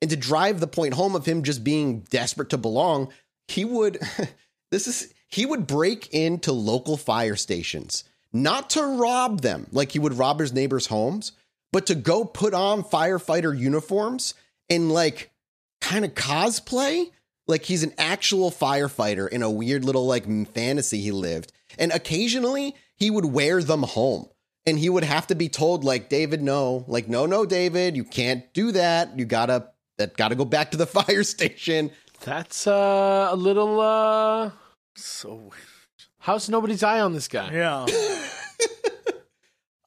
And 0.00 0.08
to 0.12 0.16
drive 0.16 0.60
the 0.60 0.68
point 0.68 0.94
home 0.94 1.16
of 1.16 1.26
him 1.26 1.42
just 1.42 1.64
being 1.64 2.02
desperate 2.10 2.50
to 2.50 2.58
belong, 2.58 3.12
he 3.48 3.64
would 3.64 3.98
this 4.70 4.86
is 4.86 5.11
he 5.32 5.46
would 5.46 5.66
break 5.66 6.12
into 6.12 6.52
local 6.52 6.96
fire 6.98 7.36
stations, 7.36 8.04
not 8.32 8.68
to 8.70 8.82
rob 8.84 9.40
them 9.40 9.66
like 9.72 9.92
he 9.92 9.98
would 9.98 10.14
rob 10.18 10.40
his 10.40 10.52
neighbors' 10.52 10.86
homes, 10.88 11.32
but 11.72 11.86
to 11.86 11.94
go 11.94 12.24
put 12.24 12.52
on 12.52 12.82
firefighter 12.84 13.58
uniforms 13.58 14.34
and 14.68 14.92
like 14.92 15.30
kind 15.80 16.04
of 16.04 16.14
cosplay 16.14 17.10
like 17.46 17.64
he's 17.64 17.82
an 17.82 17.94
actual 17.98 18.50
firefighter 18.50 19.26
in 19.28 19.42
a 19.42 19.50
weird 19.50 19.84
little 19.84 20.06
like 20.06 20.26
fantasy 20.52 21.00
he 21.00 21.10
lived. 21.10 21.50
And 21.78 21.90
occasionally 21.92 22.76
he 22.96 23.10
would 23.10 23.24
wear 23.24 23.62
them 23.62 23.82
home. 23.82 24.26
and 24.66 24.78
he 24.78 24.88
would 24.88 25.02
have 25.02 25.26
to 25.28 25.34
be 25.34 25.48
told 25.48 25.82
like 25.82 26.08
David 26.08 26.42
no 26.42 26.84
like 26.86 27.08
no 27.08 27.26
no 27.26 27.44
David 27.46 27.96
you 27.96 28.04
can't 28.04 28.44
do 28.54 28.70
that 28.72 29.18
you 29.18 29.24
gotta 29.24 29.68
that 29.98 30.16
gotta 30.16 30.36
go 30.36 30.44
back 30.44 30.70
to 30.70 30.76
the 30.76 30.86
fire 30.98 31.24
station 31.24 31.90
That's 32.20 32.66
uh, 32.68 33.28
a 33.32 33.36
little. 33.36 33.80
Uh, 33.80 34.52
So 34.94 35.50
how's 36.18 36.48
nobody's 36.48 36.82
eye 36.82 37.00
on 37.00 37.12
this 37.12 37.28
guy? 37.28 37.50
yeah. 37.52 37.86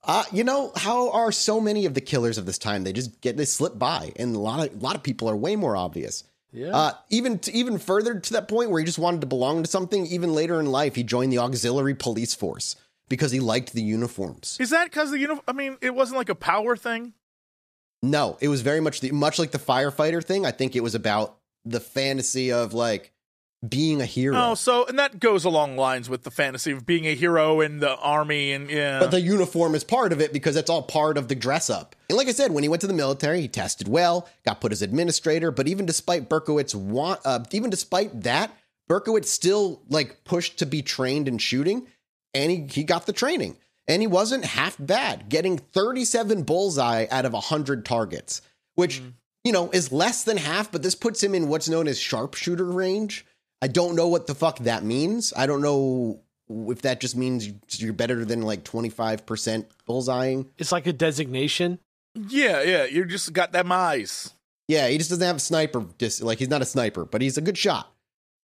uh 0.04 0.24
you 0.32 0.44
know 0.44 0.72
how 0.76 1.10
are 1.12 1.32
so 1.32 1.60
many 1.60 1.86
of 1.86 1.94
the 1.96 2.02
killers 2.02 2.38
of 2.38 2.46
this 2.46 2.58
time 2.60 2.84
they 2.84 2.94
just 2.94 3.20
get 3.22 3.38
they 3.38 3.46
slip 3.46 3.78
by 3.80 4.12
and 4.18 4.36
a 4.36 4.40
lot 4.40 4.66
of 4.68 4.74
a 4.74 4.84
lot 4.84 4.96
of 4.96 5.02
people 5.02 5.28
are 5.28 5.36
way 5.36 5.56
more 5.56 5.76
obvious 5.76 6.24
Yeah. 6.52 6.76
uh 6.76 6.92
even 7.10 7.40
to, 7.40 7.52
even 7.54 7.80
further 7.80 8.20
to 8.20 8.34
that 8.34 8.48
point 8.48 8.70
where 8.70 8.80
he 8.80 8.86
just 8.86 9.00
wanted 9.00 9.22
to 9.22 9.28
belong 9.28 9.64
to 9.64 9.70
something 9.70 10.06
even 10.06 10.34
later 10.34 10.60
in 10.60 10.68
life 10.68 10.94
he 10.96 11.04
joined 11.04 11.32
the 11.32 11.40
auxiliary 11.40 11.96
police 11.96 12.36
force 12.36 12.76
because 13.10 13.32
he 13.32 13.40
liked 13.40 13.74
the 13.74 13.82
uniforms 13.82 14.58
Is 14.60 14.70
that 14.70 14.86
because 14.86 15.10
the 15.12 15.18
uniform? 15.20 15.44
I 15.48 15.54
mean, 15.54 15.78
it 15.82 15.96
wasn't 15.96 16.18
like 16.18 16.30
a 16.30 16.36
power 16.36 16.76
thing. 16.76 17.14
No, 18.04 18.38
it 18.42 18.48
was 18.50 18.62
very 18.62 18.80
much 18.82 19.00
the 19.02 19.12
much 19.12 19.40
like 19.40 19.52
the 19.52 19.60
firefighter 19.60 20.24
thing. 20.24 20.46
I 20.46 20.52
think 20.52 20.76
it 20.76 20.82
was 20.84 20.94
about 20.96 21.38
the 21.64 21.80
fantasy 21.80 22.52
of 22.52 22.74
like 22.74 23.12
being 23.70 24.02
a 24.02 24.06
hero. 24.06 24.38
Oh, 24.38 24.56
so 24.56 24.86
and 24.86 24.98
that 25.00 25.20
goes 25.20 25.46
along 25.46 25.78
lines 25.78 26.10
with 26.10 26.24
the 26.24 26.32
fantasy 26.32 26.72
of 26.72 26.86
being 26.86 27.06
a 27.06 27.16
hero 27.16 27.62
in 27.62 27.80
the 27.80 27.96
army 27.98 28.52
and 28.52 28.70
yeah. 28.70 29.00
But 29.00 29.12
the 29.12 29.22
uniform 29.22 29.76
is 29.76 29.84
part 29.84 30.12
of 30.14 30.22
it 30.22 30.34
because 30.34 30.56
it's 30.56 30.70
all 30.70 30.84
part 30.84 31.18
of 31.18 31.28
the 31.28 31.36
dress 31.36 31.70
up. 31.70 31.96
And 32.10 32.18
like 32.18 32.28
I 32.28 32.32
said, 32.32 32.52
when 32.52 32.64
he 32.64 32.70
went 32.70 32.82
to 32.82 32.88
the 32.88 32.94
military, 32.94 33.42
he 33.42 33.48
tested 33.48 33.88
well, 33.88 34.28
got 34.46 34.62
put 34.62 34.72
as 34.72 34.82
administrator. 34.82 35.52
But 35.52 35.68
even 35.68 35.86
despite 35.86 36.30
Berkowitz 36.30 36.76
want, 36.76 37.22
uh, 37.26 37.44
even 37.52 37.70
despite 37.70 38.22
that, 38.22 38.52
Berkowitz 38.90 39.28
still 39.28 39.82
like 39.90 40.24
pushed 40.24 40.60
to 40.60 40.66
be 40.66 40.82
trained 40.82 41.28
in 41.28 41.38
shooting, 41.38 41.88
and 42.34 42.52
he 42.52 42.68
he 42.70 42.84
got 42.84 43.06
the 43.06 43.14
training, 43.14 43.58
and 43.88 44.02
he 44.02 44.08
wasn't 44.08 44.46
half 44.46 44.76
bad, 44.80 45.30
getting 45.30 45.58
37 45.58 46.44
bullseye 46.44 47.08
out 47.10 47.26
of 47.26 47.34
100 47.34 47.86
targets, 47.86 48.42
which 48.76 49.02
you 49.44 49.52
know 49.52 49.70
is 49.72 49.92
less 49.92 50.24
than 50.24 50.38
half. 50.38 50.72
But 50.72 50.84
this 50.84 50.96
puts 50.96 51.24
him 51.24 51.34
in 51.34 51.48
what's 51.48 51.70
known 51.70 51.88
as 51.88 52.00
sharpshooter 52.00 52.66
range. 52.66 53.26
I 53.62 53.68
don't 53.68 53.96
know 53.96 54.08
what 54.08 54.28
the 54.28 54.36
fuck 54.36 54.60
that 54.60 54.84
means. 54.84 55.34
I 55.36 55.46
don't 55.46 55.62
know 55.62 56.22
if 56.50 56.82
that 56.84 57.00
just 57.00 57.16
means 57.16 57.50
you're 57.78 57.94
better 57.94 58.24
than 58.26 58.42
like 58.42 58.64
25% 58.64 59.66
bullseyeing. 59.88 60.48
it's 60.58 60.72
like 60.72 60.86
a 60.88 60.94
designation. 60.94 61.80
yeah, 62.14 62.62
yeah, 62.62 62.86
you 62.86 63.06
just 63.06 63.34
got 63.34 63.52
them 63.52 63.72
eyes. 63.72 64.32
Yeah, 64.68 64.88
he 64.88 64.98
just 64.98 65.10
doesn't 65.10 65.26
have 65.26 65.36
a 65.38 65.40
sniper. 65.40 65.86
Just 66.00 66.22
like 66.22 66.40
he's 66.40 66.50
not 66.50 66.62
a 66.62 66.66
sniper, 66.66 67.06
but 67.06 67.22
he's 67.22 67.38
a 67.38 67.42
good 67.42 67.58
shot. 67.58 67.92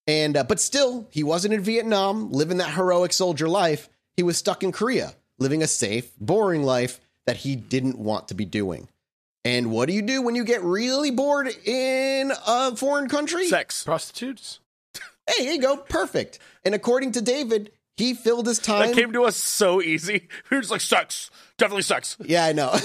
And 0.08 0.38
uh, 0.38 0.44
but 0.44 0.60
still, 0.60 1.08
he 1.12 1.24
wasn't 1.24 1.54
in 1.54 1.62
Vietnam 1.62 2.32
living 2.32 2.58
that 2.58 2.74
heroic 2.74 3.14
soldier 3.14 3.48
life. 3.48 3.90
He 4.18 4.24
was 4.24 4.38
stuck 4.38 4.64
in 4.64 4.72
Korea, 4.72 5.16
living 5.40 5.62
a 5.64 5.68
safe, 5.68 6.12
boring 6.20 6.64
life 6.64 7.00
that 7.26 7.38
he 7.38 7.56
didn't 7.56 7.98
want 7.98 8.28
to 8.28 8.34
be 8.34 8.46
doing. 8.46 8.88
And 9.44 9.72
what 9.72 9.88
do 9.88 9.94
you 9.94 10.02
do 10.04 10.22
when 10.22 10.36
you 10.36 10.44
get 10.44 10.64
really 10.64 11.10
bored 11.12 11.48
in 11.66 12.32
a 12.46 12.76
foreign 12.76 13.10
country? 13.10 13.48
Sex. 13.48 13.84
Prostitutes. 13.84 14.60
Hey, 15.28 15.44
here 15.44 15.54
you 15.54 15.62
go, 15.62 15.78
perfect. 15.78 16.40
And 16.64 16.76
according 16.76 17.14
to 17.14 17.22
David, 17.22 17.72
he 17.98 18.14
filled 18.14 18.48
his 18.48 18.60
time. 18.60 18.88
That 18.88 18.96
came 18.96 19.14
to 19.14 19.24
us 19.24 19.38
so 19.38 19.82
easy. 19.82 20.28
We 20.50 20.58
were 20.58 20.62
just 20.62 20.72
like 20.72 20.82
sucks. 20.82 21.30
definitely 21.58 21.84
sucks. 21.84 22.18
Yeah, 22.20 22.46
I 22.46 22.54
know. 22.54 22.72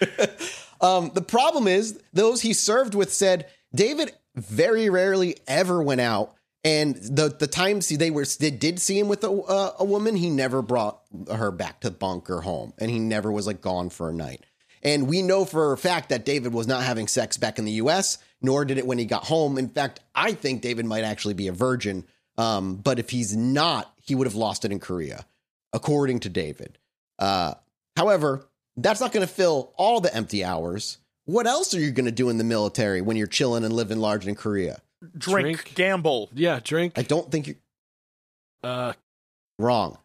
um, 0.80 1.10
the 1.14 1.24
problem 1.26 1.68
is, 1.68 2.00
those 2.12 2.42
he 2.42 2.52
served 2.52 2.94
with 2.94 3.12
said 3.12 3.46
David 3.74 4.12
very 4.34 4.90
rarely 4.90 5.36
ever 5.46 5.82
went 5.82 6.00
out, 6.00 6.34
and 6.62 6.96
the 6.96 7.34
the 7.36 7.46
times 7.46 7.88
they 7.88 8.10
were 8.10 8.24
they 8.24 8.50
did 8.50 8.80
see 8.80 8.98
him 8.98 9.08
with 9.08 9.22
a, 9.24 9.30
uh, 9.30 9.74
a 9.78 9.84
woman, 9.84 10.16
he 10.16 10.30
never 10.30 10.62
brought 10.62 11.00
her 11.32 11.50
back 11.50 11.80
to 11.80 11.90
bunker 11.90 12.40
home, 12.40 12.72
and 12.78 12.90
he 12.90 12.98
never 12.98 13.30
was 13.30 13.46
like 13.46 13.60
gone 13.60 13.90
for 13.90 14.10
a 14.10 14.14
night. 14.14 14.44
And 14.82 15.08
we 15.08 15.22
know 15.22 15.46
for 15.46 15.72
a 15.72 15.78
fact 15.78 16.10
that 16.10 16.26
David 16.26 16.52
was 16.52 16.66
not 16.66 16.82
having 16.82 17.08
sex 17.08 17.38
back 17.38 17.58
in 17.58 17.64
the 17.64 17.72
U.S., 17.72 18.18
nor 18.44 18.64
did 18.64 18.78
it 18.78 18.86
when 18.86 18.98
he 18.98 19.04
got 19.04 19.24
home. 19.24 19.58
In 19.58 19.68
fact, 19.68 20.00
I 20.14 20.32
think 20.32 20.62
David 20.62 20.86
might 20.86 21.04
actually 21.04 21.34
be 21.34 21.48
a 21.48 21.52
virgin. 21.52 22.04
Um, 22.36 22.76
but 22.76 22.98
if 22.98 23.10
he's 23.10 23.36
not, 23.36 23.92
he 24.02 24.14
would 24.14 24.26
have 24.26 24.34
lost 24.34 24.64
it 24.64 24.72
in 24.72 24.80
Korea, 24.80 25.24
according 25.72 26.20
to 26.20 26.28
David. 26.28 26.78
Uh, 27.18 27.54
however, 27.96 28.46
that's 28.76 29.00
not 29.00 29.12
going 29.12 29.26
to 29.26 29.32
fill 29.32 29.72
all 29.76 30.00
the 30.00 30.14
empty 30.14 30.44
hours. 30.44 30.98
What 31.26 31.46
else 31.46 31.74
are 31.74 31.80
you 31.80 31.90
going 31.92 32.06
to 32.06 32.12
do 32.12 32.28
in 32.28 32.38
the 32.38 32.44
military 32.44 33.00
when 33.00 33.16
you're 33.16 33.26
chilling 33.28 33.64
and 33.64 33.72
living 33.72 33.98
large 33.98 34.26
in 34.26 34.34
Korea? 34.34 34.80
Drink, 35.16 35.58
Drink. 35.58 35.72
gamble. 35.74 36.30
Yeah, 36.34 36.60
drink. 36.62 36.94
I 36.96 37.02
don't 37.02 37.30
think 37.30 37.46
you're 37.46 37.56
Uh, 38.62 38.92
wrong. 39.58 39.98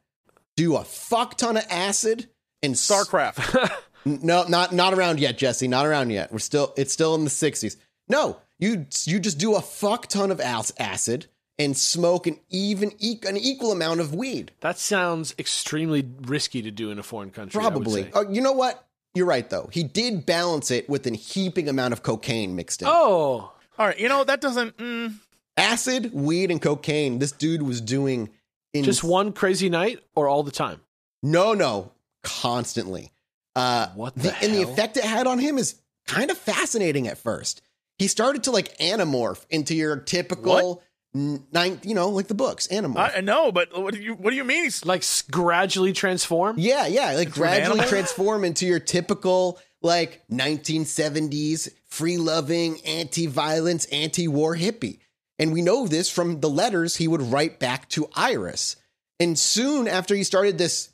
Do 0.55 0.75
a 0.75 0.83
fuck 0.83 1.37
ton 1.37 1.57
of 1.57 1.65
acid 1.69 2.29
and 2.61 2.73
s- 2.73 2.81
StarCraft. 2.89 3.71
No, 4.05 4.45
not 4.47 4.71
not 4.71 4.93
around 4.93 5.19
yet, 5.19 5.37
Jesse. 5.37 5.67
Not 5.67 5.85
around 5.85 6.09
yet. 6.11 6.31
We're 6.31 6.39
still 6.39 6.73
it's 6.77 6.93
still 6.93 7.15
in 7.15 7.25
the 7.25 7.29
60s. 7.29 7.75
No, 8.09 8.37
you 8.57 8.85
you 9.05 9.19
just 9.19 9.37
do 9.37 9.55
a 9.55 9.61
fuck 9.61 10.07
ton 10.07 10.31
of 10.31 10.41
acid 10.41 11.27
and 11.57 11.77
smoke 11.77 12.25
an 12.27 12.39
even 12.49 12.89
an 13.01 13.37
equal 13.37 13.71
amount 13.71 13.99
of 13.99 14.13
weed. 14.15 14.51
that 14.61 14.77
sounds 14.79 15.35
extremely 15.37 16.09
risky 16.21 16.61
to 16.61 16.71
do 16.71 16.89
in 16.91 16.97
a 16.99 17.03
foreign 17.03 17.29
country. 17.31 17.59
Probably. 17.59 18.09
Oh, 18.13 18.29
you 18.29 18.41
know 18.41 18.53
what? 18.53 18.85
You're 19.13 19.25
right 19.25 19.49
though. 19.49 19.69
He 19.71 19.83
did 19.83 20.25
balance 20.25 20.71
it 20.71 20.89
with 20.89 21.05
a 21.07 21.11
heaping 21.11 21.67
amount 21.69 21.93
of 21.93 22.03
cocaine 22.03 22.55
mixed 22.55 22.81
in. 22.81 22.87
Oh, 22.87 23.51
All 23.77 23.87
right, 23.87 23.99
you 23.99 24.07
know 24.09 24.23
that 24.23 24.39
doesn't. 24.41 24.77
Mm, 24.77 25.15
Acid, 25.57 26.13
weed, 26.13 26.51
and 26.51 26.61
cocaine. 26.61 27.19
This 27.19 27.31
dude 27.33 27.61
was 27.61 27.81
doing 27.81 28.29
in 28.73 28.83
just 28.83 29.03
one 29.03 29.33
crazy 29.33 29.69
night 29.69 29.99
or 30.15 30.27
all 30.29 30.43
the 30.43 30.51
time? 30.51 30.79
No, 31.21 31.53
no, 31.53 31.91
constantly. 32.23 33.11
Uh, 33.55 33.87
What 33.95 34.15
the, 34.15 34.29
the 34.29 34.37
and 34.41 34.53
the 34.53 34.61
effect 34.61 34.95
it 34.95 35.03
had 35.03 35.27
on 35.27 35.39
him 35.39 35.57
is 35.57 35.75
kind 36.07 36.31
of 36.31 36.37
fascinating 36.37 37.07
at 37.07 37.17
first. 37.17 37.61
He 37.99 38.07
started 38.07 38.43
to 38.45 38.51
like 38.51 38.75
animorph 38.79 39.45
into 39.51 39.75
your 39.75 39.97
typical 39.97 40.81
nine, 41.13 41.79
you 41.83 41.93
know, 41.93 42.09
like 42.09 42.27
the 42.27 42.33
books, 42.33 42.67
animorph. 42.67 43.17
I, 43.17 43.21
know, 43.21 43.51
but 43.51 43.79
what 43.79 43.93
do 43.93 43.99
you 44.01 44.13
what 44.15 44.29
do 44.31 44.35
you 44.35 44.43
mean? 44.43 44.63
He's 44.63 44.83
Like 44.85 45.01
s- 45.01 45.21
gradually 45.23 45.93
transform? 45.93 46.55
yeah, 46.57 46.87
yeah, 46.87 47.13
like 47.13 47.27
Into 47.27 47.39
gradually 47.39 47.79
animal? 47.81 47.87
transform 47.89 48.43
into 48.45 48.65
your 48.65 48.79
typical 48.79 49.59
like 49.81 50.23
1970s 50.31 51.69
free-loving, 51.87 52.79
anti-violence, 52.85 53.85
anti-war 53.85 54.55
hippie. 54.55 54.99
And 55.39 55.53
we 55.53 55.61
know 55.61 55.87
this 55.87 56.09
from 56.09 56.39
the 56.41 56.49
letters 56.49 56.97
he 56.97 57.07
would 57.07 57.21
write 57.21 57.59
back 57.59 57.87
to 57.89 58.07
Iris. 58.15 58.75
And 59.19 59.37
soon 59.39 59.87
after 59.87 60.13
he 60.15 60.23
started 60.23 60.57
this 60.57 60.89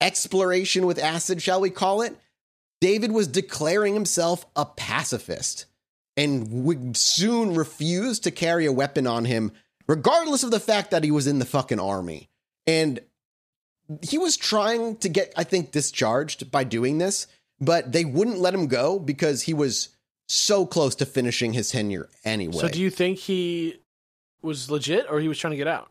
exploration 0.00 0.86
with 0.86 0.98
acid, 0.98 1.40
shall 1.42 1.60
we 1.60 1.70
call 1.70 2.02
it, 2.02 2.16
David 2.80 3.12
was 3.12 3.28
declaring 3.28 3.94
himself 3.94 4.44
a 4.56 4.64
pacifist 4.66 5.66
and 6.16 6.64
would 6.64 6.96
soon 6.96 7.54
refuse 7.54 8.20
to 8.20 8.30
carry 8.30 8.66
a 8.66 8.72
weapon 8.72 9.06
on 9.06 9.24
him, 9.24 9.52
regardless 9.88 10.42
of 10.42 10.50
the 10.50 10.60
fact 10.60 10.90
that 10.90 11.04
he 11.04 11.10
was 11.10 11.26
in 11.26 11.38
the 11.38 11.44
fucking 11.44 11.80
army. 11.80 12.28
And 12.66 13.00
he 14.02 14.18
was 14.18 14.36
trying 14.36 14.96
to 14.98 15.08
get, 15.08 15.32
I 15.36 15.44
think, 15.44 15.72
discharged 15.72 16.50
by 16.50 16.64
doing 16.64 16.98
this, 16.98 17.26
but 17.60 17.92
they 17.92 18.04
wouldn't 18.04 18.38
let 18.38 18.54
him 18.54 18.66
go 18.66 18.98
because 18.98 19.42
he 19.42 19.54
was 19.54 19.90
so 20.28 20.64
close 20.64 20.94
to 20.96 21.06
finishing 21.06 21.52
his 21.52 21.70
tenure 21.70 22.08
anyway. 22.24 22.58
So 22.58 22.68
do 22.68 22.80
you 22.80 22.90
think 22.90 23.18
he 23.18 23.80
was 24.40 24.70
legit 24.70 25.06
or 25.10 25.20
he 25.20 25.28
was 25.28 25.38
trying 25.38 25.52
to 25.52 25.56
get 25.56 25.68
out? 25.68 25.90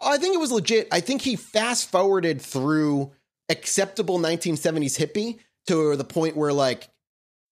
I 0.00 0.18
think 0.18 0.34
it 0.34 0.40
was 0.40 0.52
legit. 0.52 0.88
I 0.92 1.00
think 1.00 1.22
he 1.22 1.36
fast 1.36 1.90
forwarded 1.90 2.40
through 2.40 3.12
acceptable 3.48 4.18
1970s 4.18 4.98
hippie 4.98 5.38
to 5.66 5.96
the 5.96 6.04
point 6.04 6.36
where 6.36 6.52
like 6.52 6.88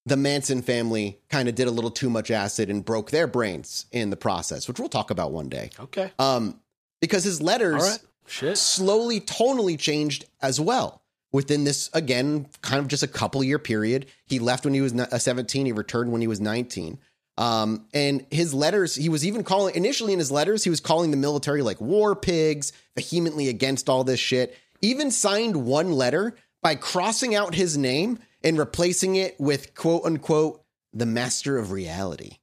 the 0.07 0.17
Manson 0.17 0.63
family 0.63 1.19
kind 1.29 1.49
of 1.49 1.55
did 1.55 1.69
a 1.69 1.71
little 1.71 1.91
too 1.91 2.11
much 2.11 2.31
acid 2.31 2.71
and 2.71 2.85
broke 2.85 3.11
their 3.11 3.27
brains 3.27 3.87
in 3.93 4.11
the 4.11 4.17
process, 4.17 4.67
which 4.67 4.79
we'll 4.79 4.89
talk 4.89 5.11
about 5.11 5.33
one 5.33 5.49
day. 5.49 5.71
Okay. 5.79 6.11
Um, 6.19 6.61
because 7.01 7.25
his 7.25 7.43
letters 7.43 7.83
right. 7.83 7.99
Shit. 8.27 8.59
slowly 8.59 9.21
tonally 9.21 9.79
changed 9.79 10.25
as 10.41 10.61
well 10.61 11.03
within 11.33 11.65
this 11.65 11.91
again 11.93 12.47
kind 12.63 12.81
of 12.81 12.89
just 12.89 13.03
a 13.03 13.09
couple 13.09 13.43
year 13.43 13.59
period 13.59 14.07
he 14.27 14.39
left 14.39 14.65
when 14.65 14.75
he 14.75 14.81
was 14.81 14.93
uh, 14.95 15.19
17 15.19 15.67
he 15.67 15.73
returned 15.73 16.13
when 16.13 16.21
he 16.21 16.27
was 16.27 16.41
19 16.41 16.99
um, 17.39 17.87
and 17.95 18.27
his 18.31 18.53
letters 18.53 18.95
he 18.95 19.09
was 19.09 19.27
even 19.27 19.43
calling 19.43 19.75
initially 19.75 20.13
in 20.13 20.19
his 20.19 20.31
letters 20.31 20.65
he 20.65 20.71
was 20.71 20.81
calling 20.81 21.11
the 21.11 21.17
military 21.17 21.63
like 21.63 21.81
war 21.81 22.15
pigs 22.15 22.73
vehemently 22.97 23.49
against 23.49 23.89
all 23.89 24.05
this 24.05 24.21
shit 24.21 24.57
even 24.81 25.11
signed 25.11 25.57
one 25.57 25.93
letter 25.93 26.35
by 26.63 26.75
crossing 26.75 27.35
out 27.35 27.55
his 27.55 27.77
name 27.77 28.19
and 28.43 28.59
replacing 28.59 29.17
it 29.17 29.39
with 29.41 29.75
quote 29.75 30.05
unquote 30.05 30.63
the 30.93 31.07
master 31.07 31.57
of 31.59 31.71
reality 31.71 32.39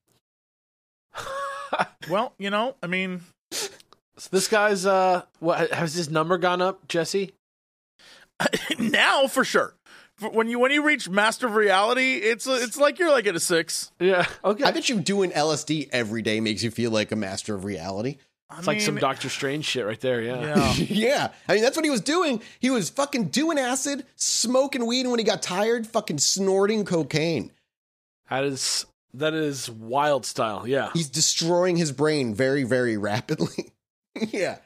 well, 2.09 2.33
you 2.37 2.49
know, 2.49 2.75
I 2.81 2.87
mean, 2.87 3.21
So 3.51 4.29
this 4.31 4.47
guy's 4.47 4.85
uh 4.85 5.23
what 5.39 5.71
has 5.71 5.93
his 5.93 6.09
number 6.09 6.37
gone 6.37 6.61
up, 6.61 6.87
Jesse? 6.87 7.33
now 8.79 9.27
for 9.27 9.43
sure. 9.43 9.73
For- 10.15 10.29
When 10.29 10.47
you 10.47 10.59
when 10.59 10.71
you 10.71 10.83
reach 10.83 11.09
master 11.09 11.47
of 11.47 11.55
reality, 11.55 12.13
it's 12.15 12.47
a, 12.47 12.55
it's 12.55 12.77
like 12.77 12.99
you're 12.99 13.11
like 13.11 13.27
at 13.27 13.35
a 13.35 13.39
six. 13.39 13.91
Yeah. 13.99 14.25
Okay. 14.43 14.63
i 14.63 14.71
bet 14.71 14.89
you 14.89 14.99
doing 14.99 15.31
lsd 15.31 15.89
every 15.91 16.21
day 16.21 16.39
makes 16.39 16.63
you 16.63 16.71
feel 16.71 16.91
like 16.91 17.11
a 17.11 17.15
master 17.15 17.53
of 17.55 17.65
reality 17.65 18.17
I 18.49 18.59
It's 18.59 18.67
like 18.67 18.81
some 18.81 18.95
Doctor 18.95 19.29
Strange 19.29 19.65
shit 19.65 19.85
right 19.85 19.99
there. 19.99 20.21
Yeah. 20.21 20.41
Yeah. 20.41 20.73
yeah. 20.77 21.27
I 21.49 21.53
mean, 21.53 21.63
that's 21.63 21.75
what 21.75 21.83
he 21.83 21.91
was 21.91 22.01
doing. 22.01 22.41
He 22.59 22.69
was 22.69 22.89
fucking 22.89 23.25
doing 23.25 23.59
acid, 23.59 24.05
smoking 24.15 24.85
weed, 24.85 25.01
and 25.01 25.11
when 25.11 25.19
he 25.19 25.25
got 25.25 25.41
tired, 25.41 25.85
fucking 25.85 26.19
snorting 26.19 26.85
cocaine. 26.85 27.51
That 28.29 28.43
is 28.43 28.85
that 29.13 29.33
is 29.33 29.69
wild 29.69 30.25
style. 30.25 30.67
Yeah. 30.67 30.91
He's 30.93 31.09
destroying 31.09 31.75
his 31.75 31.91
brain 31.91 32.33
very, 32.33 32.63
very 32.63 32.97
rapidly. 32.97 33.73
yeah. 34.15 34.57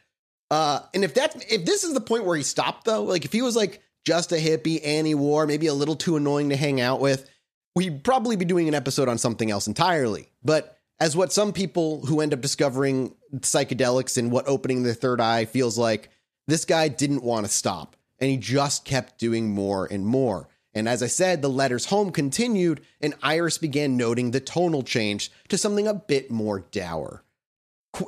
Uh, 0.49 0.81
and 0.93 1.03
if 1.03 1.13
that 1.15 1.35
if 1.49 1.65
this 1.65 1.83
is 1.83 1.93
the 1.93 2.01
point 2.01 2.25
where 2.25 2.35
he 2.35 2.43
stopped 2.43 2.85
though, 2.85 3.03
like 3.03 3.25
if 3.25 3.31
he 3.31 3.41
was 3.41 3.55
like 3.55 3.81
just 4.05 4.31
a 4.31 4.35
hippie, 4.35 4.85
anti-war, 4.85 5.47
maybe 5.47 5.67
a 5.67 5.73
little 5.73 5.95
too 5.95 6.17
annoying 6.17 6.49
to 6.49 6.55
hang 6.55 6.81
out 6.81 6.99
with, 6.99 7.29
we'd 7.75 8.03
probably 8.03 8.35
be 8.35 8.45
doing 8.45 8.67
an 8.67 8.75
episode 8.75 9.07
on 9.07 9.17
something 9.17 9.49
else 9.49 9.67
entirely. 9.67 10.29
But 10.43 10.77
as 11.01 11.17
what 11.17 11.33
some 11.33 11.51
people 11.51 12.05
who 12.05 12.21
end 12.21 12.31
up 12.31 12.41
discovering 12.41 13.15
psychedelics 13.37 14.19
and 14.19 14.31
what 14.31 14.47
opening 14.47 14.83
their 14.83 14.93
third 14.93 15.19
eye 15.19 15.45
feels 15.45 15.75
like, 15.75 16.09
this 16.47 16.63
guy 16.63 16.87
didn't 16.87 17.23
want 17.23 17.43
to 17.45 17.51
stop 17.51 17.95
and 18.19 18.29
he 18.29 18.37
just 18.37 18.85
kept 18.85 19.17
doing 19.17 19.49
more 19.49 19.87
and 19.89 20.05
more. 20.05 20.47
And 20.75 20.87
as 20.87 21.01
I 21.01 21.07
said, 21.07 21.41
the 21.41 21.49
letters 21.49 21.87
home 21.87 22.11
continued, 22.11 22.81
and 23.01 23.15
Iris 23.21 23.57
began 23.57 23.97
noting 23.97 24.31
the 24.31 24.39
tonal 24.39 24.83
change 24.83 25.31
to 25.49 25.57
something 25.57 25.87
a 25.87 25.93
bit 25.93 26.31
more 26.31 26.59
dour. 26.59 27.23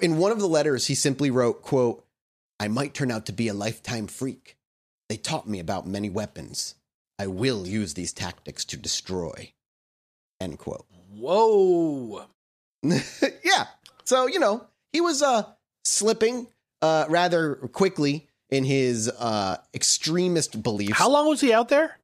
In 0.01 0.17
one 0.17 0.31
of 0.31 0.39
the 0.39 0.47
letters, 0.47 0.87
he 0.87 0.95
simply 0.95 1.31
wrote, 1.31 1.61
quote, 1.63 2.05
I 2.59 2.69
might 2.69 2.93
turn 2.93 3.11
out 3.11 3.25
to 3.25 3.33
be 3.33 3.49
a 3.49 3.53
lifetime 3.53 4.07
freak. 4.07 4.55
They 5.09 5.17
taught 5.17 5.49
me 5.49 5.59
about 5.59 5.87
many 5.87 6.09
weapons. 6.09 6.75
I 7.19 7.27
will 7.27 7.67
use 7.67 7.95
these 7.95 8.13
tactics 8.13 8.63
to 8.65 8.77
destroy. 8.77 9.51
End 10.39 10.59
quote. 10.59 10.85
Whoa. 11.11 12.27
yeah. 13.43 13.67
So, 14.03 14.27
you 14.27 14.39
know, 14.39 14.65
he 14.91 15.01
was 15.01 15.21
uh 15.21 15.43
slipping 15.86 16.47
uh 16.81 17.05
rather 17.09 17.55
quickly 17.55 18.27
in 18.49 18.63
his 18.63 19.09
uh 19.09 19.57
extremist 19.73 20.61
beliefs. 20.61 20.97
How 20.97 21.09
long 21.09 21.27
was 21.27 21.41
he 21.41 21.53
out 21.53 21.69
there? 21.69 21.97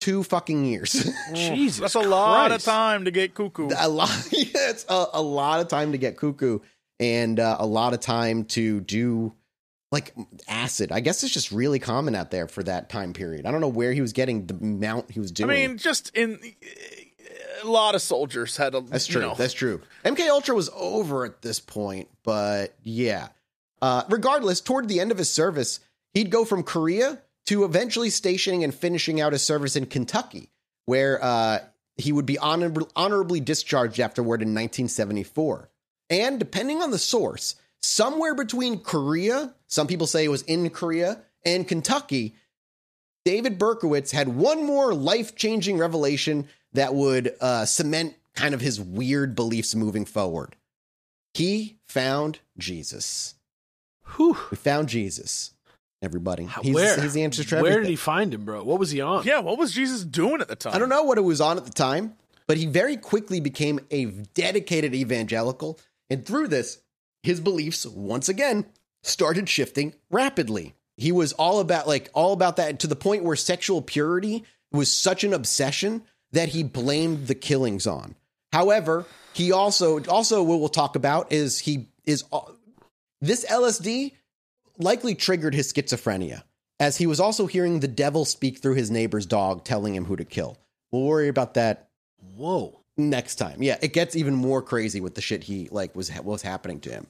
Two 0.00 0.22
fucking 0.22 0.64
years. 0.64 0.92
Jesus. 1.34 1.80
That's 1.80 1.94
a 1.94 2.08
lot 2.08 2.52
of 2.52 2.62
time 2.62 3.06
to 3.06 3.10
get 3.10 3.34
cuckoo. 3.34 3.70
a 3.76 3.88
lot 3.88 4.10
yeah, 4.30 4.70
it's 4.70 4.84
a, 4.88 5.06
a 5.14 5.22
lot 5.22 5.60
of 5.60 5.68
time 5.68 5.92
to 5.92 5.98
get 5.98 6.16
cuckoo 6.16 6.60
and 7.00 7.40
uh, 7.40 7.56
a 7.58 7.66
lot 7.66 7.94
of 7.94 8.00
time 8.00 8.44
to 8.44 8.80
do 8.80 9.32
like 9.92 10.14
acid. 10.48 10.92
I 10.92 11.00
guess 11.00 11.22
it's 11.22 11.32
just 11.32 11.52
really 11.52 11.78
common 11.78 12.14
out 12.14 12.30
there 12.30 12.48
for 12.48 12.62
that 12.64 12.88
time 12.88 13.12
period. 13.12 13.46
I 13.46 13.50
don't 13.50 13.60
know 13.60 13.68
where 13.68 13.92
he 13.92 14.00
was 14.00 14.12
getting 14.12 14.46
the 14.46 14.54
amount 14.54 15.10
he 15.10 15.20
was 15.20 15.30
doing. 15.30 15.50
I 15.50 15.66
mean, 15.66 15.78
just 15.78 16.14
in 16.14 16.38
a 17.62 17.66
lot 17.66 17.94
of 17.94 18.02
soldiers 18.02 18.56
had 18.56 18.74
a. 18.74 18.80
That's 18.80 19.08
you 19.08 19.14
true. 19.14 19.22
know, 19.22 19.34
That's 19.34 19.52
true. 19.54 19.80
MK 20.04 20.28
Ultra 20.28 20.54
was 20.54 20.70
over 20.74 21.24
at 21.24 21.42
this 21.42 21.60
point, 21.60 22.08
but 22.22 22.74
yeah. 22.82 23.28
Uh, 23.82 24.02
regardless, 24.08 24.60
toward 24.60 24.88
the 24.88 25.00
end 25.00 25.12
of 25.12 25.18
his 25.18 25.30
service, 25.30 25.80
he'd 26.14 26.30
go 26.30 26.44
from 26.44 26.62
Korea 26.62 27.20
to 27.46 27.64
eventually 27.64 28.10
stationing 28.10 28.64
and 28.64 28.74
finishing 28.74 29.20
out 29.20 29.32
his 29.32 29.42
service 29.42 29.76
in 29.76 29.86
Kentucky, 29.86 30.50
where 30.86 31.22
uh, 31.22 31.58
he 31.96 32.12
would 32.12 32.26
be 32.26 32.38
honor- 32.38 32.72
honorably 32.96 33.40
discharged 33.40 34.00
afterward 34.00 34.42
in 34.42 34.48
1974. 34.48 35.68
And 36.10 36.38
depending 36.38 36.82
on 36.82 36.90
the 36.90 36.98
source, 36.98 37.56
somewhere 37.80 38.34
between 38.34 38.80
Korea, 38.80 39.54
some 39.66 39.86
people 39.86 40.06
say 40.06 40.24
it 40.24 40.28
was 40.28 40.42
in 40.42 40.70
Korea, 40.70 41.20
and 41.44 41.68
Kentucky, 41.68 42.34
David 43.24 43.58
Berkowitz 43.58 44.12
had 44.12 44.28
one 44.28 44.64
more 44.64 44.94
life 44.94 45.34
changing 45.34 45.78
revelation 45.78 46.48
that 46.76 46.94
would 46.94 47.34
uh, 47.40 47.64
cement 47.66 48.14
kind 48.34 48.54
of 48.54 48.60
his 48.60 48.80
weird 48.80 49.34
beliefs 49.34 49.74
moving 49.74 50.04
forward. 50.04 50.56
He 51.34 51.76
found 51.86 52.38
Jesus. 52.56 53.34
Whew. 54.16 54.38
We 54.50 54.56
found 54.56 54.88
Jesus, 54.88 55.52
everybody. 56.00 56.48
He's, 56.62 56.74
where? 56.74 57.00
he's 57.00 57.14
the 57.14 57.24
answer 57.24 57.44
to 57.44 57.62
Where 57.62 57.80
did 57.80 57.88
he 57.88 57.96
find 57.96 58.32
him, 58.32 58.44
bro? 58.44 58.62
What 58.62 58.78
was 58.78 58.90
he 58.90 59.00
on? 59.00 59.24
Yeah, 59.24 59.40
what 59.40 59.58
was 59.58 59.72
Jesus 59.72 60.04
doing 60.04 60.40
at 60.40 60.48
the 60.48 60.56
time? 60.56 60.74
I 60.74 60.78
don't 60.78 60.88
know 60.88 61.02
what 61.02 61.18
it 61.18 61.22
was 61.22 61.40
on 61.40 61.56
at 61.56 61.64
the 61.64 61.72
time, 61.72 62.14
but 62.46 62.56
he 62.56 62.66
very 62.66 62.96
quickly 62.96 63.40
became 63.40 63.80
a 63.90 64.06
dedicated 64.06 64.94
evangelical. 64.94 65.78
And 66.08 66.24
through 66.24 66.48
this, 66.48 66.80
his 67.22 67.40
beliefs 67.40 67.84
once 67.84 68.28
again 68.28 68.66
started 69.02 69.48
shifting 69.48 69.94
rapidly. 70.10 70.74
He 70.96 71.12
was 71.12 71.32
all 71.34 71.60
about 71.60 71.86
like 71.86 72.08
all 72.14 72.32
about 72.32 72.56
that 72.56 72.80
to 72.80 72.86
the 72.86 72.96
point 72.96 73.24
where 73.24 73.36
sexual 73.36 73.82
purity 73.82 74.44
was 74.72 74.92
such 74.92 75.24
an 75.24 75.34
obsession 75.34 76.02
that 76.36 76.50
he 76.50 76.62
blamed 76.62 77.26
the 77.26 77.34
killings 77.34 77.86
on. 77.86 78.14
However, 78.52 79.06
he 79.32 79.52
also 79.52 80.02
also 80.04 80.42
what 80.42 80.60
we'll 80.60 80.68
talk 80.68 80.96
about 80.96 81.32
is 81.32 81.58
he 81.58 81.88
is 82.04 82.24
uh, 82.32 82.40
this 83.20 83.44
LSD 83.46 84.12
likely 84.78 85.14
triggered 85.14 85.54
his 85.54 85.72
schizophrenia 85.72 86.42
as 86.78 86.98
he 86.98 87.06
was 87.06 87.20
also 87.20 87.46
hearing 87.46 87.80
the 87.80 87.88
devil 87.88 88.24
speak 88.24 88.58
through 88.58 88.74
his 88.74 88.90
neighbor's 88.90 89.26
dog 89.26 89.64
telling 89.64 89.94
him 89.94 90.04
who 90.04 90.16
to 90.16 90.24
kill. 90.24 90.58
We'll 90.92 91.04
worry 91.04 91.28
about 91.28 91.54
that 91.54 91.88
Whoa. 92.36 92.80
next 92.96 93.36
time. 93.36 93.62
Yeah, 93.62 93.78
it 93.80 93.92
gets 93.92 94.14
even 94.14 94.34
more 94.34 94.60
crazy 94.60 95.00
with 95.00 95.14
the 95.14 95.22
shit 95.22 95.44
he 95.44 95.68
like 95.70 95.96
was 95.96 96.10
was 96.22 96.42
happening 96.42 96.80
to 96.80 96.90
him. 96.90 97.06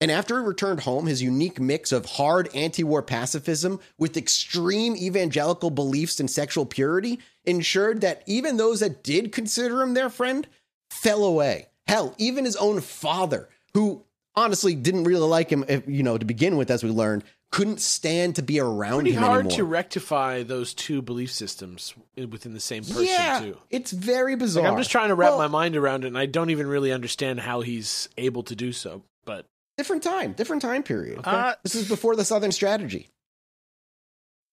And 0.00 0.10
after 0.10 0.40
he 0.40 0.46
returned 0.46 0.80
home, 0.80 1.06
his 1.06 1.22
unique 1.22 1.60
mix 1.60 1.92
of 1.92 2.06
hard 2.06 2.48
anti-war 2.54 3.02
pacifism 3.02 3.80
with 3.98 4.16
extreme 4.16 4.96
evangelical 4.96 5.70
beliefs 5.70 6.20
in 6.20 6.26
sexual 6.28 6.64
purity 6.64 7.18
ensured 7.44 8.00
that 8.00 8.22
even 8.26 8.56
those 8.56 8.80
that 8.80 9.02
did 9.02 9.30
consider 9.30 9.82
him 9.82 9.92
their 9.92 10.08
friend 10.08 10.46
fell 10.90 11.22
away. 11.22 11.66
Hell, 11.86 12.14
even 12.16 12.44
his 12.46 12.56
own 12.56 12.80
father, 12.80 13.48
who 13.74 14.04
honestly 14.34 14.74
didn't 14.74 15.04
really 15.04 15.28
like 15.28 15.50
him, 15.50 15.64
you 15.86 16.02
know, 16.02 16.16
to 16.16 16.24
begin 16.24 16.56
with, 16.56 16.70
as 16.70 16.82
we 16.82 16.88
learned, 16.90 17.24
couldn't 17.52 17.80
stand 17.80 18.36
to 18.36 18.42
be 18.42 18.60
around 18.60 19.00
Pretty 19.00 19.12
him 19.12 19.22
hard 19.22 19.46
anymore. 19.46 19.56
to 19.56 19.64
rectify 19.64 20.42
those 20.44 20.72
two 20.72 21.02
belief 21.02 21.32
systems 21.32 21.94
within 22.16 22.54
the 22.54 22.60
same 22.60 22.84
person, 22.84 23.04
yeah, 23.06 23.40
too. 23.40 23.58
it's 23.70 23.90
very 23.90 24.36
bizarre. 24.36 24.62
Like, 24.62 24.72
I'm 24.72 24.78
just 24.78 24.90
trying 24.90 25.08
to 25.08 25.14
wrap 25.16 25.30
Well, 25.30 25.38
my 25.38 25.48
mind 25.48 25.76
around 25.76 26.04
it, 26.04 26.08
and 26.08 26.16
I 26.18 26.26
don't 26.26 26.50
even 26.50 26.68
really 26.68 26.92
understand 26.92 27.40
how 27.40 27.60
he's 27.60 28.08
able 28.16 28.44
to 28.44 28.54
do 28.54 28.72
so. 28.72 29.02
But 29.24 29.46
different 29.80 30.02
time, 30.02 30.32
different 30.32 30.60
time 30.60 30.82
period. 30.82 31.20
Uh, 31.24 31.54
This 31.62 31.74
is 31.74 31.88
before 31.88 32.14
the 32.16 32.24
Southern 32.24 32.52
Strategy. 32.52 33.08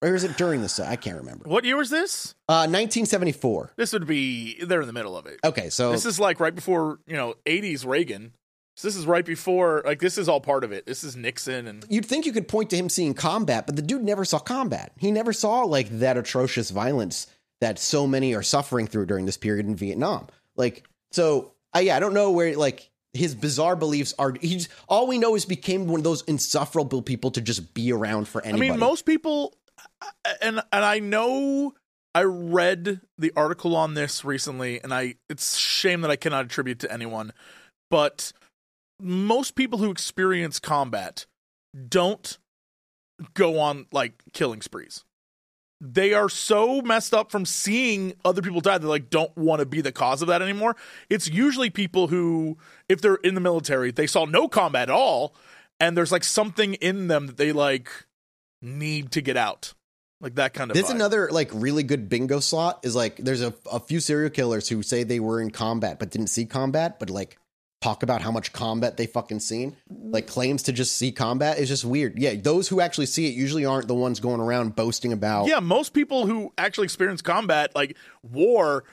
Or 0.01 0.15
is 0.15 0.23
it 0.23 0.37
during 0.37 0.61
the 0.61 0.85
I 0.87 0.95
can't 0.95 1.17
remember. 1.17 1.49
What 1.49 1.65
year 1.65 1.75
was 1.75 1.89
this? 1.89 2.35
Uh 2.47 2.69
1974. 2.69 3.73
This 3.75 3.93
would 3.93 4.05
be 4.07 4.63
they're 4.63 4.81
in 4.81 4.87
the 4.87 4.93
middle 4.93 5.17
of 5.17 5.25
it. 5.25 5.39
Okay, 5.43 5.69
so 5.69 5.91
This 5.91 6.05
is 6.05 6.19
like 6.19 6.39
right 6.39 6.53
before 6.53 6.99
you 7.07 7.15
know 7.15 7.35
'80s 7.45 7.85
Reagan. 7.85 8.33
So 8.75 8.87
this 8.87 8.95
is 8.95 9.07
right 9.07 9.25
before 9.25 9.81
like 9.85 9.99
this 9.99 10.19
is 10.19 10.29
all 10.29 10.39
part 10.39 10.63
of 10.63 10.71
it. 10.71 10.85
This 10.85 11.03
is 11.03 11.15
Nixon 11.15 11.67
and 11.67 11.83
you'd 11.89 12.05
think 12.05 12.27
you 12.27 12.31
could 12.31 12.47
point 12.47 12.69
to 12.69 12.75
him 12.77 12.89
seeing 12.89 13.15
combat, 13.15 13.65
but 13.65 13.75
the 13.75 13.81
dude 13.81 14.03
never 14.03 14.23
saw 14.23 14.37
combat. 14.37 14.91
He 14.97 15.11
never 15.11 15.33
saw 15.33 15.61
like 15.63 15.89
that 15.99 16.15
atrocious 16.15 16.69
violence 16.69 17.25
that 17.59 17.79
so 17.79 18.05
many 18.05 18.35
are 18.35 18.43
suffering 18.43 18.85
through 18.85 19.07
during 19.07 19.25
this 19.25 19.37
period 19.37 19.65
in 19.65 19.75
Vietnam. 19.75 20.27
Like, 20.55 20.87
so 21.11 21.53
I 21.73 21.79
yeah, 21.81 21.97
I 21.97 21.99
don't 21.99 22.13
know 22.13 22.29
where 22.31 22.55
like 22.55 22.91
his 23.13 23.35
bizarre 23.35 23.75
beliefs 23.75 24.13
are. 24.19 24.33
He's 24.41 24.69
all 24.87 25.07
we 25.07 25.17
know 25.17 25.35
is 25.35 25.45
became 25.45 25.87
one 25.87 25.99
of 25.99 26.03
those 26.03 26.21
insufferable 26.23 27.01
people 27.01 27.31
to 27.31 27.41
just 27.41 27.73
be 27.73 27.91
around 27.91 28.27
for 28.27 28.41
anybody. 28.43 28.67
I 28.67 28.71
mean 28.71 28.79
most 28.79 29.05
people 29.05 29.55
and 30.41 30.61
and 30.71 30.85
I 30.85 30.99
know 30.99 31.73
I 32.13 32.23
read 32.23 33.01
the 33.17 33.31
article 33.35 33.75
on 33.75 33.93
this 33.93 34.25
recently 34.25 34.81
and 34.81 34.93
I 34.93 35.15
it's 35.29 35.55
a 35.55 35.59
shame 35.59 36.01
that 36.01 36.11
I 36.11 36.15
cannot 36.15 36.45
attribute 36.45 36.79
to 36.79 36.91
anyone, 36.91 37.33
but 37.89 38.31
most 38.99 39.55
people 39.55 39.79
who 39.79 39.91
experience 39.91 40.59
combat 40.59 41.25
don't 41.87 42.37
go 43.33 43.59
on 43.59 43.85
like 43.91 44.13
killing 44.33 44.61
sprees. 44.61 45.03
They 45.79 46.13
are 46.13 46.27
so 46.29 46.81
messed 46.81 47.13
up 47.13 47.31
from 47.31 47.45
seeing 47.45 48.13
other 48.25 48.41
people 48.41 48.61
die 48.61 48.79
they 48.79 48.87
like 48.87 49.09
don't 49.11 49.35
want 49.37 49.59
to 49.59 49.65
be 49.65 49.81
the 49.81 49.91
cause 49.91 50.21
of 50.21 50.27
that 50.29 50.41
anymore. 50.41 50.75
It's 51.09 51.29
usually 51.29 51.69
people 51.69 52.07
who 52.07 52.57
if 52.89 52.99
they're 53.01 53.15
in 53.15 53.35
the 53.35 53.41
military, 53.41 53.91
they 53.91 54.07
saw 54.07 54.25
no 54.25 54.47
combat 54.47 54.89
at 54.89 54.95
all 54.95 55.35
and 55.79 55.95
there's 55.95 56.11
like 56.11 56.23
something 56.23 56.73
in 56.75 57.07
them 57.07 57.27
that 57.27 57.37
they 57.37 57.51
like 57.51 57.89
need 58.61 59.11
to 59.11 59.21
get 59.21 59.37
out. 59.37 59.73
Like 60.19 60.35
that 60.35 60.55
kind 60.55 60.71
of 60.71 60.75
There's 60.75 60.87
vibe. 60.87 60.95
another 60.95 61.29
like 61.31 61.51
really 61.53 61.83
good 61.83 62.09
bingo 62.09 62.39
slot 62.39 62.79
is 62.83 62.95
like 62.95 63.17
there's 63.17 63.43
a, 63.43 63.53
a 63.71 63.79
few 63.79 63.99
serial 63.99 64.31
killers 64.31 64.67
who 64.67 64.81
say 64.81 65.03
they 65.03 65.19
were 65.19 65.39
in 65.39 65.51
combat 65.51 65.99
but 65.99 66.09
didn't 66.09 66.27
see 66.27 66.45
combat, 66.45 66.97
but 66.97 67.11
like 67.11 67.37
talk 67.81 68.03
about 68.03 68.21
how 68.21 68.31
much 68.31 68.53
combat 68.53 68.97
they 68.97 69.05
fucking 69.05 69.39
seen. 69.39 69.75
Like 69.89 70.27
claims 70.27 70.63
to 70.63 70.71
just 70.71 70.97
see 70.97 71.11
combat 71.11 71.59
is 71.59 71.67
just 71.67 71.85
weird. 71.85 72.17
Yeah, 72.17 72.35
those 72.35 72.67
who 72.67 72.81
actually 72.81 73.05
see 73.05 73.27
it 73.27 73.35
usually 73.35 73.65
aren't 73.65 73.87
the 73.87 73.95
ones 73.95 74.19
going 74.19 74.41
around 74.41 74.75
boasting 74.75 75.13
about. 75.13 75.47
Yeah, 75.47 75.59
most 75.59 75.93
people 75.93 76.25
who 76.25 76.53
actually 76.57 76.85
experience 76.85 77.21
combat, 77.21 77.75
like 77.75 77.95
war, 78.23 78.83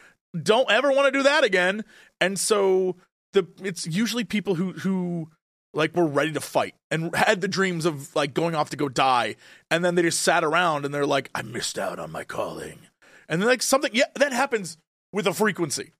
don't 0.40 0.70
ever 0.70 0.90
want 0.92 1.12
to 1.12 1.18
do 1.18 1.22
that 1.22 1.44
again. 1.44 1.84
And 2.20 2.38
so 2.38 2.96
the 3.32 3.46
it's 3.62 3.86
usually 3.86 4.24
people 4.24 4.54
who 4.54 4.72
who 4.72 5.30
like 5.72 5.96
were 5.96 6.06
ready 6.06 6.32
to 6.32 6.40
fight 6.40 6.74
and 6.90 7.14
had 7.16 7.40
the 7.40 7.48
dreams 7.48 7.84
of 7.84 8.14
like 8.14 8.34
going 8.34 8.54
off 8.54 8.70
to 8.70 8.76
go 8.76 8.88
die, 8.88 9.36
and 9.70 9.84
then 9.84 9.94
they 9.94 10.02
just 10.02 10.20
sat 10.20 10.44
around 10.44 10.84
and 10.84 10.94
they're 10.94 11.06
like, 11.06 11.30
I 11.34 11.42
missed 11.42 11.78
out 11.78 11.98
on 11.98 12.12
my 12.12 12.24
calling. 12.24 12.80
And 13.28 13.40
then 13.40 13.48
like 13.48 13.62
something 13.62 13.90
yeah, 13.94 14.04
that 14.16 14.32
happens 14.32 14.76
with 15.12 15.26
a 15.26 15.32
frequency. 15.32 15.92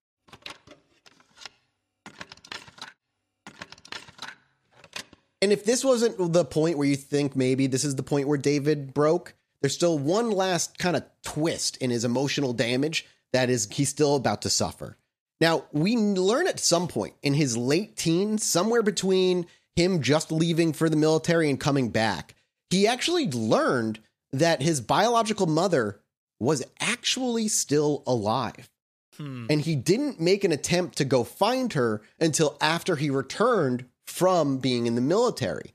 And 5.45 5.53
if 5.53 5.67
this 5.67 5.85
wasn't 5.85 6.33
the 6.33 6.47
point 6.47 6.79
where 6.79 6.89
you 6.89 6.97
think 6.97 7.37
maybe 7.37 7.67
this 7.67 7.85
is 7.85 7.97
the 7.97 8.03
point 8.03 8.29
where 8.29 8.39
David 8.39 8.95
broke, 8.95 9.35
there's 9.61 9.75
still 9.75 9.99
one 9.99 10.31
last 10.31 10.79
kind 10.79 10.97
of 10.97 11.05
twist 11.23 11.77
in 11.83 11.91
his 11.91 12.03
emotional 12.03 12.55
damage 12.55 13.05
that 13.35 13.51
is 13.51 13.69
he's 13.71 13.91
still 13.91 14.17
about 14.17 14.41
to 14.41 14.49
suffer. 14.49 14.97
Now, 15.43 15.65
we 15.71 15.99
learn 15.99 16.47
at 16.47 16.61
some 16.61 16.89
point 16.89 17.13
in 17.23 17.35
his 17.35 17.59
late 17.59 17.95
teens, 17.95 18.43
somewhere 18.43 18.83
between 18.83 19.45
him 19.77 20.01
just 20.01 20.33
leaving 20.33 20.73
for 20.73 20.89
the 20.89 20.97
military 20.97 21.51
and 21.51 21.61
coming 21.61 21.91
back, 21.91 22.35
he 22.71 22.87
actually 22.87 23.31
learned 23.31 23.99
that 24.33 24.63
his 24.63 24.81
biological 24.81 25.45
mother 25.47 26.01
was 26.41 26.65
actually 26.81 27.49
still 27.49 28.03
alive. 28.07 28.71
Hmm. 29.19 29.45
And 29.51 29.61
he 29.61 29.77
didn't 29.77 30.23
make 30.23 30.43
an 30.43 30.53
attempt 30.53 30.97
to 30.97 31.05
go 31.05 31.23
find 31.23 31.75
her 31.75 32.01
until 32.19 32.57
after 32.63 32.97
he 32.97 33.11
returned 33.11 33.85
from 34.15 34.59
being 34.59 34.87
in 34.87 34.95
the 34.95 35.01
military. 35.01 35.75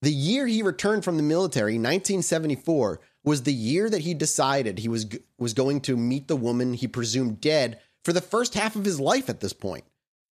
The 0.00 0.12
year 0.12 0.46
he 0.46 0.62
returned 0.62 1.02
from 1.02 1.16
the 1.16 1.24
military, 1.24 1.72
1974, 1.72 3.00
was 3.24 3.42
the 3.42 3.52
year 3.52 3.90
that 3.90 4.02
he 4.02 4.14
decided 4.14 4.78
he 4.78 4.88
was 4.88 5.06
was 5.38 5.54
going 5.54 5.80
to 5.82 5.96
meet 5.96 6.28
the 6.28 6.36
woman 6.36 6.74
he 6.74 6.86
presumed 6.86 7.40
dead 7.40 7.80
for 8.04 8.12
the 8.12 8.20
first 8.20 8.54
half 8.54 8.76
of 8.76 8.84
his 8.84 9.00
life 9.00 9.28
at 9.28 9.40
this 9.40 9.52
point. 9.52 9.82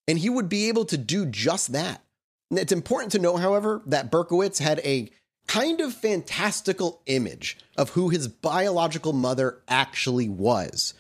And 0.07 0.18
he 0.18 0.30
would 0.30 0.47
be 0.47 0.70
able 0.70 0.86
to 0.86 0.97
do 0.97 1.26
just 1.26 1.74
that. 1.74 2.01
It's 2.49 2.72
important 2.72 3.12
to 3.12 3.20
know, 3.20 3.36
however, 3.36 3.82
that 3.88 4.10
Berkowitz 4.10 4.60
had 4.60 4.80
a 4.80 5.12
kind 5.45 5.82
of 5.82 5.93
fantastical 5.93 7.01
image 7.07 7.57
of 7.78 7.89
who 7.89 8.07
his 8.07 8.30
biological 8.30 9.12
mother 9.12 9.62
actually 9.68 10.30
was. 10.30 10.93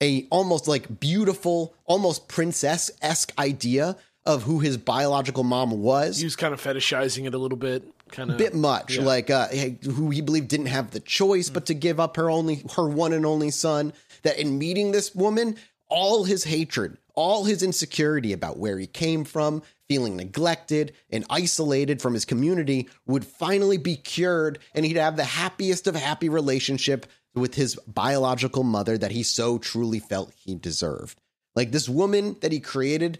A 0.00 0.28
almost 0.30 0.68
like 0.68 1.00
beautiful, 1.00 1.74
almost 1.86 2.28
princess 2.28 2.92
esque 3.02 3.32
idea 3.36 3.96
of 4.26 4.42
who 4.42 4.58
his 4.58 4.76
biological 4.76 5.44
mom 5.44 5.70
was. 5.82 6.18
He 6.18 6.24
was 6.24 6.36
kind 6.36 6.54
of 6.54 6.62
fetishizing 6.62 7.26
it 7.26 7.34
a 7.34 7.38
little 7.38 7.58
bit, 7.58 7.84
kind 8.08 8.30
of 8.30 8.38
bit 8.38 8.54
much, 8.54 8.96
yeah. 8.96 9.02
like 9.02 9.30
uh, 9.30 9.48
who 9.48 10.10
he 10.10 10.20
believed 10.20 10.48
didn't 10.48 10.66
have 10.66 10.90
the 10.90 11.00
choice 11.00 11.50
but 11.50 11.66
to 11.66 11.74
give 11.74 12.00
up 12.00 12.16
her 12.16 12.30
only 12.30 12.64
her 12.76 12.88
one 12.88 13.12
and 13.12 13.26
only 13.26 13.50
son. 13.50 13.92
That 14.22 14.38
in 14.38 14.58
meeting 14.58 14.92
this 14.92 15.14
woman, 15.14 15.56
all 15.88 16.24
his 16.24 16.44
hatred, 16.44 16.96
all 17.14 17.44
his 17.44 17.62
insecurity 17.62 18.32
about 18.32 18.58
where 18.58 18.78
he 18.78 18.86
came 18.86 19.24
from, 19.24 19.62
feeling 19.88 20.16
neglected 20.16 20.94
and 21.10 21.26
isolated 21.28 22.00
from 22.00 22.14
his 22.14 22.24
community, 22.24 22.88
would 23.06 23.26
finally 23.26 23.76
be 23.76 23.96
cured, 23.96 24.58
and 24.74 24.86
he'd 24.86 24.96
have 24.96 25.16
the 25.16 25.24
happiest 25.24 25.86
of 25.86 25.94
happy 25.94 26.30
relationship 26.30 27.06
with 27.34 27.54
his 27.54 27.76
biological 27.86 28.62
mother 28.62 28.96
that 28.96 29.10
he 29.10 29.22
so 29.22 29.58
truly 29.58 29.98
felt 29.98 30.32
he 30.36 30.54
deserved. 30.54 31.20
Like 31.54 31.72
this 31.72 31.88
woman 31.88 32.36
that 32.40 32.52
he 32.52 32.60
created 32.60 33.18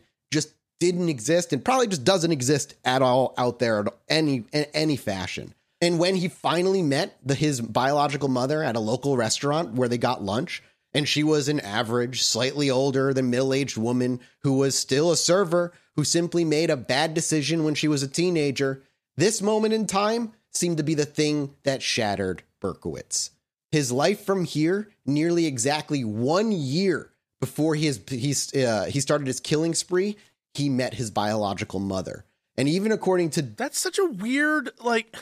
didn't 0.80 1.08
exist 1.08 1.52
and 1.52 1.64
probably 1.64 1.86
just 1.86 2.04
doesn't 2.04 2.32
exist 2.32 2.74
at 2.84 3.02
all 3.02 3.34
out 3.38 3.58
there 3.58 3.80
in 3.80 3.88
any 4.08 4.44
in 4.52 4.66
any 4.74 4.96
fashion. 4.96 5.54
And 5.80 5.98
when 5.98 6.16
he 6.16 6.28
finally 6.28 6.82
met 6.82 7.18
the, 7.24 7.34
his 7.34 7.60
biological 7.60 8.28
mother 8.28 8.62
at 8.62 8.76
a 8.76 8.80
local 8.80 9.16
restaurant 9.16 9.74
where 9.74 9.88
they 9.88 9.98
got 9.98 10.22
lunch, 10.22 10.62
and 10.94 11.08
she 11.08 11.22
was 11.22 11.48
an 11.48 11.60
average, 11.60 12.22
slightly 12.22 12.70
older 12.70 13.12
than 13.12 13.30
middle 13.30 13.52
aged 13.52 13.76
woman 13.76 14.20
who 14.42 14.54
was 14.54 14.78
still 14.78 15.10
a 15.10 15.16
server 15.16 15.72
who 15.96 16.04
simply 16.04 16.44
made 16.44 16.70
a 16.70 16.76
bad 16.76 17.14
decision 17.14 17.64
when 17.64 17.74
she 17.74 17.88
was 17.88 18.02
a 18.02 18.08
teenager, 18.08 18.82
this 19.16 19.42
moment 19.42 19.74
in 19.74 19.86
time 19.86 20.32
seemed 20.50 20.76
to 20.76 20.82
be 20.82 20.94
the 20.94 21.04
thing 21.04 21.54
that 21.64 21.82
shattered 21.82 22.42
Berkowitz. 22.60 23.30
His 23.70 23.90
life 23.90 24.24
from 24.24 24.44
here, 24.44 24.88
nearly 25.04 25.46
exactly 25.46 26.04
one 26.04 26.52
year 26.52 27.10
before 27.40 27.74
he, 27.74 27.88
uh, 27.88 28.84
he 28.84 29.00
started 29.00 29.26
his 29.26 29.40
killing 29.40 29.74
spree, 29.74 30.16
he 30.54 30.68
met 30.68 30.94
his 30.94 31.10
biological 31.10 31.80
mother. 31.80 32.24
And 32.56 32.68
even 32.68 32.92
according 32.92 33.30
to 33.30 33.42
That's 33.42 33.78
such 33.78 33.98
a 33.98 34.04
weird 34.04 34.70
like 34.80 35.16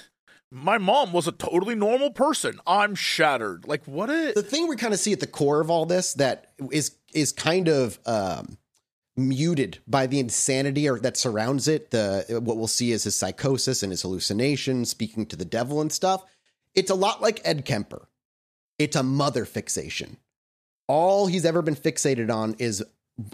my 0.50 0.76
mom 0.76 1.14
was 1.14 1.26
a 1.26 1.32
totally 1.32 1.74
normal 1.74 2.10
person. 2.10 2.60
I'm 2.66 2.94
shattered. 2.94 3.66
Like 3.66 3.84
what 3.86 4.10
a 4.10 4.32
the 4.34 4.42
thing 4.42 4.68
we 4.68 4.76
kind 4.76 4.92
of 4.92 5.00
see 5.00 5.12
at 5.12 5.20
the 5.20 5.26
core 5.26 5.60
of 5.60 5.70
all 5.70 5.86
this 5.86 6.12
that 6.14 6.52
is 6.70 6.96
is 7.14 7.32
kind 7.32 7.68
of 7.68 7.98
um, 8.06 8.58
muted 9.16 9.78
by 9.86 10.06
the 10.06 10.20
insanity 10.20 10.88
or 10.88 10.98
that 11.00 11.16
surrounds 11.16 11.68
it. 11.68 11.90
The 11.90 12.40
what 12.42 12.58
we'll 12.58 12.66
see 12.66 12.92
is 12.92 13.04
his 13.04 13.16
psychosis 13.16 13.82
and 13.82 13.90
his 13.90 14.02
hallucinations, 14.02 14.90
speaking 14.90 15.24
to 15.26 15.36
the 15.36 15.44
devil 15.44 15.80
and 15.80 15.90
stuff. 15.90 16.22
It's 16.74 16.90
a 16.90 16.94
lot 16.94 17.22
like 17.22 17.40
Ed 17.44 17.64
Kemper. 17.64 18.08
It's 18.78 18.96
a 18.96 19.02
mother 19.02 19.44
fixation. 19.44 20.18
All 20.88 21.26
he's 21.26 21.44
ever 21.44 21.62
been 21.62 21.76
fixated 21.76 22.30
on 22.34 22.56
is, 22.58 22.82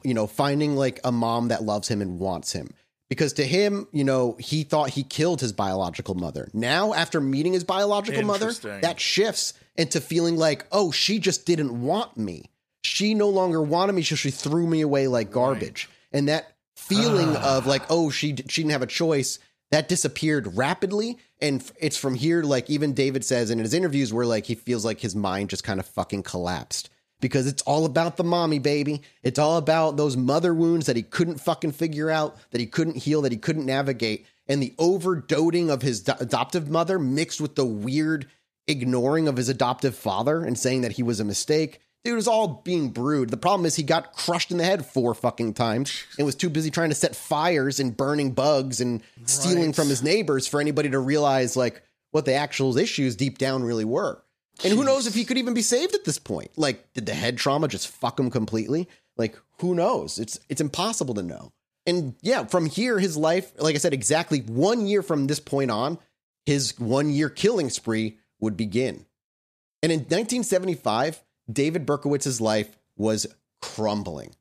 you 0.03 0.15
know, 0.15 0.27
finding 0.27 0.77
like 0.77 1.01
a 1.05 1.13
mom 1.13 1.49
that 1.49 1.63
loves 1.63 1.89
him 1.89 2.01
and 2.01 2.19
wants 2.19 2.53
him 2.53 2.71
because 3.09 3.33
to 3.35 3.45
him, 3.45 3.89
you 3.93 4.05
know, 4.05 4.37
he 4.39 4.65
thought 4.65 4.91
he 4.91 5.03
killed 5.03 5.41
his 5.41 5.53
biological 5.53 6.15
mother. 6.15 6.51
Now, 6.53 6.93
after 6.93 7.21
meeting 7.21 7.55
his 7.55 7.65
biological 7.65 8.23
mother, 8.23 8.53
that 8.53 9.01
shifts 9.01 9.55
into 9.77 10.01
feeling 10.01 10.37
like, 10.37 10.67
oh, 10.73 10.91
she 10.91 11.19
just 11.19 11.47
didn't 11.47 11.81
want 11.81 12.17
me. 12.17 12.51
She 12.85 13.15
no 13.15 13.29
longer 13.29 13.63
wanted 13.63 13.95
me, 13.95 14.03
so 14.03 14.15
she 14.15 14.31
threw 14.31 14.67
me 14.67 14.83
away 14.83 15.09
like 15.09 15.31
garbage. 15.31 15.89
And 16.13 16.29
that 16.29 16.53
feeling 16.77 17.35
ah. 17.37 17.59
of 17.59 17.67
like, 17.67 17.83
oh, 17.91 18.11
she 18.11 18.37
she 18.49 18.63
didn't 18.63 18.73
have 18.73 18.83
a 18.83 18.87
choice, 18.87 19.39
that 19.71 19.89
disappeared 19.89 20.57
rapidly. 20.57 21.19
And 21.41 21.65
it's 21.81 21.97
from 21.97 22.15
here, 22.15 22.43
like 22.43 22.69
even 22.69 22.93
David 22.93 23.25
says 23.25 23.51
in 23.51 23.59
his 23.59 23.75
interviews, 23.75 24.13
where 24.13 24.27
like 24.27 24.47
he 24.47 24.55
feels 24.55 24.85
like 24.85 25.01
his 25.01 25.17
mind 25.17 25.51
just 25.51 25.65
kind 25.65 25.81
of 25.81 25.87
fucking 25.87 26.23
collapsed 26.25 26.91
because 27.21 27.47
it's 27.47 27.63
all 27.63 27.85
about 27.85 28.17
the 28.17 28.25
mommy 28.25 28.59
baby. 28.59 29.03
It's 29.23 29.39
all 29.39 29.57
about 29.57 29.97
those 29.97 30.17
mother 30.17 30.55
wounds 30.55 30.87
that 30.87 30.97
he 30.97 31.03
couldn't 31.03 31.41
fucking 31.41 31.73
figure 31.73 32.11
out, 32.11 32.37
that 32.51 32.61
he 32.61 32.67
couldn't 32.67 32.97
heal, 32.99 33.23
that 33.23 33.33
he 33.33 33.39
couldn't 33.39 33.67
navigate, 33.67 34.27
and 34.47 34.63
the 34.63 34.75
overdoting 34.79 35.71
of 35.71 35.83
his 35.83 36.07
adoptive 36.09 36.69
mother 36.71 36.99
mixed 36.99 37.41
with 37.41 37.55
the 37.55 37.65
weird 37.67 38.29
ignoring 38.67 39.29
of 39.29 39.37
his 39.37 39.49
adoptive 39.49 39.97
father 39.97 40.45
and 40.45 40.59
saying 40.59 40.83
that 40.83 40.93
he 40.93 41.03
was 41.03 41.21
a 41.21 41.25
mistake. 41.25 41.81
Dude, 42.05 42.13
it 42.13 42.17
was 42.17 42.29
all 42.29 42.63
being 42.65 42.91
brewed. 42.91 43.31
The 43.31 43.37
problem 43.37 43.67
is 43.67 43.75
he 43.77 43.83
got 43.83 44.13
crushed 44.13 44.51
in 44.51 44.59
the 44.59 44.65
head 44.65 44.87
four 44.87 45.15
fucking 45.15 45.55
times 45.55 46.05
and 46.17 46.25
was 46.25 46.35
too 46.37 46.49
busy 46.49 46.71
trying 46.71 46.91
to 46.91 46.95
set 46.95 47.17
fires 47.17 47.81
and 47.81 47.97
burning 47.97 48.33
bugs 48.33 48.81
and 48.81 49.03
stealing 49.25 49.67
Right. 49.67 49.77
from 49.77 49.89
his 49.89 50.03
neighbors 50.03 50.47
for 50.47 50.61
anybody 50.61 50.91
to 50.91 50.99
realize 50.99 51.57
like 51.57 51.83
what 52.13 52.25
the 52.25 52.35
actual 52.35 52.77
issues 52.79 53.17
deep 53.17 53.37
down 53.39 53.63
really 53.65 53.85
were. 53.85 54.23
And 54.65 54.73
who 54.73 54.85
knows 54.85 55.07
if 55.07 55.15
he 55.15 55.25
could 55.25 55.39
even 55.39 55.55
be 55.55 55.63
saved 55.63 55.95
at 55.95 56.05
this 56.05 56.19
point? 56.19 56.51
Like, 56.57 56.93
did 56.93 57.07
the 57.07 57.15
head 57.15 57.39
trauma 57.39 57.69
just 57.69 57.89
fuck 57.89 58.19
him 58.19 58.31
completely? 58.31 58.89
Like, 59.17 59.39
who 59.61 59.75
knows? 59.75 60.19
It's 60.19 60.39
it's 60.49 60.61
impossible 60.61 61.15
to 61.15 61.23
know. 61.23 61.53
And 61.87 62.15
yeah, 62.23 62.45
from 62.45 62.67
here, 62.67 62.99
his 62.99 63.17
life, 63.17 63.53
like 63.59 63.75
I 63.75 63.79
said, 63.79 63.95
exactly 63.95 64.41
one 64.41 64.87
year 64.87 65.03
from 65.03 65.27
this 65.27 65.41
point 65.41 65.71
on, 65.71 65.99
his 66.45 66.79
one 66.79 67.11
year 67.11 67.29
killing 67.31 67.71
spree 67.71 68.19
would 68.41 68.57
begin. 68.57 69.07
And 69.83 69.93
in 69.93 70.01
1975, 70.01 71.23
David 71.51 71.87
Berkowitz's 71.87 72.41
life 72.41 72.77
was 72.97 73.27
crumbling. 73.63 74.35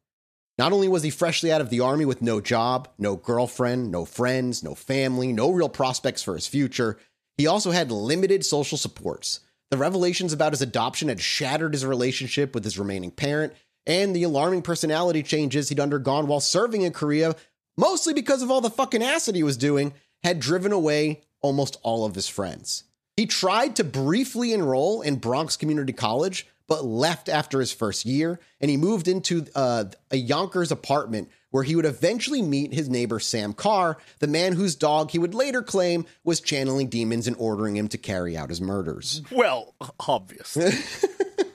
Not 0.57 0.73
only 0.73 0.87
was 0.87 1.03
he 1.03 1.11
freshly 1.11 1.51
out 1.51 1.61
of 1.61 1.69
the 1.69 1.79
army 1.79 2.05
with 2.05 2.21
no 2.21 2.41
job, 2.41 2.89
no 2.97 3.15
girlfriend, 3.15 3.91
no 3.91 4.05
friends, 4.05 4.63
no 4.63 4.73
family, 4.73 5.31
no 5.31 5.51
real 5.51 5.69
prospects 5.69 6.23
for 6.23 6.33
his 6.33 6.47
future, 6.47 6.97
he 7.37 7.45
also 7.45 7.71
had 7.71 7.91
limited 7.91 8.43
social 8.43 8.77
supports. 8.77 9.41
The 9.69 9.77
revelations 9.77 10.31
about 10.31 10.53
his 10.53 10.61
adoption 10.61 11.09
had 11.09 11.19
shattered 11.19 11.73
his 11.73 11.85
relationship 11.85 12.53
with 12.55 12.63
his 12.63 12.79
remaining 12.79 13.11
parent, 13.11 13.53
and 13.85 14.15
the 14.15 14.23
alarming 14.23 14.61
personality 14.61 15.23
changes 15.23 15.69
he'd 15.69 15.79
undergone 15.79 16.27
while 16.27 16.39
serving 16.39 16.81
in 16.83 16.93
Korea, 16.93 17.35
mostly 17.77 18.13
because 18.13 18.41
of 18.41 18.49
all 18.49 18.61
the 18.61 18.69
fucking 18.69 19.03
acid 19.03 19.35
he 19.35 19.43
was 19.43 19.57
doing, 19.57 19.93
had 20.23 20.39
driven 20.39 20.71
away 20.71 21.21
almost 21.41 21.77
all 21.83 22.05
of 22.05 22.15
his 22.15 22.27
friends. 22.27 22.83
He 23.15 23.25
tried 23.25 23.75
to 23.75 23.83
briefly 23.83 24.53
enroll 24.53 25.01
in 25.01 25.15
Bronx 25.15 25.57
Community 25.57 25.93
College, 25.93 26.47
but 26.67 26.85
left 26.85 27.29
after 27.29 27.59
his 27.59 27.71
first 27.71 28.05
year, 28.05 28.39
and 28.59 28.69
he 28.69 28.77
moved 28.77 29.07
into 29.07 29.45
uh, 29.55 29.85
a 30.11 30.17
Yonkers 30.17 30.71
apartment 30.71 31.29
where 31.49 31.63
he 31.63 31.75
would 31.75 31.85
eventually 31.85 32.41
meet 32.41 32.73
his 32.73 32.89
neighbor 32.89 33.19
Sam 33.19 33.53
Carr, 33.53 33.97
the 34.19 34.27
man 34.27 34.53
whose 34.53 34.75
dog 34.75 35.11
he 35.11 35.19
would 35.19 35.33
later 35.33 35.61
claim 35.61 36.05
was 36.23 36.41
channeling 36.41 36.89
demons 36.89 37.27
and 37.27 37.35
ordering 37.39 37.77
him 37.77 37.87
to 37.89 37.97
carry 37.97 38.35
out 38.35 38.49
his 38.49 38.61
murders. 38.61 39.21
well, 39.31 39.73
obviously. 40.07 40.71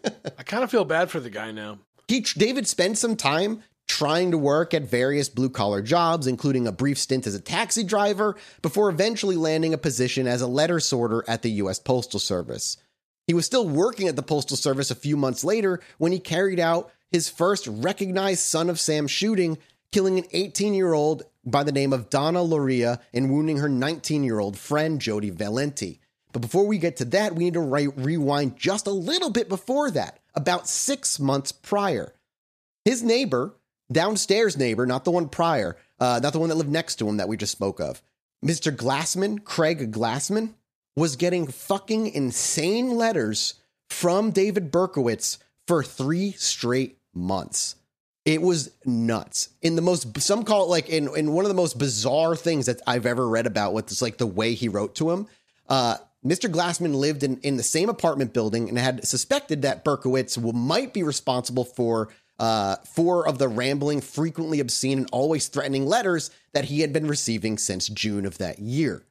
I 0.39 0.43
kind 0.43 0.65
of 0.65 0.71
feel 0.71 0.85
bad 0.85 1.11
for 1.11 1.21
the 1.21 1.31
guy 1.31 1.53
now. 1.53 1.79
He, 2.09 2.21
David 2.21 2.67
spent 2.67 2.99
some 2.99 3.17
time 3.17 3.63
trying 3.87 4.31
to 4.31 4.39
work 4.39 4.73
at 4.73 4.83
various 4.83 5.29
blue 5.29 5.51
collar 5.51 5.83
jobs, 5.83 6.27
including 6.27 6.67
a 6.67 6.73
brief 6.73 6.99
stint 6.99 7.27
as 7.27 7.35
a 7.35 7.41
taxi 7.41 7.85
driver, 7.85 8.37
before 8.63 8.89
eventually 8.89 9.37
landing 9.37 9.75
a 9.75 9.79
position 9.79 10.27
as 10.27 10.41
a 10.41 10.47
letter 10.47 10.81
sorter 10.81 11.25
at 11.29 11.43
the 11.43 11.51
U.S. 11.53 11.79
Postal 11.79 12.19
Service. 12.19 12.79
He 13.33 13.35
was 13.35 13.47
still 13.47 13.66
working 13.66 14.09
at 14.09 14.16
the 14.16 14.22
Postal 14.22 14.59
Service 14.59 14.91
a 14.91 14.95
few 14.95 15.16
months 15.16 15.43
later 15.43 15.80
when 15.97 16.12
he 16.12 16.18
carried 16.18 16.61
out 16.61 16.93
his 17.11 17.30
first 17.30 17.66
recognized 17.66 18.41
Son 18.41 18.68
of 18.68 18.78
Sam 18.78 19.07
shooting, 19.07 19.57
killing 19.91 20.18
an 20.18 20.26
18 20.33 20.74
year 20.74 20.93
old 20.93 21.22
by 21.43 21.62
the 21.62 21.72
name 21.72 21.95
of 21.95 22.11
Donna 22.11 22.41
Lauria 22.41 23.01
and 23.14 23.30
wounding 23.30 23.57
her 23.57 23.70
19 23.70 24.22
year 24.22 24.39
old 24.39 24.59
friend, 24.59 25.01
Jody 25.01 25.30
Valenti. 25.30 25.99
But 26.35 26.43
before 26.43 26.66
we 26.66 26.76
get 26.76 26.99
to 26.99 27.07
that, 27.07 27.35
we 27.35 27.45
need 27.45 27.55
to 27.55 27.61
re- 27.61 27.87
rewind 27.87 28.59
just 28.59 28.87
a 28.87 28.91
little 28.91 29.30
bit 29.30 29.49
before 29.49 29.91
that, 29.93 30.20
about 30.35 30.68
six 30.68 31.18
months 31.18 31.53
prior. 31.53 32.12
His 32.85 33.03
neighbor, 33.03 33.55
downstairs 33.91 34.59
neighbor, 34.59 34.85
not 34.85 35.07
the 35.07 35.11
one 35.11 35.30
prior, 35.30 35.78
uh, 35.99 36.20
not 36.22 36.35
the 36.35 36.39
one 36.39 36.51
that 36.51 36.57
lived 36.57 36.68
next 36.68 36.97
to 36.97 37.09
him 37.09 37.16
that 37.16 37.28
we 37.28 37.39
just 37.39 37.53
spoke 37.53 37.80
of, 37.80 38.03
Mr. 38.45 38.76
Glassman, 38.76 39.43
Craig 39.43 39.91
Glassman, 39.91 40.53
was 40.97 41.16
getting 41.16 41.47
fucking 41.47 42.09
insane 42.09 42.97
letters 42.97 43.55
from 43.88 44.30
David 44.30 44.70
Berkowitz 44.70 45.38
for 45.66 45.82
three 45.82 46.32
straight 46.32 46.99
months. 47.14 47.76
It 48.24 48.40
was 48.40 48.70
nuts. 48.84 49.49
In 49.62 49.74
the 49.74 49.82
most, 49.82 50.20
some 50.20 50.45
call 50.45 50.64
it 50.64 50.70
like 50.70 50.88
in, 50.88 51.14
in 51.16 51.32
one 51.32 51.45
of 51.45 51.49
the 51.49 51.55
most 51.55 51.78
bizarre 51.78 52.36
things 52.36 52.66
that 52.66 52.80
I've 52.86 53.07
ever 53.07 53.28
read 53.28 53.47
about 53.47 53.74
with 53.74 53.88
this, 53.88 54.03
like 54.03 54.18
the 54.18 54.26
way 54.26 54.55
he 54.55 54.68
wrote 54.68 54.95
to 54.97 55.11
him. 55.11 55.26
Uh, 55.68 55.97
Mr. 56.24 56.49
Glassman 56.49 56.95
lived 56.95 57.24
in, 57.24 57.38
in 57.38 57.57
the 57.57 57.64
same 57.64 57.88
apartment 57.88 58.32
building 58.32 58.68
and 58.68 58.78
had 58.78 59.05
suspected 59.07 59.62
that 59.62 59.84
Berkowitz 59.84 60.38
might 60.55 60.95
be 60.95 61.03
responsible 61.03 61.64
for 61.64 62.11
uh, 62.38 62.76
four 62.95 63.26
of 63.26 63.38
the 63.38 63.49
rambling, 63.49 64.01
frequently 64.01 64.61
obscene, 64.61 64.99
and 64.99 65.09
always 65.12 65.49
threatening 65.49 65.86
letters 65.86 66.30
that 66.55 66.66
he 66.66 66.80
had 66.80 66.93
been 66.93 67.09
receiving 67.09 67.59
since 67.59 67.88
June 67.88 68.24
of 68.24 68.38
that 68.38 68.61
year. 68.61 69.05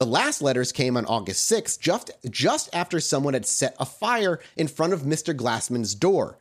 The 0.00 0.06
last 0.06 0.42
letters 0.42 0.72
came 0.72 0.96
on 0.96 1.06
August 1.06 1.50
6th, 1.50 1.78
just, 1.78 2.10
just 2.28 2.68
after 2.74 2.98
someone 2.98 3.34
had 3.34 3.46
set 3.46 3.76
a 3.78 3.86
fire 3.86 4.40
in 4.56 4.66
front 4.66 4.92
of 4.92 5.02
Mr. 5.02 5.36
Glassman's 5.36 5.94
door. 5.94 6.38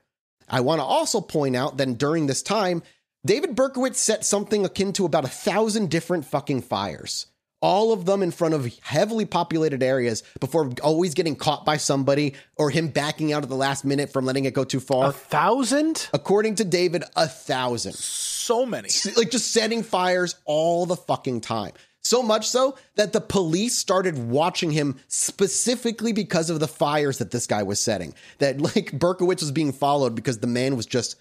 I 0.49 0.61
want 0.61 0.79
to 0.79 0.83
also 0.83 1.21
point 1.21 1.55
out 1.55 1.77
that 1.77 1.97
during 1.97 2.25
this 2.25 2.41
time, 2.41 2.81
David 3.25 3.55
Berkowitz 3.55 3.95
set 3.95 4.25
something 4.25 4.65
akin 4.65 4.91
to 4.93 5.05
about 5.05 5.23
a 5.23 5.29
thousand 5.29 5.91
different 5.91 6.25
fucking 6.25 6.63
fires. 6.63 7.27
All 7.61 7.93
of 7.93 8.05
them 8.05 8.21
in 8.21 8.31
front 8.31 8.55
of 8.55 8.65
heavily 8.79 9.23
populated 9.23 9.81
areas 9.81 10.23
before 10.41 10.73
always 10.83 11.13
getting 11.13 11.37
caught 11.37 11.63
by 11.63 11.77
somebody 11.77 12.33
or 12.57 12.69
him 12.69 12.89
backing 12.89 13.31
out 13.31 13.43
at 13.43 13.49
the 13.49 13.55
last 13.55 13.85
minute 13.85 14.11
from 14.11 14.25
letting 14.25 14.43
it 14.43 14.53
go 14.53 14.65
too 14.65 14.81
far. 14.81 15.09
A 15.09 15.13
thousand? 15.13 16.09
According 16.11 16.55
to 16.55 16.65
David, 16.65 17.05
a 17.15 17.27
thousand. 17.27 17.93
So 17.93 18.65
many. 18.65 18.89
Like 19.15 19.31
just 19.31 19.51
setting 19.51 19.83
fires 19.83 20.35
all 20.43 20.85
the 20.85 20.97
fucking 20.97 21.39
time. 21.39 21.71
So 22.03 22.21
much 22.21 22.49
so 22.49 22.77
that 22.95 23.13
the 23.13 23.21
police 23.21 23.77
started 23.77 24.17
watching 24.17 24.71
him 24.71 24.99
specifically 25.07 26.11
because 26.11 26.49
of 26.49 26.59
the 26.59 26.67
fires 26.67 27.19
that 27.19 27.31
this 27.31 27.47
guy 27.47 27.63
was 27.63 27.79
setting. 27.79 28.13
That 28.39 28.59
like 28.59 28.91
Berkowitz 28.91 29.41
was 29.41 29.51
being 29.51 29.71
followed 29.71 30.15
because 30.15 30.39
the 30.39 30.47
man 30.47 30.75
was 30.75 30.85
just 30.85 31.15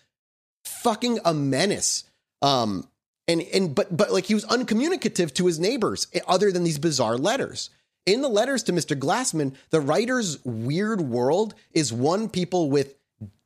fucking 0.65 1.21
a 1.25 1.33
menace. 1.33 2.05
Um 2.41 2.89
and 3.29 3.43
and 3.55 3.75
but 3.75 3.97
but 3.97 4.13
like 4.13 4.25
he 4.25 4.35
was 4.35 4.45
uncommunicative 4.47 5.33
to 5.35 5.47
his 5.47 5.61
neighbors 5.61 6.09
eh, 6.13 6.21
other 6.27 6.51
than 6.51 6.65
these 6.65 6.79
bizarre 6.79 7.17
letters. 7.17 7.71
In 8.05 8.21
the 8.21 8.29
letters 8.29 8.65
to 8.65 8.73
Mr. 8.73 8.99
Glassman, 8.99 9.55
the 9.71 9.81
writer's 9.81 10.45
weird 10.45 11.01
world 11.01 11.55
is 11.71 11.93
one 11.93 12.29
people 12.29 12.69
with 12.69 12.97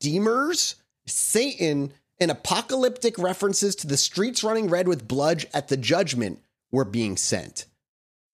demers, 0.01 0.77
Satan, 1.07 1.93
and 2.19 2.31
apocalyptic 2.31 3.19
references 3.19 3.77
to 3.77 3.87
the 3.87 3.99
streets 3.99 4.43
running 4.43 4.71
red 4.71 4.89
with 4.89 5.07
blood 5.07 5.45
at 5.53 5.69
the 5.69 5.77
judgment 5.77 6.41
were 6.71 6.85
being 6.85 7.17
sent. 7.17 7.67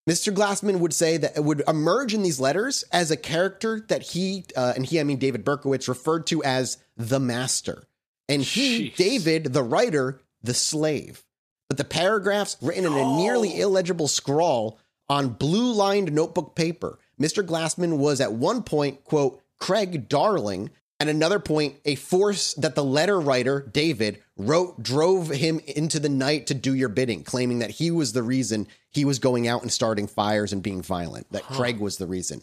Mr. 0.08 0.34
Glassman 0.34 0.80
would 0.80 0.92
say 0.92 1.16
that 1.16 1.36
it 1.36 1.44
would 1.44 1.62
emerge 1.68 2.12
in 2.12 2.22
these 2.22 2.40
letters 2.40 2.82
as 2.90 3.10
a 3.10 3.16
character 3.16 3.84
that 3.88 4.02
he, 4.02 4.44
uh, 4.56 4.72
and 4.74 4.84
he, 4.84 4.98
I 4.98 5.04
mean 5.04 5.18
David 5.18 5.44
Berkowitz, 5.44 5.88
referred 5.88 6.26
to 6.28 6.42
as 6.42 6.78
the 6.96 7.20
master. 7.20 7.84
And 8.28 8.42
he, 8.42 8.90
Jeez. 8.90 8.96
David, 8.96 9.52
the 9.52 9.62
writer, 9.62 10.20
the 10.42 10.54
slave. 10.54 11.22
But 11.68 11.78
the 11.78 11.84
paragraphs 11.84 12.56
written 12.60 12.84
in 12.84 12.92
a 12.92 13.16
nearly 13.16 13.60
illegible 13.60 14.08
scrawl 14.08 14.78
on 15.08 15.28
blue 15.28 15.72
lined 15.72 16.12
notebook 16.12 16.54
paper. 16.54 16.98
Mr. 17.20 17.44
Glassman 17.44 17.98
was 17.98 18.20
at 18.20 18.32
one 18.32 18.62
point, 18.62 19.04
quote, 19.04 19.40
Craig 19.58 20.08
Darling, 20.08 20.70
at 21.08 21.16
another 21.16 21.38
point, 21.38 21.76
a 21.84 21.94
force 21.94 22.54
that 22.54 22.74
the 22.74 22.84
letter 22.84 23.20
writer, 23.20 23.68
David, 23.72 24.22
wrote 24.36 24.82
drove 24.82 25.30
him 25.30 25.60
into 25.66 25.98
the 25.98 26.08
night 26.08 26.46
to 26.46 26.54
do 26.54 26.74
your 26.74 26.88
bidding, 26.88 27.24
claiming 27.24 27.58
that 27.58 27.70
he 27.70 27.90
was 27.90 28.12
the 28.12 28.22
reason 28.22 28.68
he 28.90 29.04
was 29.04 29.18
going 29.18 29.48
out 29.48 29.62
and 29.62 29.72
starting 29.72 30.06
fires 30.06 30.52
and 30.52 30.62
being 30.62 30.82
violent, 30.82 31.30
that 31.32 31.42
Craig 31.42 31.78
was 31.78 31.96
the 31.96 32.06
reason. 32.06 32.42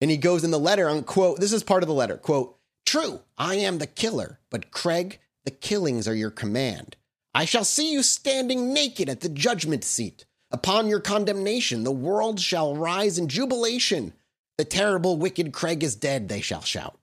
And 0.00 0.10
he 0.10 0.16
goes 0.16 0.42
in 0.42 0.50
the 0.50 0.58
letter 0.58 0.88
on 0.88 1.04
quote, 1.04 1.38
this 1.38 1.52
is 1.52 1.62
part 1.62 1.82
of 1.82 1.86
the 1.86 1.94
letter, 1.94 2.16
quote, 2.16 2.58
True, 2.84 3.20
I 3.38 3.54
am 3.54 3.78
the 3.78 3.86
killer, 3.86 4.40
but 4.50 4.70
Craig, 4.70 5.20
the 5.44 5.50
killings 5.50 6.08
are 6.08 6.14
your 6.14 6.30
command. 6.30 6.96
I 7.34 7.44
shall 7.44 7.64
see 7.64 7.92
you 7.92 8.02
standing 8.02 8.72
naked 8.72 9.08
at 9.08 9.20
the 9.20 9.28
judgment 9.28 9.84
seat. 9.84 10.26
Upon 10.50 10.88
your 10.88 11.00
condemnation, 11.00 11.84
the 11.84 11.92
world 11.92 12.40
shall 12.40 12.76
rise 12.76 13.16
in 13.16 13.28
jubilation. 13.28 14.12
The 14.58 14.64
terrible, 14.64 15.16
wicked 15.16 15.52
Craig 15.52 15.82
is 15.82 15.96
dead, 15.96 16.28
they 16.28 16.40
shall 16.40 16.60
shout. 16.60 16.98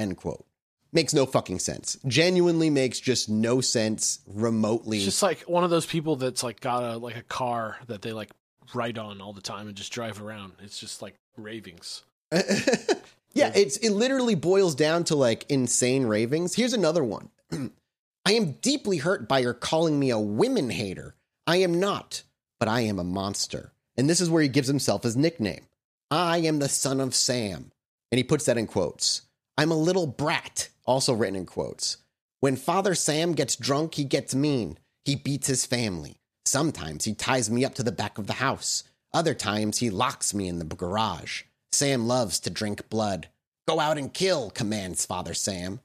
End 0.00 0.16
quote. 0.16 0.46
Makes 0.92 1.14
no 1.14 1.26
fucking 1.26 1.60
sense. 1.60 1.98
Genuinely 2.06 2.70
makes 2.70 2.98
just 2.98 3.28
no 3.28 3.60
sense 3.60 4.20
remotely. 4.26 4.96
It's 4.96 5.04
just 5.04 5.22
like 5.22 5.42
one 5.42 5.62
of 5.62 5.70
those 5.70 5.86
people 5.86 6.16
that's 6.16 6.42
like 6.42 6.60
got 6.60 6.82
a 6.82 6.96
like 6.96 7.16
a 7.16 7.22
car 7.22 7.76
that 7.86 8.02
they 8.02 8.12
like 8.12 8.30
ride 8.74 8.98
on 8.98 9.20
all 9.20 9.32
the 9.32 9.42
time 9.42 9.68
and 9.68 9.76
just 9.76 9.92
drive 9.92 10.20
around. 10.20 10.54
It's 10.64 10.78
just 10.78 11.02
like 11.02 11.14
ravings. 11.36 12.02
yeah, 12.32 13.52
it's 13.54 13.76
it 13.76 13.90
literally 13.90 14.34
boils 14.34 14.74
down 14.74 15.04
to 15.04 15.14
like 15.14 15.44
insane 15.48 16.06
ravings. 16.06 16.54
Here's 16.54 16.72
another 16.72 17.04
one. 17.04 17.28
I 18.24 18.32
am 18.32 18.52
deeply 18.62 18.96
hurt 18.96 19.28
by 19.28 19.40
your 19.40 19.54
calling 19.54 19.98
me 19.98 20.10
a 20.10 20.18
women 20.18 20.70
hater. 20.70 21.14
I 21.46 21.56
am 21.56 21.78
not, 21.78 22.22
but 22.58 22.68
I 22.68 22.80
am 22.80 22.98
a 22.98 23.04
monster. 23.04 23.72
And 23.96 24.08
this 24.08 24.20
is 24.20 24.30
where 24.30 24.42
he 24.42 24.48
gives 24.48 24.68
himself 24.68 25.02
his 25.02 25.16
nickname. 25.16 25.66
I 26.10 26.38
am 26.38 26.58
the 26.58 26.68
son 26.68 27.00
of 27.00 27.14
Sam. 27.14 27.70
And 28.10 28.18
he 28.18 28.24
puts 28.24 28.46
that 28.46 28.58
in 28.58 28.66
quotes. 28.66 29.22
I'm 29.60 29.70
a 29.70 29.76
little 29.76 30.06
brat, 30.06 30.70
also 30.86 31.12
written 31.12 31.36
in 31.36 31.44
quotes. 31.44 31.98
When 32.40 32.56
Father 32.56 32.94
Sam 32.94 33.34
gets 33.34 33.56
drunk, 33.56 33.96
he 33.96 34.04
gets 34.04 34.34
mean. 34.34 34.78
He 35.04 35.16
beats 35.16 35.48
his 35.48 35.66
family. 35.66 36.16
Sometimes 36.46 37.04
he 37.04 37.12
ties 37.12 37.50
me 37.50 37.62
up 37.62 37.74
to 37.74 37.82
the 37.82 37.92
back 37.92 38.16
of 38.16 38.26
the 38.26 38.32
house. 38.32 38.84
Other 39.12 39.34
times 39.34 39.76
he 39.76 39.90
locks 39.90 40.32
me 40.32 40.48
in 40.48 40.58
the 40.58 40.64
garage. 40.64 41.42
Sam 41.72 42.06
loves 42.08 42.40
to 42.40 42.48
drink 42.48 42.88
blood. 42.88 43.28
Go 43.68 43.80
out 43.80 43.98
and 43.98 44.14
kill, 44.14 44.48
commands 44.48 45.04
Father 45.04 45.34
Sam. 45.34 45.80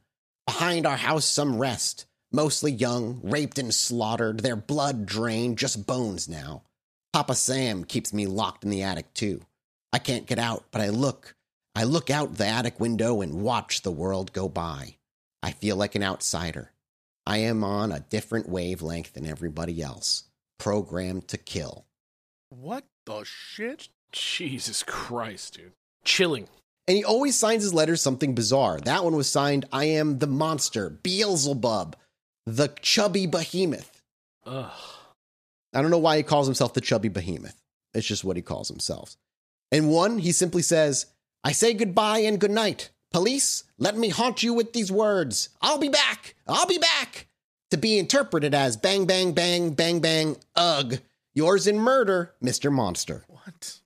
Behind 0.47 0.85
our 0.85 0.95
house, 0.95 1.25
some 1.25 1.57
rest. 1.59 2.05
Mostly 2.31 2.71
young, 2.71 3.19
raped 3.23 3.59
and 3.59 3.73
slaughtered, 3.73 4.39
their 4.39 4.55
blood 4.55 5.05
drained, 5.05 5.57
just 5.57 5.85
bones 5.85 6.29
now. 6.29 6.63
Papa 7.11 7.35
Sam 7.35 7.83
keeps 7.83 8.13
me 8.13 8.25
locked 8.25 8.63
in 8.63 8.69
the 8.69 8.83
attic, 8.83 9.13
too. 9.13 9.41
I 9.91 9.99
can't 9.99 10.27
get 10.27 10.39
out, 10.39 10.63
but 10.71 10.79
I 10.79 10.87
look. 10.87 11.34
I 11.75 11.83
look 11.83 12.09
out 12.09 12.35
the 12.35 12.47
attic 12.47 12.79
window 12.79 13.21
and 13.21 13.41
watch 13.41 13.81
the 13.81 13.91
world 13.91 14.31
go 14.31 14.47
by. 14.47 14.95
I 15.43 15.51
feel 15.51 15.75
like 15.75 15.93
an 15.93 16.03
outsider. 16.03 16.71
I 17.27 17.39
am 17.39 17.63
on 17.63 17.91
a 17.91 17.99
different 17.99 18.47
wavelength 18.47 19.13
than 19.13 19.25
everybody 19.25 19.81
else, 19.81 20.23
programmed 20.57 21.27
to 21.27 21.37
kill. 21.37 21.85
What 22.49 22.85
the 23.05 23.23
shit? 23.25 23.89
Jesus 24.11 24.83
Christ, 24.83 25.55
dude. 25.57 25.73
Chilling. 26.05 26.47
And 26.87 26.95
he 26.95 27.03
always 27.03 27.35
signs 27.35 27.63
his 27.63 27.73
letters 27.73 28.01
something 28.01 28.35
bizarre. 28.35 28.79
That 28.79 29.03
one 29.03 29.15
was 29.15 29.29
signed, 29.29 29.65
I 29.73 29.85
am 29.85 30.19
the 30.19 30.27
monster, 30.27 30.89
Beelzebub, 30.89 31.95
the 32.45 32.69
chubby 32.81 33.25
behemoth. 33.25 34.01
Ugh. 34.45 34.71
I 35.73 35.81
don't 35.81 35.91
know 35.91 35.97
why 35.97 36.17
he 36.17 36.23
calls 36.23 36.47
himself 36.47 36.73
the 36.73 36.81
chubby 36.81 37.09
behemoth. 37.09 37.59
It's 37.93 38.07
just 38.07 38.23
what 38.23 38.37
he 38.37 38.41
calls 38.41 38.69
himself. 38.69 39.17
And 39.71 39.89
one, 39.89 40.19
he 40.19 40.31
simply 40.31 40.61
says, 40.61 41.07
I 41.45 41.51
say 41.51 41.75
goodbye 41.75 42.19
and 42.19 42.39
goodnight. 42.39 42.89
Police, 43.11 43.65
let 43.77 43.95
me 43.95 44.09
haunt 44.09 44.41
you 44.41 44.51
with 44.51 44.73
these 44.73 44.91
words. 44.91 45.49
I'll 45.61 45.77
be 45.77 45.89
back. 45.89 46.33
I'll 46.47 46.65
be 46.65 46.79
back. 46.79 47.27
To 47.69 47.77
be 47.77 47.99
interpreted 47.99 48.55
as 48.55 48.75
bang, 48.77 49.05
bang, 49.05 49.31
bang, 49.31 49.69
bang, 49.69 49.99
bang, 49.99 50.37
ugh. 50.55 50.97
Yours 51.35 51.67
in 51.67 51.77
murder, 51.77 52.33
Mr. 52.43 52.71
Monster. 52.71 53.25
What? 53.27 53.79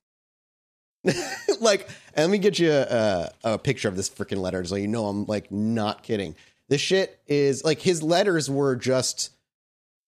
like, 1.59 1.89
let 2.15 2.29
me 2.29 2.37
get 2.37 2.59
you 2.59 2.71
a, 2.71 3.29
a 3.43 3.57
picture 3.57 3.89
of 3.89 3.97
this 3.97 4.09
freaking 4.09 4.37
letter 4.37 4.63
so 4.63 4.75
you 4.75 4.87
know 4.87 5.07
I'm 5.07 5.25
like 5.25 5.51
not 5.51 6.01
kidding. 6.01 6.35
This 6.69 6.79
shit 6.79 7.19
is 7.27 7.65
like 7.65 7.81
his 7.81 8.01
letters 8.01 8.49
were 8.49 8.77
just 8.77 9.31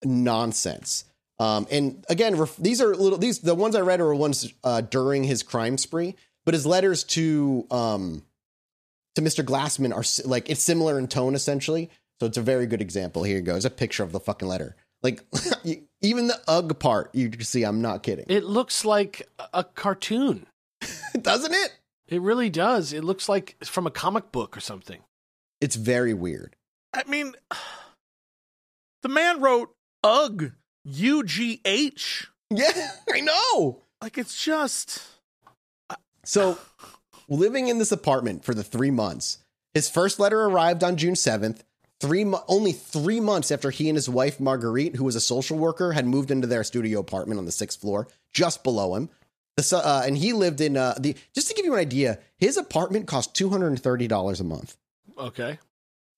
nonsense. 0.06 1.04
Um, 1.38 1.68
and 1.70 2.06
again, 2.08 2.38
ref- 2.38 2.56
these 2.58 2.82
are 2.82 2.96
little 2.96 3.18
these 3.18 3.40
the 3.40 3.56
ones 3.56 3.76
I 3.76 3.82
read 3.82 4.00
are 4.00 4.14
ones 4.16 4.54
uh, 4.64 4.82
during 4.82 5.24
his 5.24 5.42
crime 5.44 5.78
spree, 5.78 6.16
but 6.52 6.56
his 6.56 6.66
letters 6.66 7.06
to 7.06 7.66
um 7.72 8.24
to 9.16 9.22
Mr. 9.22 9.42
Glassman 9.42 9.96
are 9.96 10.04
like 10.30 10.50
it's 10.50 10.62
similar 10.62 11.00
in 11.00 11.08
tone 11.08 11.34
essentially. 11.34 11.90
So 12.20 12.26
it's 12.26 12.38
a 12.38 12.42
very 12.42 12.66
good 12.66 12.82
example. 12.82 13.24
Here 13.24 13.38
you 13.38 13.42
go. 13.42 13.56
It's 13.56 13.64
a 13.64 13.70
picture 13.70 14.04
of 14.04 14.12
the 14.12 14.20
fucking 14.20 14.50
letter. 14.50 14.76
Like 15.02 15.24
even 16.02 16.28
the 16.28 16.38
UG 16.50 16.78
part, 16.80 17.16
you 17.16 17.30
can 17.30 17.42
see 17.46 17.64
I'm 17.64 17.82
not 17.82 18.04
kidding, 18.04 18.26
It 18.28 18.44
looks 18.44 18.84
like 18.84 19.30
a- 19.40 19.60
a 19.60 19.64
cartoon. 19.64 20.46
doesn't 21.22 21.54
it? 21.54 21.74
It 22.10 22.20
really 22.22 22.50
does. 22.50 22.92
It 22.92 23.06
looks 23.06 23.30
like 23.30 23.56
it's 23.62 23.70
from 23.70 23.88
a 23.88 23.92
comic 23.92 24.34
book 24.34 24.58
or 24.58 24.60
something. 24.60 25.00
It's 25.62 25.78
very 25.78 26.14
weird. 26.14 26.58
I 26.94 27.04
mean, 27.08 27.34
the 29.04 29.10
man 29.10 29.40
wrote 29.40 29.74
"ugh" 30.04 30.52
U 30.84 31.24
G 31.24 31.62
H. 31.64 32.28
Yeah, 32.54 32.92
I 33.10 33.22
know. 33.22 33.84
Like 34.02 34.18
it's 34.18 34.36
just 34.44 35.02
So, 36.24 36.58
living 37.28 37.68
in 37.68 37.78
this 37.80 37.92
apartment 37.92 38.44
for 38.46 38.54
the 38.54 38.64
three 38.64 38.92
months, 38.92 39.40
his 39.74 39.90
first 39.90 40.20
letter 40.20 40.42
arrived 40.44 40.84
on 40.84 40.98
June 40.98 41.14
7th, 41.16 41.62
three 42.00 42.24
mo- 42.24 42.44
only 42.48 42.72
three 42.74 43.20
months 43.20 43.52
after 43.52 43.70
he 43.72 43.90
and 43.90 43.96
his 43.98 44.10
wife, 44.10 44.40
Marguerite, 44.40 44.96
who 44.96 45.04
was 45.06 45.16
a 45.16 45.22
social 45.22 45.58
worker, 45.58 45.94
had 45.94 46.06
moved 46.06 46.32
into 46.32 46.48
their 46.48 46.64
studio 46.64 47.00
apartment 47.00 47.40
on 47.40 47.46
the 47.46 47.52
sixth 47.52 47.80
floor 47.82 48.08
just 48.32 48.64
below 48.64 48.96
him. 48.96 49.10
The, 49.58 49.78
uh, 49.84 50.04
and 50.06 50.18
he 50.18 50.34
lived 50.34 50.62
in 50.62 50.78
uh, 50.78 50.96
the. 51.00 51.16
Just 51.36 51.50
to 51.50 51.54
give 51.54 51.66
you 51.66 51.74
an 51.74 51.80
idea, 51.80 52.20
his 52.38 52.56
apartment 52.58 53.08
cost 53.08 53.36
two 53.36 53.50
hundred 53.50 53.68
and 53.68 53.80
thirty 53.82 54.08
dollars 54.08 54.40
a 54.40 54.44
month 54.46 54.78
Okay. 55.18 55.60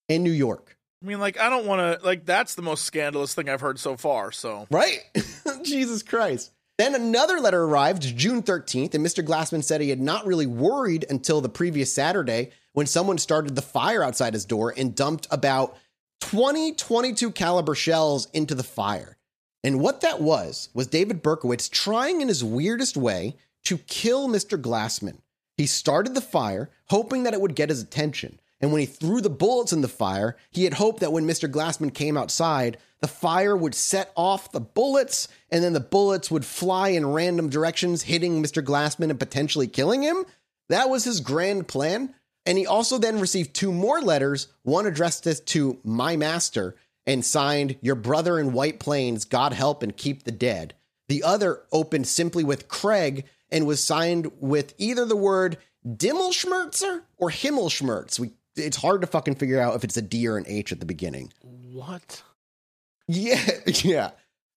in 0.07 0.23
New 0.23 0.31
York. 0.31 0.77
I 1.01 1.05
mean, 1.07 1.19
like, 1.19 1.37
I 1.39 1.49
don't 1.49 1.65
want 1.65 1.99
to, 1.99 2.05
like, 2.05 2.25
that's 2.25 2.55
the 2.55 2.61
most 2.61 2.85
scandalous 2.85 3.33
thing 3.33 3.49
I've 3.49 3.59
heard 3.59 3.77
so 3.79 3.97
far. 3.97 4.31
So, 4.31 4.67
Right? 4.71 4.99
Jesus 5.63 6.01
Christ. 6.03 6.51
Then 6.77 6.95
another 6.95 7.39
letter 7.39 7.63
arrived 7.63 8.17
June 8.17 8.41
13th, 8.41 8.95
and 8.95 9.05
Mr. 9.05 9.23
Glassman 9.23 9.63
said 9.63 9.79
he 9.79 9.89
had 9.89 10.01
not 10.01 10.25
really 10.25 10.47
worried 10.47 11.05
until 11.09 11.39
the 11.39 11.49
previous 11.49 11.93
Saturday 11.93 12.49
when 12.73 12.87
someone 12.87 13.19
started 13.19 13.55
the 13.55 13.61
fire 13.61 14.03
outside 14.03 14.33
his 14.33 14.45
door 14.45 14.73
and 14.75 14.95
dumped 14.95 15.27
about 15.29 15.77
20 16.21 16.73
22 16.73 17.31
caliber 17.31 17.75
shells 17.75 18.27
into 18.31 18.55
the 18.55 18.63
fire. 18.63 19.17
And 19.63 19.79
what 19.79 20.01
that 20.01 20.19
was 20.19 20.69
was 20.73 20.87
David 20.87 21.21
Berkowitz 21.21 21.69
trying 21.69 22.21
in 22.21 22.27
his 22.27 22.43
weirdest 22.43 22.97
way 22.97 23.35
to 23.65 23.77
kill 23.77 24.27
Mr. 24.27 24.59
Glassman. 24.59 25.19
He 25.57 25.67
started 25.67 26.15
the 26.15 26.21
fire, 26.21 26.71
hoping 26.89 27.23
that 27.23 27.33
it 27.33 27.41
would 27.41 27.55
get 27.55 27.69
his 27.69 27.81
attention. 27.81 28.39
And 28.59 28.71
when 28.71 28.79
he 28.79 28.85
threw 28.85 29.21
the 29.21 29.29
bullets 29.29 29.73
in 29.73 29.81
the 29.81 29.87
fire, 29.87 30.37
he 30.49 30.63
had 30.63 30.75
hoped 30.75 31.01
that 31.01 31.11
when 31.11 31.27
Mr. 31.27 31.51
Glassman 31.51 31.93
came 31.93 32.17
outside, 32.17 32.77
the 33.03 33.07
fire 33.09 33.57
would 33.57 33.75
set 33.75 34.13
off 34.15 34.53
the 34.53 34.61
bullets, 34.61 35.27
and 35.51 35.61
then 35.61 35.73
the 35.73 35.81
bullets 35.81 36.31
would 36.31 36.45
fly 36.45 36.87
in 36.87 37.05
random 37.05 37.49
directions, 37.49 38.03
hitting 38.03 38.41
Mr. 38.41 38.63
Glassman 38.63 39.09
and 39.09 39.19
potentially 39.19 39.67
killing 39.67 40.01
him. 40.01 40.25
That 40.69 40.89
was 40.89 41.03
his 41.03 41.19
grand 41.19 41.67
plan. 41.67 42.15
And 42.45 42.57
he 42.57 42.65
also 42.65 42.97
then 42.97 43.19
received 43.19 43.53
two 43.53 43.73
more 43.73 44.01
letters, 44.01 44.47
one 44.61 44.85
addressed 44.85 45.27
to 45.47 45.79
my 45.83 46.15
master 46.15 46.77
and 47.05 47.25
signed, 47.25 47.75
Your 47.81 47.95
brother 47.95 48.39
in 48.39 48.53
White 48.53 48.79
Plains, 48.79 49.25
God 49.25 49.51
help 49.51 49.83
and 49.83 49.97
keep 49.97 50.23
the 50.23 50.31
dead. 50.31 50.73
The 51.09 51.23
other 51.23 51.63
opened 51.73 52.07
simply 52.07 52.45
with 52.45 52.69
Craig 52.69 53.25
and 53.51 53.67
was 53.67 53.83
signed 53.83 54.31
with 54.39 54.73
either 54.77 55.03
the 55.03 55.17
word 55.17 55.57
Dimmelschmerzer 55.85 57.01
or 57.17 57.31
Himmelschmerz. 57.31 58.17
We, 58.17 58.31
it's 58.55 58.77
hard 58.77 59.01
to 59.01 59.07
fucking 59.07 59.35
figure 59.35 59.59
out 59.59 59.75
if 59.75 59.83
it's 59.83 59.97
a 59.97 60.01
D 60.01 60.25
or 60.25 60.37
an 60.37 60.45
H 60.47 60.71
at 60.71 60.79
the 60.79 60.85
beginning. 60.85 61.33
What? 61.41 62.23
Yeah, 63.07 63.41
yeah. 63.65 64.11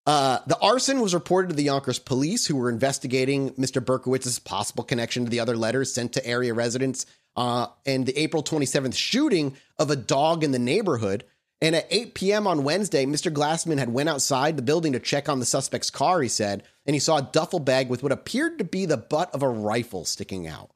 Uh, 0.07 0.39
the 0.47 0.59
arson 0.59 1.01
was 1.01 1.15
reported 1.15 1.49
to 1.49 1.55
the 1.55 1.65
Yonkers 1.65 1.99
police, 1.99 2.47
who 2.47 2.57
were 2.57 2.71
investigating 2.71 3.51
Mr. 3.55 3.85
Berkowitz's 3.85 4.39
possible 4.39 4.85
connection 4.85 5.25
to 5.25 5.31
the 5.31 5.41
other 5.41 5.57
letters 5.57 5.93
sent 5.93 6.13
to 6.13 6.25
area 6.25 6.55
residents 6.55 7.07
uh, 7.37 7.67
and 7.85 8.07
the 8.07 8.17
April 8.17 8.43
27th 8.43 8.95
shooting 8.95 9.57
of 9.79 9.91
a 9.91 9.97
dog 9.97 10.45
in 10.45 10.53
the 10.53 10.59
neighborhood. 10.59 11.25
And 11.61 11.75
at 11.75 11.87
8 11.91 12.15
p.m. 12.15 12.47
on 12.47 12.65
Wednesday, 12.65 13.07
Mr. 13.07 13.33
Glassman 13.33 13.79
had 13.79 13.93
went 13.93 14.09
outside 14.09 14.57
the 14.57 14.63
building 14.63 14.93
to 14.93 15.01
check 15.01 15.29
on 15.29 15.41
the 15.41 15.47
suspect's 15.47 15.91
car, 15.91 16.21
he 16.21 16.29
said, 16.29 16.63
and 16.85 16.95
he 16.95 17.01
saw 17.01 17.17
a 17.17 17.29
duffel 17.33 17.61
bag 17.61 17.89
with 17.89 18.03
what 18.03 18.13
appeared 18.13 18.59
to 18.59 18.65
be 18.65 18.85
the 18.85 18.99
butt 18.99 19.35
of 19.35 19.43
a 19.43 19.49
rifle 19.49 20.05
sticking 20.05 20.47
out. 20.47 20.71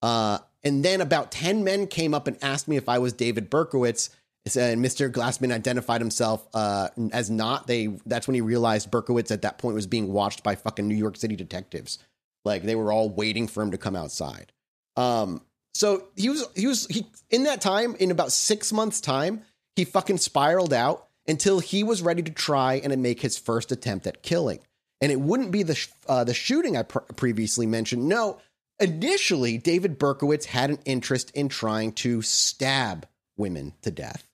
Uh, 0.00 0.38
and 0.64 0.84
then 0.84 1.00
about 1.00 1.32
10 1.32 1.64
men 1.64 1.86
came 1.86 2.14
up 2.14 2.26
and 2.26 2.38
asked 2.42 2.66
me 2.66 2.76
if 2.76 2.88
I 2.88 2.98
was 2.98 3.12
David 3.12 3.50
Berkowitz. 3.50 4.08
And 4.44 4.84
Mr. 4.84 5.10
Glassman 5.10 5.52
identified 5.52 6.00
himself 6.00 6.46
uh, 6.52 6.88
as 7.12 7.30
not. 7.30 7.66
They 7.66 7.86
that's 8.04 8.26
when 8.26 8.34
he 8.34 8.40
realized 8.40 8.90
Berkowitz 8.90 9.30
at 9.30 9.42
that 9.42 9.58
point 9.58 9.76
was 9.76 9.86
being 9.86 10.12
watched 10.12 10.42
by 10.42 10.56
fucking 10.56 10.88
New 10.88 10.96
York 10.96 11.16
City 11.16 11.36
detectives. 11.36 11.98
Like 12.44 12.64
they 12.64 12.74
were 12.74 12.92
all 12.92 13.08
waiting 13.08 13.46
for 13.46 13.62
him 13.62 13.70
to 13.70 13.78
come 13.78 13.94
outside. 13.94 14.52
Um, 14.96 15.42
so 15.74 16.08
he 16.16 16.28
was 16.28 16.44
he 16.56 16.66
was 16.66 16.86
he 16.86 17.06
in 17.30 17.44
that 17.44 17.60
time 17.60 17.94
in 17.96 18.10
about 18.10 18.32
six 18.32 18.72
months 18.72 19.00
time 19.00 19.42
he 19.76 19.84
fucking 19.84 20.18
spiraled 20.18 20.72
out 20.72 21.08
until 21.26 21.60
he 21.60 21.84
was 21.84 22.02
ready 22.02 22.22
to 22.22 22.32
try 22.32 22.74
and 22.74 23.00
make 23.02 23.20
his 23.20 23.38
first 23.38 23.72
attempt 23.72 24.06
at 24.06 24.22
killing. 24.22 24.58
And 25.00 25.10
it 25.10 25.20
wouldn't 25.20 25.50
be 25.50 25.62
the 25.62 25.74
sh- 25.74 25.88
uh, 26.08 26.24
the 26.24 26.34
shooting 26.34 26.76
I 26.76 26.82
pr- 26.82 26.98
previously 26.98 27.66
mentioned. 27.66 28.08
No, 28.08 28.38
initially 28.78 29.58
David 29.58 29.98
Berkowitz 29.98 30.46
had 30.46 30.70
an 30.70 30.78
interest 30.84 31.30
in 31.32 31.48
trying 31.48 31.92
to 31.92 32.22
stab 32.22 33.06
women 33.36 33.74
to 33.82 33.90
death. 33.90 34.28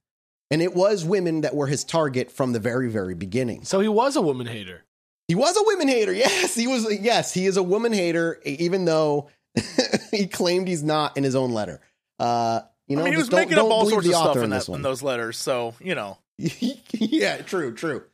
And 0.50 0.62
it 0.62 0.74
was 0.74 1.04
women 1.04 1.42
that 1.42 1.54
were 1.54 1.66
his 1.66 1.84
target 1.84 2.30
from 2.30 2.52
the 2.52 2.58
very, 2.60 2.88
very 2.90 3.14
beginning. 3.14 3.64
So 3.64 3.80
he 3.80 3.88
was 3.88 4.16
a 4.16 4.22
woman 4.22 4.46
hater. 4.46 4.84
He 5.26 5.34
was 5.34 5.56
a 5.56 5.62
women 5.66 5.88
hater. 5.88 6.12
Yes, 6.14 6.54
he 6.54 6.66
was. 6.66 6.86
Yes, 7.00 7.34
he 7.34 7.46
is 7.46 7.56
a 7.56 7.62
woman 7.62 7.92
hater, 7.92 8.40
even 8.44 8.84
though 8.86 9.28
he 10.10 10.26
claimed 10.26 10.68
he's 10.68 10.82
not 10.82 11.16
in 11.16 11.24
his 11.24 11.34
own 11.36 11.52
letter. 11.52 11.80
Uh, 12.18 12.60
you 12.86 12.96
know, 12.96 13.02
I 13.02 13.04
mean, 13.04 13.12
he 13.12 13.18
just 13.18 13.26
was 13.26 13.28
don't- 13.28 13.40
making 13.40 13.58
up 13.58 13.64
don't 13.64 13.72
all 13.72 13.86
sorts 13.90 14.06
of 14.06 14.14
stuff 14.14 14.36
in, 14.38 14.50
that, 14.50 14.68
in 14.68 14.82
those 14.82 15.02
letters. 15.02 15.36
So, 15.36 15.74
you 15.80 15.94
know, 15.94 16.16
yeah, 16.38 17.38
true, 17.42 17.74
true. 17.74 18.04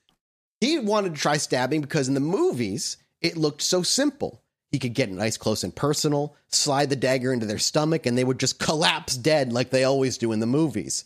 He 0.61 0.79
wanted 0.79 1.15
to 1.15 1.21
try 1.21 1.37
stabbing 1.37 1.83
because 1.83 2.09
in 2.09 2.15
the 2.15 2.21
movies 2.21 2.97
it 3.21 3.37
looked 3.37 3.63
so 3.63 3.83
simple. 3.83 4.43
He 4.73 4.81
could 4.81 4.95
get 4.95 5.09
nice, 5.09 5.37
close, 5.37 5.63
and 5.63 5.75
personal, 5.75 6.35
slide 6.49 6.91
the 6.91 6.97
dagger 6.97 7.33
into 7.33 7.47
their 7.47 7.61
stomach, 7.61 8.07
and 8.07 8.19
they 8.19 8.25
would 8.25 8.41
just 8.41 8.59
collapse 8.59 9.17
dead 9.17 9.53
like 9.53 9.71
they 9.71 9.85
always 9.85 10.19
do 10.19 10.33
in 10.33 10.41
the 10.41 10.47
movies. 10.47 11.05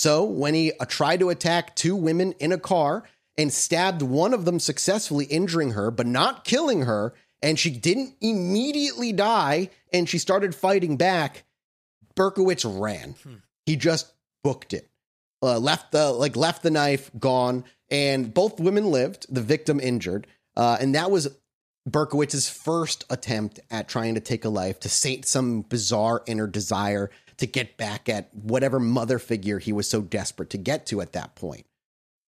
So 0.00 0.24
when 0.24 0.54
he 0.54 0.72
uh, 0.72 0.86
tried 0.86 1.20
to 1.20 1.28
attack 1.28 1.76
two 1.76 1.94
women 1.94 2.32
in 2.40 2.52
a 2.52 2.58
car 2.58 3.04
and 3.36 3.52
stabbed 3.52 4.02
one 4.02 4.32
of 4.32 4.44
them 4.44 4.58
successfully, 4.58 5.26
injuring 5.26 5.72
her 5.72 5.90
but 5.90 6.06
not 6.06 6.44
killing 6.44 6.82
her, 6.82 7.12
and 7.42 7.58
she 7.58 7.70
didn't 7.70 8.14
immediately 8.20 9.12
die, 9.12 9.70
and 9.92 10.08
she 10.08 10.18
started 10.18 10.54
fighting 10.54 10.96
back, 10.96 11.44
Berkowitz 12.14 12.64
ran. 12.64 13.14
He 13.66 13.76
just 13.76 14.12
booked 14.42 14.72
it 14.72 14.90
uh, 15.42 15.58
left 15.58 15.92
the 15.92 16.10
like 16.10 16.36
left 16.36 16.62
the 16.62 16.70
knife 16.70 17.10
gone 17.18 17.64
and 17.90 18.32
both 18.32 18.60
women 18.60 18.90
lived 18.90 19.26
the 19.32 19.42
victim 19.42 19.80
injured 19.80 20.26
uh, 20.56 20.76
and 20.80 20.94
that 20.94 21.10
was 21.10 21.36
berkowitz's 21.88 22.48
first 22.48 23.04
attempt 23.10 23.58
at 23.70 23.88
trying 23.88 24.14
to 24.14 24.20
take 24.20 24.44
a 24.44 24.48
life 24.48 24.78
to 24.80 24.88
sate 24.88 25.26
some 25.26 25.62
bizarre 25.62 26.22
inner 26.26 26.46
desire 26.46 27.10
to 27.40 27.46
get 27.46 27.76
back 27.76 28.08
at 28.08 28.32
whatever 28.34 28.78
mother 28.78 29.18
figure 29.18 29.58
he 29.58 29.72
was 29.72 29.88
so 29.88 30.00
desperate 30.00 30.50
to 30.50 30.58
get 30.58 30.86
to 30.86 31.00
at 31.00 31.12
that 31.12 31.34
point 31.34 31.66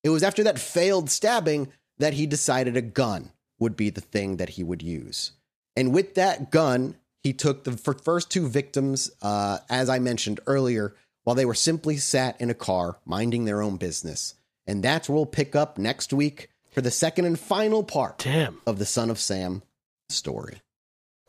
it 0.03 0.09
was 0.09 0.23
after 0.23 0.43
that 0.43 0.59
failed 0.59 1.09
stabbing 1.09 1.71
that 1.97 2.13
he 2.13 2.25
decided 2.25 2.75
a 2.75 2.81
gun 2.81 3.31
would 3.59 3.77
be 3.77 3.89
the 3.89 4.01
thing 4.01 4.37
that 4.37 4.49
he 4.49 4.63
would 4.63 4.81
use 4.81 5.31
and 5.75 5.93
with 5.93 6.15
that 6.15 6.51
gun 6.51 6.95
he 7.21 7.31
took 7.31 7.63
the 7.63 7.77
first 7.77 8.29
two 8.29 8.47
victims 8.47 9.09
uh, 9.21 9.59
as 9.69 9.89
i 9.89 9.99
mentioned 9.99 10.39
earlier 10.45 10.93
while 11.23 11.35
they 11.35 11.45
were 11.45 11.53
simply 11.53 11.97
sat 11.97 12.39
in 12.39 12.49
a 12.49 12.55
car 12.55 12.97
minding 13.05 13.45
their 13.45 13.61
own 13.61 13.77
business. 13.77 14.35
And 14.67 14.83
that's 14.83 15.09
where 15.09 15.15
we'll 15.15 15.25
pick 15.25 15.55
up 15.55 15.77
next 15.77 16.13
week 16.13 16.49
for 16.71 16.81
the 16.81 16.91
second 16.91 17.25
and 17.25 17.39
final 17.39 17.83
part 17.83 18.19
Damn. 18.19 18.61
of 18.65 18.79
the 18.79 18.85
Son 18.85 19.09
of 19.09 19.19
Sam 19.19 19.63
story. 20.09 20.61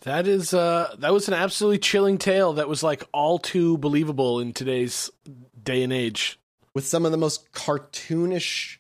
That 0.05 0.27
is 0.27 0.53
uh 0.53 0.95
that 0.99 1.13
was 1.13 1.29
an 1.29 1.35
absolutely 1.35 1.79
chilling 1.79 2.19
tale 2.19 2.55
that 2.55 2.69
was 2.69 2.83
like 2.83 3.05
all 3.13 3.39
too 3.39 3.79
believable 3.79 4.39
in 4.39 4.53
today's 4.53 5.11
day 5.63 5.83
and 5.83 5.93
age. 5.93 6.39
With 6.75 6.87
some 6.87 7.07
of 7.07 7.13
the 7.13 7.19
most 7.19 7.53
cartoonish 7.53 8.79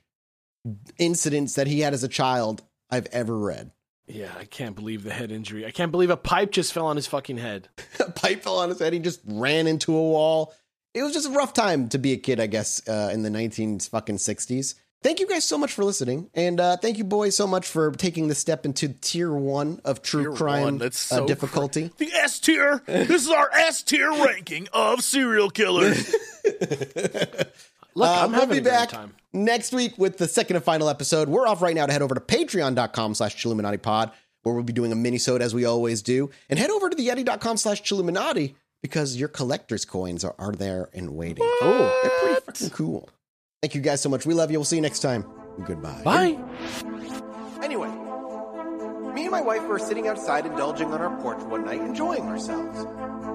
incidents 0.99 1.55
that 1.55 1.67
he 1.67 1.81
had 1.81 1.95
as 1.95 2.05
a 2.05 2.09
child 2.09 2.63
I've 2.91 3.07
ever 3.07 3.39
read. 3.39 3.71
Yeah, 4.07 4.33
I 4.39 4.45
can't 4.45 4.77
believe 4.77 5.03
the 5.03 5.13
head 5.13 5.33
injury. 5.33 5.65
I 5.65 5.71
can't 5.71 5.91
believe 5.91 6.11
a 6.11 6.17
pipe 6.17 6.51
just 6.51 6.73
fell 6.73 6.87
on 6.87 6.97
his 6.97 7.07
fucking 7.07 7.39
head. 7.39 7.69
a 8.01 8.11
pipe 8.11 8.43
fell 8.43 8.59
on 8.59 8.69
his 8.69 8.79
head. 8.79 8.93
He 8.93 8.99
just 8.99 9.21
ran 9.25 9.67
into 9.67 9.97
a 9.97 10.03
wall. 10.03 10.53
It 10.93 11.03
was 11.03 11.13
just 11.13 11.29
a 11.29 11.33
rough 11.33 11.55
time 11.55 11.89
to 11.89 11.99
be 11.99 12.13
a 12.13 12.17
kid, 12.17 12.39
I 12.39 12.47
guess, 12.47 12.87
uh, 12.87 13.11
in 13.13 13.23
the 13.23 13.31
19 13.31 13.81
fucking 13.81 14.17
60s. 14.17 14.75
Thank 15.05 15.21
you 15.21 15.27
guys 15.29 15.45
so 15.45 15.57
much 15.59 15.73
for 15.73 15.85
listening. 15.85 16.31
And 16.35 16.59
uh, 16.59 16.77
thank 16.79 16.97
you, 16.99 17.05
boys, 17.05 17.37
so 17.37 17.47
much 17.47 17.69
for 17.69 17.93
taking 17.93 18.27
the 18.29 18.35
step 18.35 18.65
into 18.65 18.89
tier 18.89 19.31
one 19.31 19.81
of 19.85 20.01
true 20.03 20.23
Tier 20.25 20.33
crime 20.33 20.63
one, 20.65 20.79
that's 20.79 21.13
uh, 21.13 21.17
so 21.19 21.27
difficulty. 21.27 21.91
the 21.99 22.11
S 22.13 22.41
tier. 22.41 22.83
This 22.87 23.11
is 23.27 23.29
our 23.31 23.51
S 23.53 23.83
tier 23.83 24.11
ranking 24.11 24.67
of 24.73 25.03
serial 25.03 25.51
killers. 25.51 26.13
Look, 27.97 28.09
Uh, 28.09 28.23
I'm 28.25 28.31
we'll 28.33 28.41
having 28.41 28.63
be 28.65 28.69
back 28.69 28.89
time. 28.89 29.15
next 29.33 29.73
week 29.73 29.97
with 29.99 30.19
the 30.19 30.27
second 30.27 30.57
and 30.57 30.65
final 30.65 30.89
episode. 30.89 31.29
We're 31.29 31.47
off 31.47 31.63
right 31.63 31.75
now 31.77 31.87
to 31.87 31.93
head 31.93 32.03
over 32.03 32.15
to 32.15 32.21
patreon.com 32.21 33.15
slash 33.15 33.37
Chilluminati 33.37 33.81
pod, 33.81 34.11
where 34.43 34.55
we'll 34.55 34.65
be 34.65 34.73
doing 34.73 34.91
a 34.91 34.97
mini-sode 34.97 35.43
as 35.43 35.55
we 35.55 35.65
always 35.65 36.03
do. 36.03 36.31
And 36.51 36.59
head 36.59 36.71
over 36.71 36.91
to 36.91 36.97
theyetee.com 36.97 37.57
slash 37.57 37.83
Chilluminati 37.83 38.55
because 38.83 39.17
your 39.17 39.29
collector's 39.29 39.85
coins 39.85 40.25
are, 40.25 40.35
are 40.39 40.53
there 40.53 40.89
and 40.93 41.11
waiting. 41.11 41.45
Oh, 41.47 42.01
They're 42.03 42.21
pretty 42.21 42.41
fucking 42.47 42.71
cool. 42.71 43.09
Thank 43.65 43.75
you 43.75 43.81
guys 43.81 44.03
so 44.03 44.11
much. 44.11 44.27
We 44.27 44.35
love 44.35 44.51
you. 44.51 44.59
We'll 44.59 44.67
see 44.67 44.77
you 44.77 44.83
next 44.83 44.99
time. 44.99 45.25
Goodbye. 45.65 46.03
bye. 46.05 46.39
Anyway, 47.63 47.89
me 49.15 49.23
and 49.23 49.31
my 49.31 49.41
wife 49.41 49.63
were 49.63 49.79
sitting 49.79 50.07
outside 50.07 50.45
indulging 50.45 50.93
on 50.93 51.01
our 51.01 51.19
porch 51.23 51.43
one 51.45 51.65
night, 51.65 51.81
enjoying 51.81 52.25
ourselves. 52.25 52.85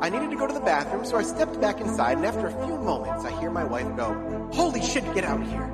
I 0.03 0.09
needed 0.11 0.29
to 0.29 0.35
go 0.35 0.45
to 0.45 0.53
the 0.53 0.59
bathroom, 0.59 1.03
so 1.03 1.17
I 1.17 1.23
stepped 1.23 1.59
back 1.59 1.81
inside, 1.81 2.17
and 2.17 2.27
after 2.27 2.45
a 2.45 2.51
few 2.51 2.77
moments, 2.77 3.25
I 3.25 3.39
hear 3.39 3.49
my 3.49 3.63
wife 3.63 3.87
go, 3.97 4.49
Holy 4.53 4.83
shit, 4.83 5.03
get 5.15 5.23
out 5.23 5.41
of 5.41 5.49
here! 5.49 5.67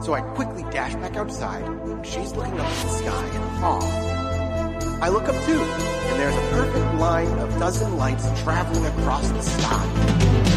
So 0.00 0.14
I 0.14 0.22
quickly 0.22 0.62
dash 0.70 0.94
back 0.94 1.16
outside, 1.16 1.62
and 1.62 2.06
she's 2.06 2.32
looking 2.32 2.58
up 2.58 2.66
at 2.66 2.82
the 2.84 2.92
sky 2.92 3.26
in 3.26 3.42
awe. 3.62 5.02
I 5.02 5.10
look 5.10 5.24
up 5.24 5.36
too, 5.44 5.60
and 5.60 6.18
there's 6.18 6.34
a 6.34 6.48
perfect 6.52 6.94
line 6.98 7.38
of 7.40 7.50
dozen 7.58 7.98
lights 7.98 8.26
traveling 8.42 8.86
across 8.86 9.28
the 9.28 9.42
sky. 9.42 10.51